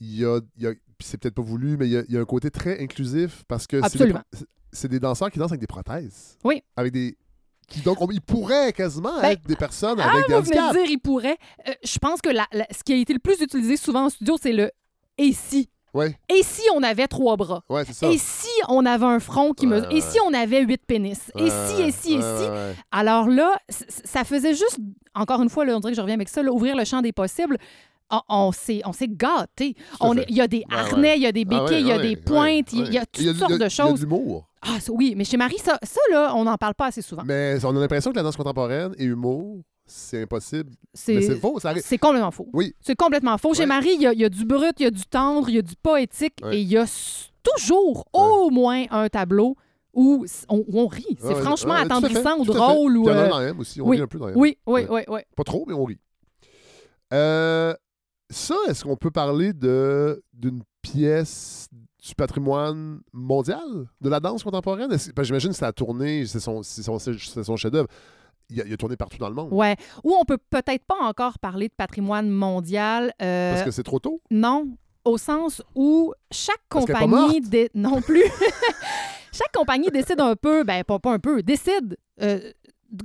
Il 0.00 0.18
y 0.20 0.24
a, 0.24 0.40
il 0.56 0.62
y 0.62 0.66
a- 0.66 0.72
puis 0.98 1.06
c'est 1.08 1.18
peut-être 1.18 1.34
pas 1.34 1.42
voulu, 1.42 1.76
mais 1.76 1.86
il 1.86 1.92
y, 1.92 1.96
a, 1.96 2.02
il 2.08 2.14
y 2.14 2.16
a 2.16 2.20
un 2.20 2.24
côté 2.26 2.50
très 2.50 2.82
inclusif 2.82 3.44
parce 3.48 3.66
que 3.66 3.80
c'est 3.88 4.88
des, 4.88 4.88
des 4.88 5.00
danseurs 5.00 5.30
qui 5.30 5.38
dansent 5.38 5.50
avec 5.52 5.60
des 5.60 5.66
prothèses. 5.66 6.36
Oui. 6.44 6.62
Avec 6.76 6.92
des. 6.92 7.16
Qui, 7.68 7.80
donc, 7.80 8.00
on- 8.00 8.08
ils 8.10 8.20
pourraient 8.20 8.72
quasiment 8.72 9.20
Ben, 9.20 9.30
être 9.30 9.46
des 9.46 9.56
personnes 9.56 9.98
Ah, 10.00 10.08
avec 10.08 10.26
des 10.28 10.34
vous 10.34 10.42
venez 10.42 10.56
de 10.56 10.60
handicaps. 10.60 10.76
dire, 10.84 10.90
il 10.90 10.98
pourrait. 10.98 11.36
Euh, 11.68 11.72
je 11.82 11.98
pense 11.98 12.20
que 12.20 12.28
la- 12.28 12.46
la- 12.52 12.66
ce 12.70 12.84
qui 12.84 12.92
a 12.92 12.96
été 12.96 13.12
le 13.12 13.18
plus 13.18 13.40
utilisé 13.40 13.76
souvent 13.76 14.04
en 14.04 14.08
studio, 14.10 14.36
c'est 14.40 14.52
le 14.52 14.70
«et 15.18 15.32
si 15.32 15.68
Ouais,». 15.92 16.16
Et 16.28 16.42
si 16.44 16.62
on 16.74 16.82
avait 16.82 17.08
trois 17.08 17.36
bras? 17.36 17.64
ouais, 17.70 17.84
c'est 17.86 17.94
ça. 17.94 18.06
Et 18.08 18.18
si 18.18 18.48
on 18.68 18.84
avait 18.86 19.06
un 19.06 19.18
front 19.18 19.52
qui 19.52 19.66
Ouais, 19.66 19.76
mesure? 19.76 19.88
ouais, 19.90 19.96
Et 19.96 20.00
si 20.00 20.18
on 20.24 20.32
avait 20.34 20.62
huit 20.62 20.80
pénis? 20.86 21.32
Et 21.38 21.48
si, 21.50 21.82
et 21.82 21.90
si, 21.90 22.14
et 22.14 22.20
si? 22.22 22.44
Alors 22.92 23.28
là, 23.28 23.56
ça 23.68 24.22
faisait 24.24 24.54
juste, 24.54 24.78
encore 25.14 25.42
une 25.42 25.48
fois, 25.48 25.64
là, 25.64 25.74
on 25.76 25.80
dirait 25.80 25.92
que 25.92 25.96
je 25.96 26.02
reviens 26.02 26.14
avec 26.16 26.28
ça, 26.28 26.42
là, 26.42 26.52
ouvrir 26.52 26.76
le 26.76 26.84
champ 26.84 27.00
des 27.02 27.12
possibles. 27.12 27.56
On, 28.10 28.20
on 28.28 28.52
s'est 28.52 28.82
on 28.84 28.92
s'est 28.92 29.08
gâtés. 29.10 29.74
Il 30.28 30.36
y 30.36 30.40
a 30.40 30.46
des 30.46 30.58
Ouais, 30.58 30.64
harnais, 30.76 31.16
il 31.16 31.22
y 31.22 31.26
a 31.26 31.32
des 31.32 31.44
béquilles, 31.44 31.62
Ah 31.68 31.72
ouais, 31.72 31.80
il 31.80 31.86
y 31.88 31.92
a 31.92 31.98
des 31.98 32.14
pointes, 32.14 32.72
il 32.72 32.92
y 32.92 32.98
a 32.98 33.04
toutes 33.06 33.36
sortes 33.36 33.58
de 33.58 33.68
choses. 33.68 33.70
Il 33.78 33.84
y 33.86 33.88
a 33.90 33.92
de 33.94 34.00
l'humour. 34.00 34.48
Ah, 34.68 34.80
ça, 34.80 34.92
oui, 34.92 35.14
mais 35.16 35.24
chez 35.24 35.36
Marie, 35.36 35.58
ça, 35.58 35.78
ça 35.82 36.00
là, 36.10 36.32
on 36.34 36.44
n'en 36.44 36.56
parle 36.56 36.74
pas 36.74 36.86
assez 36.86 37.02
souvent. 37.02 37.22
Mais 37.24 37.56
on 37.64 37.76
a 37.76 37.80
l'impression 37.80 38.10
que 38.10 38.16
la 38.16 38.22
danse 38.22 38.36
contemporaine 38.36 38.94
et 38.98 39.04
humour, 39.04 39.60
c'est 39.86 40.22
impossible. 40.22 40.70
Mais 41.08 41.22
c'est 41.22 41.36
faux, 41.36 41.60
ça 41.60 41.70
arrive. 41.70 41.82
c'est 41.86 41.98
complètement 41.98 42.30
faux. 42.32 42.48
Oui. 42.52 42.74
C'est 42.80 42.96
complètement 42.96 43.38
faux. 43.38 43.54
Chez. 43.54 43.66
Marie, 43.66 43.94
il 43.94 44.02
y, 44.02 44.06
a- 44.06 44.12
il 44.12 44.18
y 44.20 44.24
a 44.24 44.28
du 44.28 44.44
brut, 44.44 44.74
il 44.80 44.82
y 44.84 44.86
a 44.86 44.90
du 44.90 45.04
tendre, 45.06 45.48
il 45.48 45.54
y 45.54 45.58
a 45.58 45.62
du 45.62 45.76
poétique 45.76 46.34
Ouais. 46.42 46.56
et 46.56 46.60
il 46.60 46.68
y 46.68 46.76
a 46.76 46.84
toujours 47.42 48.04
au 48.12 48.50
moins 48.50 48.84
un 48.90 49.08
tableau 49.08 49.56
où 49.94 50.26
on, 50.48 50.56
où 50.58 50.80
on 50.80 50.86
rit. 50.88 51.16
C'est 51.20 51.36
franchement 51.36 51.74
attendrissant 51.74 52.38
ou 52.38 52.44
drôle. 52.44 52.96
Ou, 52.98 53.04
Puis 53.04 53.12
il 53.12 53.16
y 53.16 53.18
en 53.18 53.22
a 53.22 53.24
euh, 53.26 53.28
dans 53.30 53.40
M 53.40 53.60
aussi. 53.60 53.80
On 53.80 53.86
oui. 53.88 53.96
rit 53.98 54.02
un 54.02 54.06
peu 54.08 54.18
dans. 54.18 54.30
Oui, 54.34 54.58
oui, 54.66 54.82
oui, 54.90 55.02
oui. 55.08 55.20
Pas 55.36 55.44
trop, 55.44 55.64
mais 55.68 55.74
on 55.74 55.84
rit. 55.84 55.98
Euh, 57.12 57.72
ça, 58.28 58.56
est-ce 58.68 58.84
qu'on 58.84 58.96
peut 58.96 59.10
parler 59.12 59.52
d'une 59.52 60.62
pièce 60.82 61.68
du 62.06 62.14
patrimoine 62.14 63.00
mondial 63.12 63.60
de 64.00 64.08
la 64.08 64.20
danse 64.20 64.42
contemporaine? 64.44 64.88
Parce 64.88 65.08
que 65.12 65.22
J'imagine 65.24 65.50
que 65.50 65.56
c'est 65.56 65.64
la 65.64 65.72
tournée, 65.72 66.26
c'est 66.26 66.40
son, 66.40 66.62
c'est 66.62 66.82
son, 66.82 66.98
c'est 66.98 67.44
son 67.44 67.56
chef-d'œuvre. 67.56 67.88
Il 68.48 68.60
a, 68.60 68.64
il 68.64 68.72
a 68.72 68.76
tourné 68.76 68.96
partout 68.96 69.18
dans 69.18 69.28
le 69.28 69.34
monde. 69.34 69.48
Ouais. 69.52 69.74
Ou 70.04 70.14
on 70.20 70.24
peut 70.24 70.38
peut-être 70.38 70.84
pas 70.86 70.98
encore 71.02 71.38
parler 71.40 71.66
de 71.68 71.74
patrimoine 71.76 72.30
mondial. 72.30 73.12
euh, 73.20 73.52
Parce 73.52 73.64
que 73.64 73.70
c'est 73.72 73.82
trop 73.82 73.98
tôt? 73.98 74.20
Non, 74.30 74.68
au 75.04 75.18
sens 75.18 75.62
où 75.74 76.12
chaque 76.30 76.60
Parce 76.68 76.86
compagnie... 76.86 77.40
dé- 77.40 77.70
Non 77.74 78.00
plus. 78.00 78.22
chaque 79.32 79.52
compagnie 79.52 79.88
décide 79.90 80.20
un 80.20 80.36
peu, 80.36 80.64
ben 80.64 80.84
pas, 80.84 80.98
pas 80.98 81.12
un 81.12 81.18
peu, 81.18 81.42
décide 81.42 81.96
euh, 82.22 82.38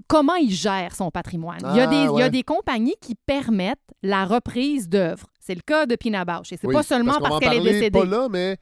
comment 0.07 0.35
il 0.35 0.51
gère 0.51 0.95
son 0.95 1.09
patrimoine. 1.11 1.59
il, 1.71 1.75
y 1.77 1.79
a 1.79 1.83
Ah, 1.83 1.87
des, 1.87 1.95
il 1.95 2.03
y 2.03 2.07
a 2.07 2.11
ouais. 2.11 2.29
des 2.29 2.43
compagnies 2.43 2.95
qui 3.01 3.15
permettent 3.15 3.79
la 4.03 4.25
reprise 4.25 4.87
d'œuvres. 4.87 5.27
C'est 5.39 5.55
le 5.55 5.61
cas 5.61 5.87
de 5.87 5.95
Pina 5.95 6.23
Bausch. 6.23 6.51
Et 6.53 6.57
c'est 6.57 6.67
Oui, 6.67 6.73
pas 6.75 6.83
seulement 6.83 7.17
parce, 7.19 7.39
qu'elle 7.39 7.53
est 7.53 7.61
décédée. 7.63 7.99
Pas 7.99 8.05
là, 8.05 8.27
mais 8.29 8.57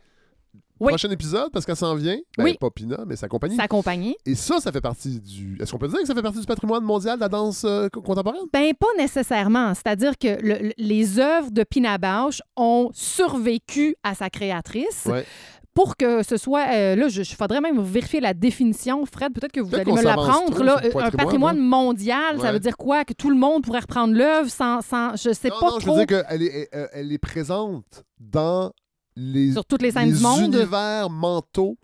Oui. 0.80 0.90
prochain 0.90 1.10
épisode, 1.10 1.50
parce 1.52 1.66
qu'elle 1.66 1.76
s'en 1.76 1.96
vient. 1.96 2.18
Ben, 2.38 2.44
Oui. 2.46 2.58
Pas 2.60 2.70
Pina, 2.70 2.98
mais 3.06 3.16
sa 3.16 3.28
compagnie. 3.28 3.56
Sa 3.58 3.68
compagnie. 3.68 4.16
Et 4.26 4.36
ça, 4.36 4.60
ça 4.60 4.72
fait 4.72 4.82
partie 4.82 5.20
du. 5.20 5.58
Est-ce 5.62 5.72
qu'on 5.72 5.78
peut 5.78 5.88
dire 5.88 6.00
que 6.00 6.06
ça 6.08 6.16
fait 6.16 6.22
partie 6.22 6.40
du 6.40 6.46
patrimoine 6.46 6.84
mondial 6.84 7.16
de 7.18 7.22
la 7.22 7.30
danse 7.30 7.64
euh, 7.66 7.90
co- 7.90 8.02
contemporaine? 8.02 8.42
Ben, 8.54 8.74
pas 8.80 8.88
nécessairement. 8.98 9.74
C'est-à-dire 9.76 10.18
que 10.18 10.28
le- 10.42 10.68
le- 10.68 10.74
les 10.78 11.20
œuvres 11.20 11.52
de 11.52 11.64
Pina 11.64 11.98
Bausch 11.98 12.42
ont 12.56 12.90
survécu 12.94 13.96
à 14.04 14.16
sa 14.16 14.30
créatrice. 14.30 15.06
Ouais. 15.06 15.26
Pour 15.76 15.96
que 15.96 16.24
ce 16.24 16.36
soit. 16.36 16.66
euh, 16.74 16.96
là, 16.96 17.08
je, 17.10 17.22
je 17.24 17.36
faudrait 17.36 17.62
même 17.62 17.80
vérifier 17.82 18.20
la 18.20 18.34
définition. 18.34 19.06
Fred, 19.06 19.32
peut-être 19.34 19.52
que 19.52 19.62
vous 19.62 19.70
Peut-être 19.70 19.88
allez 19.88 19.98
me 19.98 20.04
l'apprendre. 20.04 20.64
là. 20.64 20.74
Un 20.78 20.82
patrimoine, 20.90 21.12
patrimoine 21.12 21.58
mondial, 21.60 22.40
ça 22.42 22.52
veut 22.52 22.60
dire 22.60 22.76
quoi? 22.76 23.06
Que 23.06 23.14
tout 23.14 23.30
le 23.30 23.38
monde 23.38 23.64
pourrait 23.64 23.80
reprendre 23.80 24.14
l'œuvre 24.14 24.50
sans, 24.50 24.82
sans. 24.82 25.16
Je 25.16 25.32
sais 25.32 25.50
non, 25.50 25.56
pas 25.60 25.66
non, 25.72 25.78
trop. 25.78 25.80
je 25.80 25.90
veux 26.00 26.06
dire 26.06 26.26
qu'elle 26.28 26.42
est, 26.44 26.70
elle 26.94 27.12
est 27.14 27.18
présente 27.20 28.04
dans 28.20 28.72
les, 29.20 29.52
Sur 29.52 29.66
toutes 29.66 29.82
les 29.82 29.92
scènes 29.92 30.10
les 30.10 30.18
du 30.18 30.24
monde. 30.24 30.54
univers 30.54 31.10
mentaux 31.10 31.78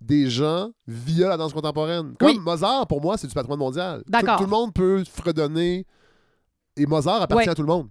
des 0.00 0.28
gens 0.28 0.70
via 0.86 1.28
la 1.28 1.36
danse 1.36 1.52
contemporaine. 1.52 2.14
Comme 2.18 2.30
Oui. 2.30 2.38
Mozart, 2.40 2.86
pour 2.88 3.00
moi, 3.00 3.16
c'est 3.16 3.28
du 3.28 3.34
patrimoine 3.34 3.60
mondial. 3.60 4.02
D'accord. 4.08 4.38
tout 4.38 4.44
le 4.44 4.50
monde 4.50 4.72
peut 4.72 5.04
fredonner. 5.04 5.86
Et 6.76 6.86
Mozart 6.86 7.22
appartient 7.22 7.48
à 7.48 7.54
tout 7.54 7.62
le 7.62 7.68
monde. 7.68 7.88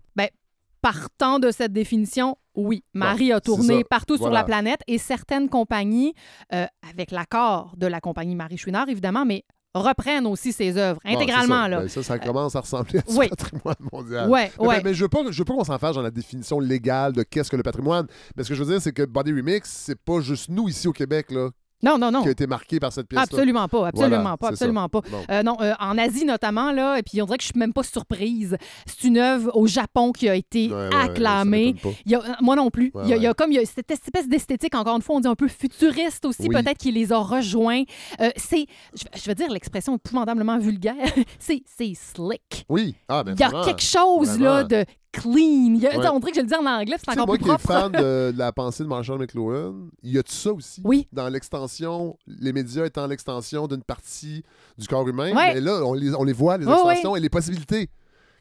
Partant 0.82 1.38
de 1.38 1.52
cette 1.52 1.74
définition, 1.74 2.38
oui, 2.56 2.84
Marie 2.96 3.32
a 3.32 3.40
tourné 3.40 3.84
partout 3.84 4.18
sur 4.18 4.32
la 4.32 4.44
planète 4.44 4.82
et 4.88 4.98
certaines 4.98 5.48
compagnies, 5.48 6.16
euh, 6.56 6.66
avec 6.90 7.12
l'accord 7.12 7.76
de 7.78 7.86
la 7.86 8.02
compagnie 8.02 8.34
Marie 8.34 8.58
Chouinard, 8.58 8.90
évidemment, 8.90 9.24
mais 9.24 9.46
reprennent 9.74 10.28
aussi 10.28 10.52
ses 10.52 10.78
œuvres 10.78 11.00
Bon, 11.04 11.16
intégralement. 11.16 11.64
ça. 11.64 11.68
là. 11.70 11.80
Ben, 11.82 11.88
ça, 11.90 12.04
ça 12.04 12.20
commence 12.20 12.56
à 12.56 12.62
ressembler 12.62 13.00
à 13.00 13.02
du 13.10 13.18
oui. 13.18 13.30
patrimoine 13.30 13.76
mondial. 13.92 14.30
Mais, 14.30 14.82
ben, 14.82 14.94
je 14.94 15.04
veux 15.04 15.10
pas, 15.10 15.24
pas 15.24 15.54
qu'on 15.54 15.64
s'en 15.64 15.78
fasse 15.80 15.96
dans 15.96 16.02
la 16.02 16.12
définition 16.12 16.60
légale 16.60 17.14
de 17.14 17.24
qu'est-ce 17.24 17.50
que 17.50 17.56
le 17.56 17.64
patrimoine. 17.64 18.08
Mais 18.36 18.44
ce 18.44 18.50
que 18.50 18.56
je 18.56 18.64
veux 18.64 18.72
dire, 18.72 18.82
c'est 18.82 18.92
que 18.94 19.04
Body 19.04 19.32
Remix, 19.32 19.70
c'est 19.70 20.00
pas 20.00 20.20
juste 20.20 20.50
nous 20.50 20.68
ici 20.68 20.88
au 20.88 20.94
Québec 20.94 21.32
là, 21.32 21.50
Non, 21.84 21.98
non, 21.98 22.12
non. 22.12 22.22
qui 22.22 22.28
a 22.28 22.32
été 22.32 22.48
marqué 22.48 22.80
par 22.80 22.92
cette 22.94 23.08
pièce-là. 23.08 23.24
Absolument 23.24 23.68
pas, 23.68 23.88
absolument 23.88 24.22
Voilà, 24.22 24.38
pas, 24.38 24.48
ça. 24.48 24.54
absolument 24.54 24.90
pas. 24.90 25.02
Bon. 25.10 25.18
Euh, 25.30 25.44
non, 25.44 25.58
euh, 25.62 25.74
en 25.80 25.98
Asie 25.98 26.26
notamment, 26.26 26.72
là, 26.72 26.98
et 27.00 27.04
puis 27.04 27.22
on 27.22 27.26
dirait 27.26 27.38
que 27.38 27.44
je 27.44 27.50
suis 27.50 27.60
même 27.60 27.74
pas 27.74 27.84
surprise. 27.84 28.58
C'est 28.86 29.08
une 29.08 29.18
œuvre 29.18 29.52
au 29.56 29.68
Japon 29.68 30.12
qui 30.12 30.30
a 30.30 30.36
été 30.36 30.68
Ouais, 30.70 30.74
ouais, 30.76 30.84
ouais, 30.86 30.92
ça 30.92 31.00
acclamée. 31.02 31.74
m'étonne 31.74 31.92
pas. 31.94 31.98
Il 32.06 32.12
y 32.12 32.16
a- 32.16 32.20
euh, 32.20 32.34
moi 32.42 32.56
non 32.56 32.70
plus. 32.70 32.92
Il, 33.04 33.10
y 33.10 33.14
a, 33.14 33.18
il 33.18 33.24
y 33.24 33.26
a 33.26 33.30
ouais. 33.30 33.36
comme 33.36 33.52
il 33.52 33.56
y 33.56 33.60
a 33.60 33.66
cette 33.66 33.90
espèce 33.92 34.28
d'esthétique, 34.28 34.76
encore 34.76 34.96
une 34.96 35.02
fois, 35.02 35.16
on 35.16 35.20
dit 35.20 35.28
un 35.28 35.36
peu 35.36 35.48
futuriste 35.48 36.26
aussi, 36.26 36.44
Oui. 36.48 36.50
peut-être 36.50 36.78
qui 36.78 36.92
les 36.92 37.12
a 37.12 37.18
rejoints. 37.18 37.84
Euh, 38.20 38.30
c'est, 38.36 38.66
je, 38.96 39.04
vais- 39.04 39.10
je 39.20 39.26
vais 39.26 39.36
dire 39.36 39.50
l'expression 39.52 39.96
épouvantablement 39.96 40.58
vulgaire, 40.60 40.96
c'est, 41.40 41.64
c'est 41.66 41.94
slick. 41.96 42.66
Oui. 42.70 42.96
Ah, 43.08 43.24
ben, 43.24 43.34
Il 43.36 43.40
y 43.40 43.44
a 43.44 43.48
vraiment. 43.50 43.66
quelque 43.66 43.82
chose 43.82 44.40
là, 44.40 44.64
de 44.64 44.86
clean. 45.12 45.74
Il 45.76 45.78
y 45.78 45.88
a- 45.88 45.98
Ouais. 45.98 46.08
On 46.10 46.20
dirait 46.20 46.32
que 46.32 46.38
je 46.38 46.42
le 46.42 46.48
dis 46.48 46.56
en 46.56 46.66
anglais, 46.66 46.96
c'est 47.04 47.12
encore 47.12 47.28
moi 47.28 47.36
plus 47.38 47.44
qui 47.46 47.50
est 47.50 47.58
propre. 47.58 47.68
fan 47.82 47.92
de, 47.92 48.32
de 48.32 48.34
la 48.38 48.52
pensée 48.52 48.84
de 48.84 48.88
Marshall 48.90 49.20
McLuhan, 49.20 49.74
il 50.04 50.12
y 50.12 50.18
a 50.18 50.24
tout 50.24 50.32
ça 50.32 50.54
aussi? 50.54 50.82
Oui. 50.84 51.08
Dans 51.12 51.28
l'extension, 51.30 52.18
les 52.28 52.54
médias 52.54 52.86
étant 52.86 53.08
l'extension 53.08 53.68
d'une 53.68 53.84
partie 53.84 54.44
du 54.78 54.88
corps 54.88 55.08
humain. 55.08 55.34
Ouais. 55.36 55.54
Mais 55.56 55.62
là, 55.62 55.82
on 55.86 55.94
les, 55.94 56.14
on 56.16 56.24
les 56.24 56.34
voit, 56.34 56.58
les 56.58 56.66
extensions 56.68 57.16
et 57.16 57.20
les 57.20 57.30
possibilités 57.30 57.90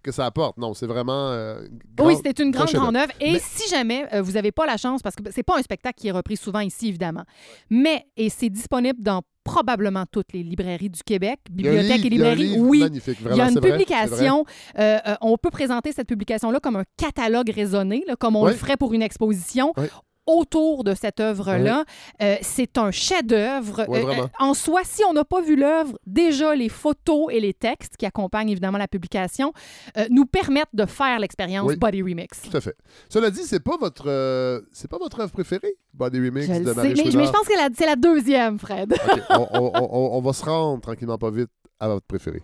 que 0.03 0.13
ça 0.13 0.27
apporte. 0.27 0.57
Non, 0.59 0.75
c'est 0.75 0.87
vraiment. 0.87 1.31
euh, 1.31 1.61
grand- 1.97 2.07
Oui, 2.07 2.17
c'était 2.17 2.43
une 2.43 2.51
grande, 2.51 2.69
grande 2.73 2.97
œuvre. 2.97 3.13
Et 3.21 3.33
Mais- 3.33 3.39
si 3.43 3.69
jamais 3.69 4.07
euh, 4.15 4.23
vous 4.23 4.33
n'avez 4.33 4.53
pas 4.53 4.67
la 4.67 4.77
chance, 4.77 5.03
parce 5.03 5.15
que 5.17 5.23
c'est 5.31 5.43
pas 5.43 5.59
un 5.59 5.63
spectacle 5.63 6.01
qui 6.01 6.09
est 6.09 6.13
repris 6.13 6.37
souvent 6.37 6.61
ici, 6.61 6.89
évidemment, 6.89 7.25
mais, 7.69 8.07
et 8.17 8.29
c'est 8.31 8.51
disponible 8.51 9.03
dans 9.03 9.23
probablement 9.43 10.05
toutes 10.11 10.33
les 10.33 10.43
librairies 10.43 10.91
du 10.91 11.03
Québec, 11.03 11.41
bibliothèques 11.51 12.05
et 12.05 12.11
librairies, 12.11 12.57
oui. 12.59 12.81
Magnifique, 12.81 13.19
Il 13.21 13.25
y 13.27 13.29
a 13.29 13.35
vraiment, 13.35 13.49
une 13.51 13.59
vrai, 13.59 13.71
publication. 13.73 14.45
euh, 14.79 14.99
on 15.23 15.37
peut 15.39 15.51
présenter 15.51 15.93
cette 15.93 16.07
publication-là 16.09 16.61
comme 16.61 16.77
un 16.77 16.85
catalogue 16.97 17.51
raisonné, 17.51 18.05
là, 18.07 18.17
comme 18.17 18.37
on 18.37 18.45
le 18.47 18.53
ferait 18.55 18.77
pour 18.77 18.93
une 18.93 19.03
exposition. 19.03 19.73
Ouais. 19.77 19.89
Autour 20.37 20.85
de 20.85 20.95
cette 20.95 21.19
œuvre-là. 21.21 21.85
Euh, 22.23 22.37
c'est 22.43 22.79
un 22.79 22.91
chef-d'œuvre. 22.91 23.85
Ouais, 23.89 24.05
Euh, 24.05 24.23
euh, 24.23 24.27
en 24.39 24.55
soi, 24.55 24.83
si 24.85 25.03
on 25.05 25.13
n'a 25.13 25.25
pas 25.25 25.41
vu 25.41 25.57
l'œuvre, 25.57 25.99
déjà 26.07 26.55
les 26.55 26.69
photos 26.69 27.27
et 27.31 27.41
les 27.41 27.53
textes 27.55 27.97
qui 27.97 28.07
accompagnent 28.07 28.49
évidemment 28.51 28.79
la 28.79 28.89
publication 28.89 29.53
euh, 29.97 30.07
nous 30.11 30.27
permettent 30.27 30.69
de 30.75 30.87
faire 30.87 31.19
l'expérience 31.19 31.67
Oui. 31.69 31.77
Body 31.77 32.03
Remix. 32.03 32.43
Tout 32.43 32.57
à 32.57 32.61
fait. 32.61 32.77
Cela 33.09 33.31
dit, 33.31 33.43
c'est 33.45 33.61
pas 33.61 33.77
votre 33.79 34.09
c'est 34.73 34.89
pas 34.89 34.99
votre 34.99 35.21
œuvre 35.21 35.33
préférée, 35.33 35.75
Body 35.95 36.19
Remix 36.19 36.47
Je 36.47 36.53
de 36.53 36.69
sais, 36.69 36.75
Marie 36.75 36.95
mais, 36.97 37.05
mais 37.05 37.27
je 37.27 37.31
pense 37.33 37.47
que 37.47 37.55
c'est 37.77 37.87
la 37.87 37.97
deuxième, 37.97 38.59
Fred. 38.59 38.93
OK, 38.93 39.21
on, 39.31 39.49
on- 39.53 39.73
on- 39.75 40.19
on 40.19 40.21
va 40.21 40.33
se 40.33 40.45
rendre 40.45 40.81
tranquillement 40.81 41.19
pas 41.19 41.31
vite 41.31 41.51
à 41.79 41.89
votre 41.89 42.07
préférée. 42.07 42.43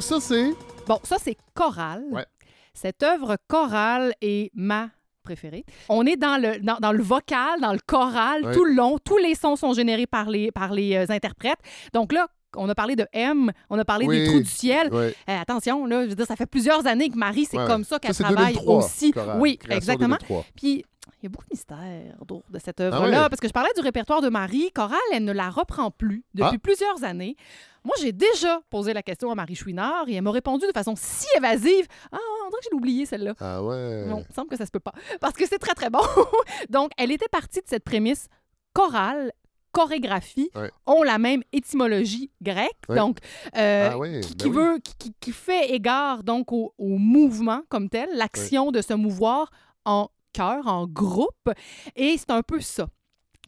Donc, 0.00 0.06
ça, 0.08 0.18
c'est? 0.18 0.54
Bon, 0.86 0.98
ça, 1.04 1.16
c'est 1.20 1.36
chorale. 1.54 2.04
Ouais. 2.10 2.24
Cette 2.72 3.02
œuvre 3.02 3.36
chorale 3.48 4.14
est 4.22 4.50
ma 4.54 4.88
préférée. 5.22 5.66
On 5.90 6.06
est 6.06 6.16
dans 6.16 6.40
le, 6.40 6.58
dans, 6.60 6.76
dans 6.80 6.92
le 6.92 7.02
vocal, 7.02 7.60
dans 7.60 7.72
le 7.74 7.78
choral, 7.86 8.46
Ouais. 8.46 8.54
tout 8.54 8.64
le 8.64 8.72
long. 8.72 8.96
Tous 9.04 9.18
les 9.18 9.34
sons 9.34 9.56
sont 9.56 9.74
générés 9.74 10.06
par 10.06 10.30
les, 10.30 10.50
par 10.52 10.72
les 10.72 10.96
euh, 10.96 11.04
interprètes. 11.10 11.58
Donc 11.92 12.14
là, 12.14 12.28
on 12.56 12.66
a 12.70 12.74
parlé 12.74 12.96
de 12.96 13.06
M, 13.12 13.52
on 13.68 13.78
a 13.78 13.84
parlé 13.84 14.06
des 14.06 14.24
trous 14.26 14.40
du 14.40 14.46
ciel. 14.46 14.88
Euh, 14.92 15.10
attention, 15.28 15.84
là, 15.84 16.04
je 16.04 16.08
veux 16.08 16.14
dire, 16.16 16.26
ça 16.26 16.34
fait 16.36 16.46
plusieurs 16.46 16.86
années 16.86 17.10
que 17.10 17.16
Marie, 17.18 17.44
c'est 17.44 17.58
Ouais, 17.58 17.66
comme 17.66 17.84
ça 17.84 17.98
qu'elle 17.98 18.14
travaille 18.14 18.54
2003, 18.54 18.76
aussi. 18.76 19.12
Chorale. 19.12 19.38
Oui, 19.38 19.58
exactement. 19.68 20.16
2003. 20.16 20.44
Puis, 20.56 20.84
il 21.20 21.24
y 21.24 21.26
a 21.26 21.28
beaucoup 21.30 21.44
de 21.44 21.50
mystères 21.52 22.16
autour 22.20 22.42
de 22.50 22.58
cette 22.58 22.80
Ah 22.80 22.84
œuvre-là, 22.84 23.28
parce 23.28 23.40
que 23.40 23.48
je 23.48 23.52
parlais 23.52 23.70
du 23.76 23.80
répertoire 23.82 24.20
de 24.22 24.28
Marie. 24.28 24.70
Chorale, 24.74 24.98
elle 25.12 25.24
ne 25.24 25.32
la 25.32 25.50
reprend 25.50 25.90
plus 25.90 26.24
depuis 26.34 26.56
Ah. 26.56 26.58
plusieurs 26.62 27.04
années. 27.04 27.36
Moi, 27.84 27.94
j'ai 28.00 28.12
déjà 28.12 28.60
posé 28.70 28.92
la 28.92 29.02
question 29.02 29.30
à 29.30 29.34
Marie 29.34 29.54
Chouinard 29.54 30.04
et 30.08 30.14
elle 30.14 30.22
m'a 30.22 30.30
répondu 30.32 30.66
de 30.66 30.72
façon 30.72 30.94
si 30.96 31.26
évasive. 31.36 31.86
Ah, 32.12 32.18
on 32.46 32.48
dirait 32.50 32.60
que 32.60 32.66
j'ai 32.70 32.76
oublié 32.76 33.06
celle-là. 33.06 33.34
Ah 33.40 33.62
ouais. 33.62 34.04
Non, 34.06 34.24
il 34.28 34.34
semble 34.34 34.48
que 34.48 34.56
ça 34.56 34.66
se 34.66 34.70
peut 34.70 34.80
pas. 34.80 34.92
Parce 35.20 35.34
que 35.34 35.46
c'est 35.46 35.58
très, 35.58 35.74
très 35.74 35.90
bon. 35.90 36.00
Donc, 36.70 36.90
elle 36.98 37.10
était 37.10 37.28
partie 37.28 37.60
de 37.60 37.66
cette 37.68 37.84
prémisse 37.84 38.28
chorale, 38.74 39.32
chorégraphie, 39.72 40.50
Ouais. 40.54 40.70
ont 40.86 41.02
la 41.02 41.18
même 41.18 41.42
étymologie 41.52 42.30
grecque. 42.42 42.70
Ouais. 42.88 42.96
Donc, 42.96 43.18
euh, 43.56 43.90
Ah 43.92 43.94
qui, 43.94 44.00
ben 44.00 44.20
qui 44.20 44.46
oui. 44.48 44.52
veut, 44.52 44.78
qui, 44.82 44.94
qui- 44.98 45.14
qui 45.20 45.32
fait 45.32 45.70
égard 45.70 46.22
donc 46.24 46.52
au, 46.52 46.74
au 46.76 46.98
mouvement 46.98 47.62
comme 47.68 47.88
tel, 47.88 48.08
l'action 48.14 48.72
de 48.72 48.82
se 48.82 48.94
mouvoir 48.94 49.50
en 49.84 50.08
chœur, 50.32 50.66
en 50.66 50.86
groupe. 50.86 51.50
Et 51.96 52.16
c'est 52.18 52.30
un 52.30 52.42
peu 52.42 52.60
ça 52.60 52.86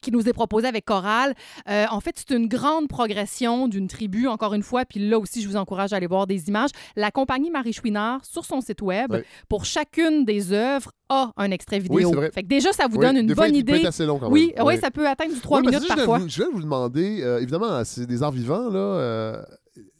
qui 0.01 0.11
nous 0.11 0.28
est 0.28 0.33
proposé 0.33 0.66
avec 0.66 0.85
Chorale. 0.85 1.33
Euh, 1.70 1.85
en 1.93 2.01
fait, 2.01 2.16
c'est 2.16 2.35
une 2.35 2.49
grande 2.49 2.89
progression 2.89 3.68
d'une 3.68 3.87
tribu, 3.87 4.26
encore 4.26 4.53
une 4.53 4.64
fois, 4.64 4.85
puis 4.85 4.99
là 5.09 5.16
aussi, 5.16 5.41
je 5.43 5.49
vous 5.49 5.55
encourage 5.55 5.93
à 5.93 5.97
aller 5.97 6.09
voir 6.09 6.26
des 6.26 6.49
images. 6.49 6.70
La 6.97 7.12
compagnie 7.12 7.53
Marie 7.53 7.72
Chouinard, 7.72 8.24
sur 8.24 8.45
son 8.45 8.61
site 8.61 8.83
web, 8.83 9.14
pour 9.49 9.64
chacune 9.64 10.24
des 10.24 10.53
œuvres, 10.53 10.91
a 11.09 11.30
un 11.37 11.53
extrait 11.53 11.78
vidéo. 11.78 12.09
c'est 12.11 12.16
vrai. 12.16 12.30
Fait 12.33 12.43
que 12.43 12.49
déjà, 12.49 12.72
ça 12.72 12.89
vous 12.89 12.97
Oui, 12.97 13.07
donne 13.07 13.18
une 13.18 13.26
des 13.28 13.35
fois, 13.37 13.47
bonne 13.47 13.55
il 13.55 13.64
peut 13.64 13.74
idée. 13.74 13.80
être 13.83 13.89
assez 13.91 14.05
long 14.05 14.18
quand 14.18 14.28
Oui, 14.28 14.53
même. 14.57 14.66
oui, 14.66 14.74
Ouais. 14.74 14.80
ça 14.80 14.91
peut 14.91 15.07
atteindre 15.09 15.35
du 15.35 15.41
3 15.41 15.59
Ouais, 15.59 15.64
parce 15.66 15.76
minutes 15.76 15.89
que 15.89 15.95
je 15.95 16.01
vais 16.01 16.07
parfois. 16.07 16.18
vous- 16.18 16.28
Je 16.28 16.43
vais 16.43 16.51
vous 16.53 16.62
demander, 16.62 17.22
euh, 17.22 17.39
évidemment, 17.41 17.85
c'est 17.85 18.05
des 18.07 18.24
arts 18.24 18.33
vivants, 18.33 18.70
là. 18.70 18.78
euh, 18.80 19.43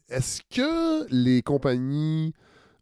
Est-ce 0.09 0.41
que 0.53 1.07
les 1.11 1.43
compagnies 1.43 2.33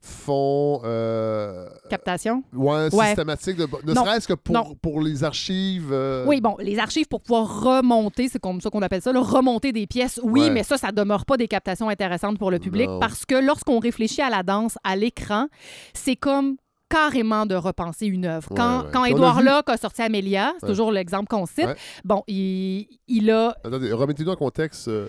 font 0.00 0.80
euh, 0.84 1.68
Captation? 1.90 2.42
ouais, 2.54 2.88
Ouais. 2.94 3.06
systématique, 3.08 3.56
de, 3.56 3.68
ne 3.84 3.94
serait-ce 3.94 4.26
que 4.28 4.32
pour, 4.34 4.76
pour 4.80 5.00
les 5.02 5.24
archives? 5.24 5.90
euh, 5.92 6.24
Oui, 6.26 6.40
bon, 6.40 6.56
les 6.58 6.78
archives 6.78 7.06
pour 7.06 7.20
pouvoir 7.20 7.62
remonter, 7.62 8.28
c'est 8.28 8.38
comme 8.38 8.60
ça 8.60 8.70
qu'on 8.70 8.82
appelle 8.82 9.02
ça, 9.02 9.12
là, 9.12 9.20
remonter 9.20 9.72
des 9.72 9.86
pièces, 9.86 10.18
oui, 10.22 10.42
Ouais. 10.42 10.50
mais 10.50 10.62
ça, 10.62 10.78
ça 10.78 10.90
demeure 10.92 11.24
pas 11.26 11.36
des 11.36 11.48
captations 11.48 11.88
intéressantes 11.88 12.38
pour 12.38 12.50
le 12.50 12.58
public 12.58 12.88
Non. 12.88 12.98
parce 12.98 13.26
que 13.26 13.34
lorsqu'on 13.34 13.78
réfléchit 13.78 14.22
à 14.22 14.30
la 14.30 14.42
danse 14.42 14.78
à 14.84 14.96
l'écran, 14.96 15.46
c'est 15.92 16.16
comme 16.16 16.56
carrément 16.88 17.46
de 17.46 17.54
repenser 17.54 18.06
une 18.06 18.24
œuvre. 18.26 18.48
Quand, 18.56 18.80
Ouais, 18.84 18.90
quand 18.92 19.02
a 19.04 19.08
vu- 19.38 19.44
Locke 19.44 19.68
a 19.68 19.76
sorti 19.76 20.02
Amélia, 20.02 20.54
c'est 20.58 20.64
Ouais. 20.64 20.70
toujours 20.72 20.90
l'exemple 20.90 21.28
qu'on 21.28 21.46
cite, 21.46 21.68
bon, 22.04 22.24
il, 22.26 22.88
il 23.06 23.30
a 23.30 23.54
Attendez, 23.64 23.92
remettez-nous 23.92 24.32
en 24.32 24.36
contexte. 24.36 24.88
euh, 24.88 25.06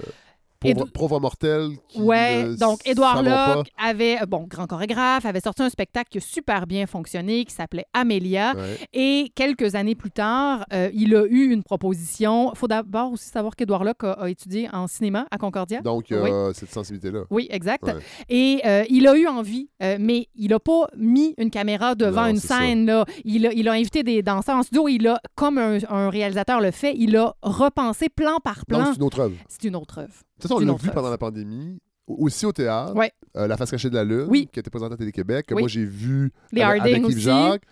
Édou- 0.70 0.80
pauvre, 0.82 0.91
pauvre 0.91 1.20
mortel. 1.20 1.70
Qui, 1.88 2.01
Ouais, 2.01 2.43
euh, 2.45 2.55
donc 2.55 2.80
Édouard 2.86 3.24
Locke 3.24 3.70
avait, 3.78 4.22
euh, 4.22 4.26
bon, 4.26 4.45
grand 4.47 4.68
chorégraphe, 4.68 5.26
avait 5.26 5.39
sorti 5.41 5.62
un 5.64 5.70
spectacle 5.70 6.09
qui 6.12 6.18
a 6.20 6.22
super 6.22 6.68
bien 6.68 6.86
fonctionné, 6.86 7.45
qui 7.45 7.53
s'appelait 7.53 7.86
Amélia. 7.93 8.53
Ouais. 8.55 8.78
Et 8.93 9.32
quelques 9.36 9.76
années 9.76 9.95
plus 9.95 10.12
tard, 10.12 10.66
euh, 10.74 10.89
il 10.93 11.16
a 11.16 11.26
eu 11.26 11.51
une 11.51 11.64
proposition. 11.64 12.51
Il 12.53 12.57
faut 12.57 12.68
d'abord 12.68 13.14
aussi 13.14 13.30
savoir 13.30 13.55
qu'Édouard 13.55 13.84
Locke 13.84 14.03
a, 14.03 14.12
a 14.14 14.30
étudié 14.30 14.70
en 14.72 14.88
cinéma 14.88 15.26
à 15.32 15.38
Concordia. 15.38 15.82
Donc, 15.82 16.09
y 16.09 16.14
a 16.16 16.51
cette 16.53 16.72
sensibilité-là. 16.72 17.22
Oui, 17.30 17.47
exact. 17.49 17.84
Ouais. 17.86 17.95
Et 18.30 18.62
euh, 18.66 18.84
il 18.89 19.07
a 19.07 19.16
eu 19.16 19.28
envie, 19.28 19.70
euh, 19.82 19.97
mais 19.99 20.28
il 20.36 20.49
n'a 20.51 20.59
pas 20.59 20.88
mis 20.95 21.34
une 21.38 21.49
caméra 21.49 21.95
devant 21.95 22.24
Non, 22.24 22.30
une 22.30 22.38
scène. 22.38 22.86
Là. 22.86 23.05
Il, 23.26 23.47
a, 23.47 23.53
il 23.53 23.68
a 23.68 23.74
invité 23.74 24.03
des 24.03 24.22
danseurs 24.22 24.57
en 24.57 24.64
studio. 24.64 24.88
Il 24.88 25.07
a, 25.07 25.20
comme 25.36 25.57
un, 25.57 25.78
un 25.89 26.09
réalisateur 26.09 26.62
le 26.62 26.72
fait, 26.72 26.93
il 26.97 27.16
a 27.18 27.34
repensé 27.41 28.09
plan 28.09 28.38
par 28.43 28.57
Donc, 28.68 28.80
plan. 28.80 28.86
c'est 28.91 28.97
une 28.97 29.03
autre 29.03 29.20
œuvre. 29.22 29.36
C'est 29.47 29.64
une 29.68 29.76
autre 29.76 29.97
œuvre. 29.99 30.14
Toute 30.42 30.50
façon, 30.52 30.64
on 30.64 30.66
l'a 30.66 30.74
vu 30.74 30.89
pendant 30.92 31.10
la 31.10 31.18
pandémie, 31.18 31.80
au- 32.08 32.26
aussi 32.26 32.46
au 32.46 32.52
théâtre. 32.52 32.96
Ouais. 32.96 33.12
Euh, 33.38 33.48
la 33.48 33.58
face 33.58 33.72
cachée 33.72 33.89
de 33.89 33.96
la 33.96 34.04
Lune, 34.04 34.26
Oui. 34.30 34.50
qui 34.52 34.60
a 34.60 34.62
été 34.62 34.70
présentée 34.70 34.94
à 34.96 34.98
Télé-Québec, 34.98 35.46
que 35.48 35.54
Oui. 35.56 35.62
moi 35.62 35.68
j'ai 35.70 35.86
vu 35.86 36.32
Les 36.52 36.62
avec, 36.62 36.82
avec 36.82 36.98
Yves 36.98 37.06
aussi. 37.06 37.20
Jacques. 37.22 37.64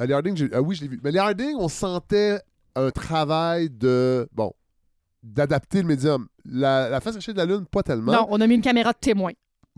Euh, 0.00 0.06
les 0.06 0.14
Harding, 0.14 0.48
ah 0.52 0.62
oui, 0.62 0.76
je 0.76 0.82
l'ai 0.82 0.88
vu. 0.88 1.00
Mais 1.02 1.10
les 1.10 1.18
Harding, 1.18 1.56
on 1.58 1.68
sentait 1.68 2.38
un 2.76 2.90
travail 2.90 3.68
de. 3.70 4.28
Bon, 4.32 4.52
d'adapter 5.22 5.82
le 5.82 5.88
médium. 5.88 6.28
La, 6.44 6.88
la 6.88 7.00
face 7.00 7.14
cachée 7.14 7.32
de 7.32 7.38
la 7.38 7.46
Lune, 7.46 7.66
pas 7.66 7.82
tellement. 7.82 8.12
Non, 8.12 8.26
on 8.30 8.40
a 8.40 8.46
mis 8.46 8.54
une 8.54 8.60
caméra 8.62 8.92
de 8.92 8.98
témoin. 8.98 9.32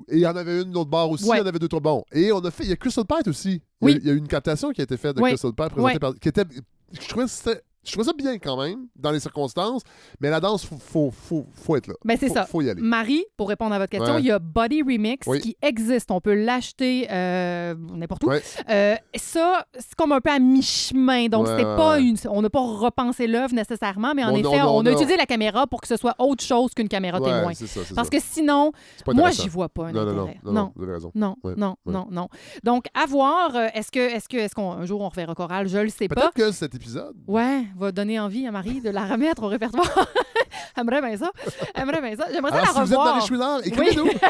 Et 0.09 0.16
il 0.16 0.20
y 0.20 0.26
en 0.26 0.36
avait 0.36 0.62
une 0.62 0.70
de 0.70 0.74
l'autre 0.74 0.90
bord 0.90 1.11
aussi, 1.11 1.24
Ouais. 1.28 1.36
il 1.36 1.40
y 1.40 1.42
en 1.42 1.46
avait 1.46 1.59
deux, 1.59 1.68
trois 1.68 1.80
bons. 1.80 2.05
Et 2.12 2.32
on 2.32 2.38
a 2.40 2.51
fait. 2.51 2.64
Il 2.64 2.70
y 2.70 2.72
a 2.72 2.76
Crystal 2.76 3.05
Pite 3.05 3.28
aussi. 3.28 3.48
Il 3.48 3.55
y 3.55 3.57
a- 3.57 3.61
Oui. 3.82 3.98
Il 4.03 4.07
y, 4.07 4.11
a 4.11 4.12
eu 4.14 4.16
une 4.18 4.28
captation 4.28 4.70
qui 4.72 4.80
a 4.80 4.84
été 4.84 4.96
faite 4.96 5.16
de. 5.16 5.20
Crystal 5.22 5.53
Pite 5.53 5.68
présentée 5.70 5.98
par. 5.98 6.14
Qui 6.14 6.28
était, 6.28 6.44
je 6.92 7.09
trouvais 7.09 7.24
que 7.26 7.30
c'était- 7.30 7.62
Je 7.83 7.93
trouvais 7.93 8.05
ça 8.05 8.12
bien 8.12 8.39
quand 8.39 8.61
même, 8.62 8.89
dans 8.95 9.11
les 9.11 9.20
circonstances, 9.20 9.83
mais 10.20 10.28
la 10.28 10.39
danse, 10.41 10.64
faut, 10.66 10.76
faut, 10.78 11.11
faut, 11.11 11.47
faut 11.55 11.76
être 11.76 11.87
là. 11.87 11.95
Ben, 12.05 12.16
c'est 12.20 12.28
ça. 12.28 12.45
Faut 12.45 12.61
y 12.61 12.68
aller. 12.68 12.83
Marie, 12.83 13.24
pour 13.39 13.49
répondre 13.49 13.74
à 13.74 13.78
votre 13.78 13.91
question, 13.91 14.14
Ouais. 14.16 14.20
il 14.20 14.26
y 14.26 14.31
a 14.31 14.39
Body 14.39 14.83
Remix 14.83 15.26
Oui. 15.26 15.41
qui 15.41 15.57
existe. 15.62 16.11
On 16.11 16.20
peut 16.20 16.35
l'acheter 16.35 17.07
euh, 17.11 17.74
n'importe 17.95 18.24
où. 18.24 18.28
Ouais. 18.28 18.43
Euh, 18.68 18.95
ça, 19.16 19.64
c'est 19.78 19.95
comme 19.97 20.12
un 20.12 20.20
peu 20.20 20.31
à 20.31 20.39
mi-chemin. 20.39 21.28
Donc, 21.28 21.47
Ouais, 21.47 21.53
c'était 21.57 21.64
ouais, 21.68 21.76
pas 21.76 21.95
ouais. 21.95 22.03
une. 22.03 22.16
On 22.28 22.43
n'a 22.43 22.51
pas 22.51 22.61
repensé 22.61 23.26
l'œuvre 23.26 23.55
nécessairement, 23.55 24.12
mais 24.14 24.24
en 24.24 24.33
On- 24.33 24.37
effet, 24.37 24.61
on- 24.62 24.76
on, 24.76 24.76
on 24.83 24.87
a 24.87 24.91
a- 24.91 24.93
utilisé 24.93 25.16
la 25.16 25.26
caméra 25.26 25.66
pour 25.66 25.81
que 25.81 25.89
ce 25.89 25.97
soit 25.97 26.14
autre 26.18 26.45
chose 26.45 26.74
qu'une 26.74 26.89
caméra 26.89 27.18
Ouais, 27.18 27.31
témoin. 27.33 27.53
c'est 27.55 27.66
ça, 27.66 27.81
c'est 27.85 27.95
Parce 27.95 28.09
ça. 28.09 28.16
que 28.18 28.22
sinon, 28.22 28.72
C'est 28.99 29.07
pas 29.07 29.12
moi, 29.14 29.28
intéressant. 29.28 29.43
j'y 29.45 29.49
vois 29.49 29.68
pas 29.70 29.87
un 29.87 29.93
non, 29.93 30.05
non, 30.05 30.12
non, 30.12 30.22
intérêt. 30.24 30.41
non, 30.45 30.53
non, 30.53 30.72
vous 30.76 30.83
avez 30.83 30.93
raison. 30.93 31.12
Non, 31.14 31.37
Ouais, 31.43 31.55
non, 31.57 31.76
ouais. 31.87 31.93
non, 31.95 32.07
non. 32.11 32.28
Donc, 32.62 32.85
à 32.95 33.07
voir, 33.07 33.57
euh, 33.57 33.68
est-ce 33.74 33.91
que, 33.91 33.99
est-ce 34.01 34.28
que, 34.28 34.37
est-ce 34.37 34.55
qu'on, 34.55 34.72
un 34.72 34.85
jour, 34.85 35.01
on 35.01 35.09
refait 35.09 35.26
choral? 35.35 35.66
Je 35.68 35.78
le 35.78 35.89
sais 35.89 36.09
pas. 36.09 36.16
Peut-être 36.16 36.35
que 36.35 36.53
cet 36.53 36.74
épisode, 36.74 37.14
Ouais, 37.26 37.64
va 37.76 37.92
donner 37.92 38.18
envie 38.20 38.46
à 38.46 38.50
Marie 38.50 38.80
de 38.80 38.90
la 38.90 39.06
remettre 39.06 39.42
au 39.42 39.48
répertoire. 39.48 40.08
Aimerait 40.76 41.00
bien 41.00 41.16
ça. 41.16 41.30
Aimerait 41.74 42.00
bien 42.00 42.16
ça. 42.16 42.26
J'aimerais 42.32 42.52
ça 42.52 42.60
la 42.60 42.66
si 42.66 42.72
vous 42.72 42.80
êtes 42.80 42.88
revoir. 42.88 43.14
Marie 43.14 43.26
Chouinard, 43.26 43.66
écrivez-nous. 43.66 44.10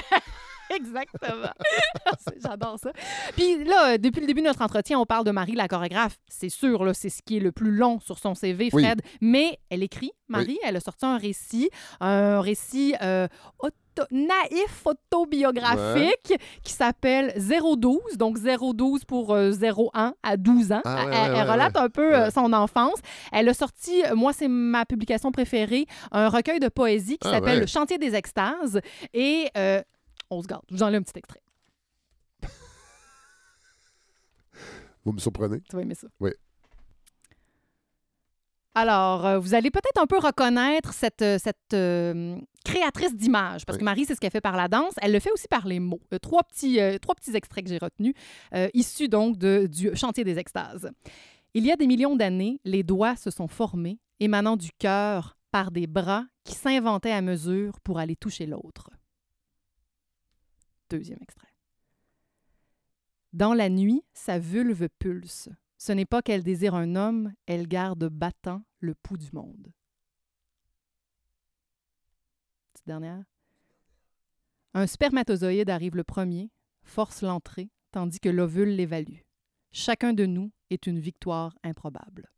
Exactement. 0.71 1.51
J'adore 2.43 2.79
ça. 2.79 2.93
Puis 3.37 3.65
là, 3.65 3.99
depuis 3.99 4.21
le 4.21 4.27
début 4.27 4.41
de 4.41 4.47
notre 4.47 4.63
entretien, 4.63 4.99
on 5.01 5.07
parle 5.07 5.25
de 5.25 5.33
Marie, 5.33 5.55
la 5.55 5.67
chorégraphe. 5.67 6.19
C'est 6.29 6.49
sûr, 6.49 6.85
là, 6.85 6.95
c'est 6.95 7.09
ce 7.11 7.23
qui 7.23 7.39
est 7.39 7.41
le 7.41 7.51
plus 7.51 7.73
long 7.73 7.99
sur 7.99 8.19
son 8.19 8.35
CV, 8.35 8.71
Oui. 8.73 8.85
Fred. 8.85 9.03
Mais 9.21 9.59
elle 9.69 9.83
écrit, 9.83 10.13
Marie, 10.29 10.59
elle 10.65 10.77
a 10.77 10.81
sorti 10.81 11.07
un 11.07 11.19
récit, 11.19 11.71
un 12.01 12.41
récit 12.41 12.95
euh, 13.03 13.27
naïf 14.11 14.85
autobiographique 14.85 16.35
qui 16.63 16.73
s'appelle 16.73 17.33
012, 17.37 18.17
donc 18.17 18.39
012 18.39 19.05
pour 19.05 19.35
euh, 19.35 19.53
01 19.53 20.15
à 20.23 20.37
12 20.37 20.73
ans. 20.73 20.81
Ah 20.85 20.95
ouais, 20.95 21.03
elle, 21.03 21.09
ouais, 21.11 21.39
elle 21.39 21.47
ouais, 21.47 21.53
relate 21.53 21.75
ouais. 21.75 21.81
un 21.81 21.89
peu 21.89 22.15
euh, 22.15 22.25
Ouais. 22.25 22.31
son 22.31 22.53
enfance. 22.53 22.99
Elle 23.33 23.49
a 23.49 23.55
sorti, 23.55 24.03
euh, 24.05 24.15
moi, 24.15 24.33
c'est 24.33 24.49
ma 24.49 24.85
publication 24.87 25.33
préférée, 25.33 25.87
un 26.13 26.29
recueil 26.29 26.61
de 26.61 26.69
poésie 26.69 27.19
qui 27.19 27.29
Ah 27.29 27.33
s'appelle 27.33 27.55
ouais. 27.55 27.61
Le 27.61 27.67
Chantier 27.67 27.99
des 27.99 28.15
extases. 28.15 28.81
Et 29.15 29.49
euh, 29.57 29.83
on 30.31 30.43
se 30.43 30.47
garde. 30.47 30.65
Je 30.71 30.77
vous 30.77 30.83
un 30.85 31.03
petit 31.03 31.19
extrait. 31.19 31.41
Vous 35.05 35.13
me 35.13 35.19
surprenez? 35.19 35.61
Tu 35.69 35.77
vas 35.77 35.83
aimer 35.83 35.95
ça. 35.95 36.09
Oui. 36.21 36.31
Alors, 38.75 39.27
euh, 39.27 39.39
vous 39.39 39.55
allez 39.55 39.71
peut-être 39.71 40.01
un 40.01 40.07
peu 40.07 40.19
reconnaître 40.19 40.93
cette, 40.93 41.25
cette 41.43 41.75
euh, 41.75 42.37
créatrice 42.65 43.15
d'images, 43.17 43.65
parce 43.65 43.77
Oui. 43.77 43.81
que 43.81 43.85
Marie, 43.85 44.05
c'est 44.05 44.15
ce 44.15 44.21
qu'elle 44.21 44.31
fait 44.31 44.41
par 44.41 44.57
la 44.57 44.69
danse. 44.69 44.95
Elle 45.01 45.13
le 45.13 45.21
fait 45.21 45.31
aussi 45.33 45.49
par 45.49 45.67
les 45.67 45.81
mots. 45.81 46.01
Euh, 46.13 46.19
trois, 46.19 46.43
petits, 46.45 46.81
euh, 46.81 46.99
trois 46.99 47.15
petits 47.15 47.35
extraits 47.35 47.65
que 47.65 47.71
j'ai 47.71 47.79
retenus, 47.79 48.15
euh, 48.55 48.69
issus 48.75 49.09
donc 49.09 49.37
de, 49.39 49.67
du 49.67 49.95
chantier 49.97 50.25
des 50.25 50.39
extases. 50.39 50.91
Il 51.55 51.65
y 51.65 51.73
a 51.73 51.77
des 51.77 51.87
millions 51.87 52.17
d'années, 52.17 52.61
les 52.65 52.83
doigts 52.83 53.17
se 53.17 53.31
sont 53.31 53.49
formés, 53.49 53.99
émanant 54.21 54.57
du 54.57 54.71
cœur 54.79 55.37
par 55.51 55.71
des 55.73 55.87
bras 55.87 56.25
qui 56.45 56.55
s'inventaient 56.55 57.11
à 57.11 57.23
mesure 57.23 57.81
pour 57.81 57.99
aller 57.99 58.15
toucher 58.17 58.47
l'autre. 58.47 58.91
Deuxième 60.91 61.19
extrait. 61.23 61.49
Dans 63.33 63.55
la 63.55 63.69
nuit, 63.69 64.03
sa 64.13 64.39
vulve 64.39 64.89
pulse. 64.99 65.49
Ce 65.79 65.93
n'est 65.93 66.05
pas 66.05 66.21
qu'elle 66.21 66.43
désire 66.43 66.75
un 66.75 66.95
homme, 66.97 67.33
elle 67.47 67.67
garde 67.67 68.09
battant 68.09 68.63
le 68.81 68.95
pouls 68.95 69.17
du 69.17 69.31
monde. 69.33 69.73
Petite 72.81 72.87
dernière? 72.87 73.23
Un 74.73 74.87
spermatozoïde 74.87 75.69
arrive 75.69 75.97
le 75.97 76.05
premier, 76.05 76.51
force 76.83 77.21
l'entrée, 77.21 77.69
tandis 77.93 78.21
que 78.21 78.31
l'ovule 78.31 78.75
l'évalue. 78.75 79.19
Chacun 79.71 80.15
de 80.15 80.25
nous 80.25 80.51
est 80.71 80.87
une 80.87 80.99
victoire 80.99 81.55
improbable. 81.63 82.31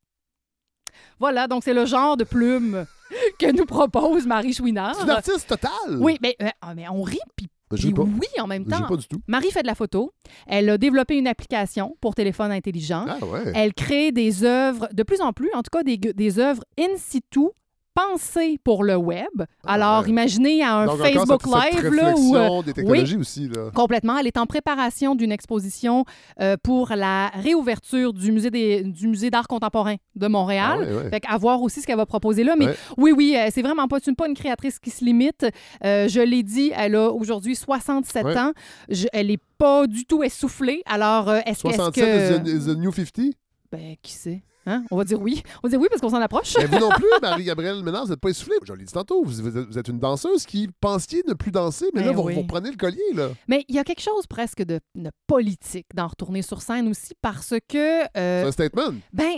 Voilà, 1.21 1.47
donc 1.47 1.63
c'est 1.63 1.75
le 1.75 1.87
genre 1.87 2.17
de 2.17 2.25
plume 2.25 2.87
que 3.39 3.53
nous 3.53 3.67
propose 3.67 4.27
Marie 4.27 4.53
Chouinard. 4.53 4.97
C'est 4.97 5.05
une 5.05 5.11
artiste 5.11 5.47
totale. 5.47 5.99
Oui, 6.01 6.19
mais, 6.21 6.35
euh, 6.43 6.49
ah, 6.61 6.75
mais 6.75 6.89
on 6.89 7.03
rit, 7.03 7.21
puis 7.37 7.49
pas. 7.69 8.03
oui 8.03 8.27
en 8.41 8.49
même 8.49 8.67
temps. 8.67 8.89
pas 8.89 8.97
du 8.97 9.07
tout. 9.07 9.23
Marie 9.29 9.53
fait 9.53 9.63
de 9.63 9.69
la 9.69 9.77
photo. 9.77 10.13
Elle 10.49 10.71
a 10.71 10.77
développé 10.77 11.17
une 11.17 11.29
application 11.29 11.97
pour 12.01 12.17
téléphone 12.17 12.51
intelligent. 12.51 13.07
Ah 13.09 13.25
ouais. 13.25 13.53
Elle 13.55 13.75
crée 13.75 14.11
des 14.11 14.43
œuvres, 14.43 14.89
de 14.93 15.05
plus 15.05 15.21
en 15.21 15.33
plus, 15.33 15.51
en 15.55 15.63
tout 15.63 15.71
cas 15.71 15.85
des, 15.85 15.99
des 15.99 16.39
œuvres 16.41 16.65
in 16.79 16.97
situ 16.97 17.49
pensée 17.95 18.59
pour 18.65 18.85
le 18.85 18.97
web. 18.97 19.27
Alors, 19.67 19.89
Ah 19.89 20.03
ouais. 20.03 20.09
imaginez 20.11 20.63
à 20.63 20.75
un 20.77 20.87
Donc, 20.87 20.95
encore 21.01 21.07
Facebook 21.07 21.43
cette- 21.45 21.73
cette 21.75 21.83
Live 21.85 21.95
là, 21.95 22.15
où... 22.17 22.37
euh, 22.37 22.63
des 22.63 22.73
technologies 22.73 23.17
aussi. 23.17 23.49
Là. 23.49 23.71
Complètement. 23.75 24.17
Elle 24.19 24.27
est 24.27 24.37
en 24.39 24.47
préparation 24.47 25.15
d'une 25.15 25.33
exposition 25.33 26.05
euh, 26.41 26.57
pour 26.63 26.91
la 26.97 27.29
réouverture 27.35 28.13
du 28.13 28.33
musée 28.33 28.51
des- 28.51 28.83
du 28.83 29.09
musée 29.09 29.31
d'art 29.31 29.47
contemporain 29.49 29.97
de 30.17 30.27
Montréal. 30.29 30.79
Ah 30.81 30.85
ouais, 30.85 30.95
ouais. 31.05 31.11
Fait 31.11 31.21
qu'à 31.21 31.37
voir 31.37 31.61
aussi 31.63 31.81
ce 31.81 31.87
qu'elle 31.87 31.97
va 31.97 32.07
proposer 32.07 32.45
là. 32.45 32.55
Mais 32.59 32.69
oui, 32.97 33.13
oui, 33.17 33.37
euh, 33.37 33.49
c'est 33.53 33.63
vraiment 33.63 33.89
pas, 33.89 33.99
pas 34.17 34.29
une 34.29 34.35
créatrice 34.35 34.79
qui 34.79 34.91
se 34.91 35.05
limite. 35.05 35.47
Je 35.83 36.21
l'ai 36.21 36.43
dit, 36.43 36.73
elle 36.77 36.95
a 36.95 37.11
aujourd'hui 37.11 37.57
67 37.57 38.25
Ouais. 38.25 38.39
ans. 38.39 38.53
Je- 38.89 39.07
elle 39.13 39.31
est 39.31 39.41
pas 39.59 39.87
du 39.87 40.05
tout 40.07 40.23
essoufflée. 40.23 40.83
Alors, 40.87 41.31
est-ce 41.33 41.63
que- 41.63 41.69
est-ce 41.69 41.77
67 41.77 42.05
que... 42.05 42.49
is, 42.51 42.53
the, 42.59 42.63
is 42.63 42.67
the 42.67 42.77
new 42.79 42.93
50. 42.93 43.33
Ben, 43.71 43.97
qui 44.03 44.13
sait? 44.13 44.43
Hein? 44.67 44.85
On 44.91 44.97
va 44.97 45.05
dire 45.05 45.21
oui. 45.21 45.43
On 45.63 45.67
va 45.67 45.71
dire 45.71 45.81
oui 45.81 45.89
parce 45.91 46.01
qu'on 46.01 46.11
s'en 46.11 46.21
approche. 46.21 46.55
Mais 46.59 46.67
vous 46.67 46.79
non 46.79 46.91
plus, 46.91 47.07
Marie-Gabrielle 47.23 47.83
Ménard, 47.83 48.05
vous 48.05 48.11
n'êtes 48.11 48.21
pas 48.21 48.29
essoufflée. 48.31 48.55
Je 48.65 48.73
l'ai 48.75 48.85
dit 48.85 48.93
tantôt, 48.93 49.25
vous, 49.25 49.79
êtes, 49.79 49.89
une 49.89 49.99
danseuse 49.99 50.47
qui 50.47 50.69
pensiez 50.81 51.23
ne 51.27 51.35
plus 51.35 51.51
danser, 51.51 51.87
mais 51.95 52.01
là, 52.03 52.09
Ben 52.11 52.17
vous, 52.17 52.23
oui. 52.23 52.35
vous 52.35 52.43
reprenez 52.43 52.71
le 52.71 52.77
collier. 52.77 53.01
Là. 53.15 53.31
Mais 53.49 53.65
il 53.69 53.75
y 53.75 53.79
a 53.79 53.85
quelque 53.85 54.03
chose 54.03 54.27
presque 54.27 54.63
de, 54.63 54.79
de 54.95 55.11
politique 55.27 55.87
d'en 55.95 56.07
retourner 56.07 56.43
sur 56.43 56.63
scène 56.63 56.89
aussi 56.89 57.13
parce 57.21 57.55
que... 57.69 58.03
euh, 58.17 58.43
C'est 58.43 58.49
un 58.49 58.53
statement. 58.53 58.95
Ben, 59.13 59.35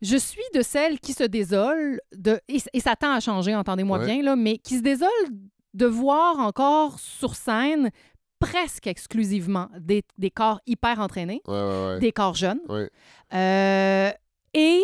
je 0.00 0.16
suis 0.16 0.42
de 0.54 0.62
celles 0.62 1.00
qui 1.00 1.12
se 1.12 1.24
désolent 1.24 1.98
de 2.16 2.40
et, 2.48 2.58
et 2.72 2.80
ça 2.80 2.94
tend 2.94 3.12
à 3.12 3.18
changer, 3.20 3.54
entendez-moi 3.56 3.98
Ouais. 3.98 4.06
bien 4.06 4.22
là, 4.22 4.36
mais 4.36 4.58
qui 4.58 4.76
se 4.76 4.82
désolent 4.82 5.10
de 5.74 5.86
voir 5.86 6.38
encore 6.38 7.00
sur 7.00 7.34
scène 7.34 7.90
presque 8.38 8.86
exclusivement 8.86 9.68
des, 9.80 10.04
des 10.16 10.30
corps 10.30 10.60
hyper 10.66 11.00
entraînés, 11.00 11.42
Ouais, 11.48 11.54
ouais, 11.54 11.86
ouais. 11.94 11.98
des 11.98 12.12
corps 12.12 12.36
jeunes. 12.36 12.60
Euh, 13.34 14.10
et 14.54 14.82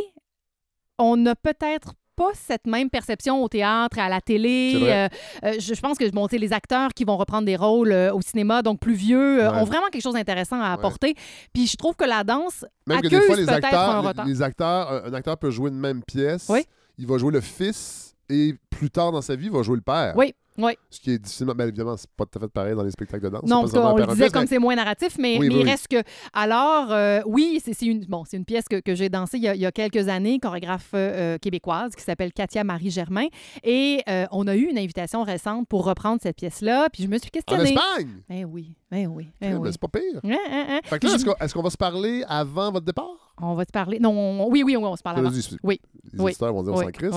on 0.98 1.16
n'a 1.16 1.34
peut-être 1.34 1.94
pas 2.16 2.30
cette 2.34 2.68
même 2.68 2.90
perception 2.90 3.42
au 3.42 3.48
théâtre, 3.48 3.98
à 3.98 4.08
la 4.08 4.20
télé. 4.20 4.74
Euh, 4.84 5.08
euh, 5.44 5.54
je, 5.58 5.74
je 5.74 5.80
pense 5.80 5.98
que 5.98 6.08
bon, 6.10 6.28
les 6.30 6.52
acteurs 6.52 6.90
qui 6.94 7.02
vont 7.04 7.16
reprendre 7.16 7.44
des 7.44 7.56
rôles 7.56 7.90
euh, 7.90 8.14
au 8.14 8.20
cinéma, 8.22 8.62
donc 8.62 8.78
plus 8.78 8.94
vieux, 8.94 9.40
Ouais. 9.40 9.48
ont 9.48 9.64
vraiment 9.64 9.88
quelque 9.90 10.02
chose 10.04 10.14
d'intéressant 10.14 10.60
à 10.60 10.68
apporter. 10.72 11.14
Puis 11.52 11.66
je 11.66 11.76
trouve 11.76 11.96
que 11.96 12.04
la 12.04 12.22
danse 12.22 12.64
Même 12.86 13.00
que 13.00 13.08
des 13.08 13.20
fois, 13.20 13.34
les 13.34 13.48
un 13.48 13.52
acteurs, 13.54 14.04
retard. 14.04 14.26
les, 14.26 14.32
les 14.32 14.42
acteurs, 14.42 14.92
un, 14.92 15.10
un 15.10 15.14
acteur 15.14 15.36
peut 15.38 15.50
jouer 15.50 15.70
une 15.70 15.78
même 15.80 16.04
pièce. 16.04 16.46
Oui. 16.48 16.64
Il 16.98 17.08
va 17.08 17.18
jouer 17.18 17.32
le 17.32 17.40
fils 17.40 18.14
et 18.28 18.54
plus 18.70 18.90
tard 18.90 19.10
dans 19.10 19.20
sa 19.22 19.34
vie, 19.34 19.46
il 19.46 19.52
va 19.52 19.62
jouer 19.64 19.74
le 19.76 19.82
père. 19.82 20.14
Oui, 20.16 20.32
oui. 20.58 20.72
Ce 20.90 21.00
qui 21.00 21.12
est 21.12 21.18
difficilement. 21.18 21.54
Ben, 21.54 21.68
évidemment, 21.68 21.96
c'est 21.96 22.10
pas 22.10 22.24
tout 22.26 22.38
à 22.38 22.42
fait 22.42 22.48
pareil 22.48 22.74
dans 22.74 22.82
les 22.82 22.90
spectacles 22.90 23.24
de 23.24 23.28
danse. 23.30 23.42
Non, 23.48 23.60
parce 23.60 23.72
seulement 23.72 23.96
le 23.96 24.06
disait 24.06 24.30
comme 24.30 24.42
mais- 24.42 24.46
c'est 24.48 24.58
moins 24.58 24.74
narratif, 24.76 25.16
mais, 25.18 25.38
Oui, 25.38 25.48
mais 25.48 25.54
oui, 25.54 25.60
il 25.60 25.64
oui. 25.64 25.70
reste 25.70 25.88
que. 25.88 26.02
Alors, 26.32 26.92
euh, 26.92 27.20
oui, 27.26 27.60
c'est 27.64 27.80
une, 27.86 28.04
bon, 28.06 28.24
une 28.32 28.44
pièce 28.44 28.64
que, 28.68 28.80
que 28.80 28.94
j'ai 28.94 29.08
dansée 29.08 29.36
il 29.38 29.44
y, 29.44 29.48
a, 29.48 29.54
il 29.54 29.60
y 29.60 29.66
a 29.66 29.72
quelques 29.72 30.08
années, 30.08 30.38
chorégraphe 30.38 30.90
euh, 30.94 31.38
québécoise 31.38 31.94
qui 31.94 32.02
s'appelle 32.02 32.32
Katia 32.32 32.64
Marie 32.64 32.90
Germain. 32.90 33.26
Et 33.62 34.02
euh, 34.08 34.26
on 34.32 34.46
a 34.46 34.54
eu 34.56 34.64
une 34.70 34.78
invitation 34.78 35.22
récente 35.22 35.66
pour 35.68 35.84
reprendre 35.84 36.20
cette 36.22 36.36
pièce-là. 36.36 36.88
Puis 36.92 37.02
je 37.04 37.08
me 37.08 37.18
suis 37.18 37.28
En 37.28 37.30
questionnée. 37.30 37.72
Espagne! 37.72 38.08
Eh 38.30 38.44
oui, 38.44 38.76
eh 38.92 39.06
oui, 39.06 39.28
Mais 39.40 39.54
oui. 39.54 39.68
c'est 39.72 39.80
pas 39.80 39.88
pire. 39.88 40.20
Hein, 40.24 40.36
hein, 40.50 40.64
hein. 40.70 40.80
Fait 40.84 40.98
que 40.98 41.06
là, 41.06 41.14
est-ce 41.40 41.54
qu'on 41.54 41.62
va 41.62 41.70
se 41.70 41.76
parler 41.76 42.22
avant 42.28 42.70
votre 42.72 42.86
départ? 42.86 43.32
On 43.42 43.54
va 43.54 43.64
te 43.66 43.72
parler. 43.72 43.98
Non, 43.98 44.10
on- 44.12 44.48
oui, 44.48 44.62
oui, 44.64 44.76
oui, 44.76 44.84
on 44.84 44.94
se 44.94 45.02
parle 45.02 45.18
avant. 45.18 45.30
Oui. 45.64 45.80
Les 46.12 46.20
Oui. 46.20 46.30
auditeurs 46.30 46.52
vont 46.52 46.62
dire 46.62 46.72
on 46.72 46.80
s'en 46.82 46.86
crisse. 46.90 47.14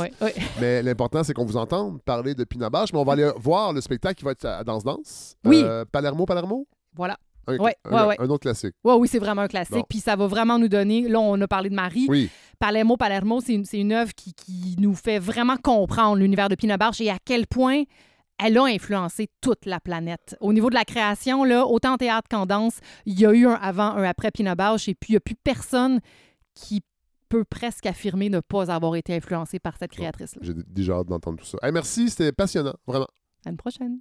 Mais 0.60 0.82
l'important, 0.82 1.24
c'est 1.24 1.34
qu'on 1.34 1.46
vous 1.46 1.58
entende 1.58 2.02
parler 2.02 2.34
de 2.34 2.44
Pinabache. 2.44 2.92
Mais 2.94 2.98
on 3.00 3.04
va 3.04 3.14
aller 3.14 3.26
voir 3.38 3.73
le 3.73 3.82
spectacle 3.82 4.15
qui 4.15 4.25
va 4.25 4.32
être 4.32 4.45
à 4.45 4.63
Danse 4.63 4.84
Danse. 4.84 5.36
Oui. 5.45 5.61
Euh, 5.63 5.86
Palermo, 5.91 6.25
Palermo? 6.25 6.67
Voilà. 6.95 7.17
Un, 7.49 7.57
Ouais, 7.59 7.75
un- 7.86 7.91
ouais, 7.93 8.07
ouais. 8.09 8.15
un 8.19 8.30
autre 8.30 8.41
classique. 8.41 8.73
Ouais, 8.84 8.93
oui, 8.95 9.07
c'est 9.07 9.19
vraiment 9.19 9.43
un 9.43 9.47
classique. 9.47 9.86
Puis 9.89 9.99
ça 9.99 10.15
va 10.17 10.28
vraiment 10.28 10.59
nous 10.59 10.67
donner. 10.67 11.07
Là, 11.07 11.19
on 11.21 11.39
a 11.39 11.47
parlé 11.47 11.69
de 11.69 11.75
Marie. 11.75 12.05
Oui. 12.09 12.30
Palermo, 12.59 12.97
Palermo, 12.97 13.39
c'est 13.39 13.53
une, 13.53 13.63
une 13.71 13.93
œuvre 13.93 14.11
qui, 14.13 14.34
qui 14.34 14.75
nous 14.80 14.93
fait 14.95 15.17
vraiment 15.19 15.55
comprendre 15.55 16.17
l'univers 16.17 16.49
de 16.49 16.55
Pina 16.55 16.75
Bausch 16.78 16.99
et 16.99 17.09
à 17.09 17.17
quel 17.23 17.47
point 17.47 17.84
elle 18.38 18.57
a 18.57 18.65
influencé 18.65 19.30
toute 19.41 19.65
la 19.65 19.80
planète. 19.80 20.36
Au 20.41 20.51
niveau 20.53 20.69
de 20.69 20.75
la 20.75 20.84
création, 20.84 21.43
là, 21.45 21.65
autant 21.65 21.93
en 21.93 21.97
théâtre 21.97 22.28
qu'en 22.30 22.45
danse, 22.45 22.80
il 23.05 23.17
y 23.19 23.25
a 23.25 23.32
eu 23.32 23.47
un 23.47 23.53
avant, 23.53 23.91
un 23.95 24.03
après 24.03 24.30
Pina 24.32 24.53
Bausch 24.55 24.89
et 24.89 24.93
puis 24.95 25.11
il 25.11 25.13
n'y 25.13 25.17
a 25.17 25.21
plus 25.21 25.36
personne 25.36 26.01
qui 26.53 26.82
peut 27.30 27.43
presque 27.43 27.86
affirmer 27.86 28.30
ne 28.30 28.39
pas 28.39 28.71
avoir 28.71 28.95
été 28.95 29.15
influencé 29.15 29.59
par 29.59 29.78
cette 29.78 29.91
créatrice-là. 29.91 30.41
J'ai 30.43 30.53
déjà 30.53 30.93
hâte 30.95 31.07
d'entendre 31.07 31.39
tout 31.39 31.45
ça. 31.45 31.57
Hey, 31.61 31.71
merci, 31.71 32.09
c'était 32.09 32.32
passionnant, 32.32 32.75
vraiment. 32.86 33.07
À 33.45 33.49
une 33.49 33.57
prochaine. 33.57 33.99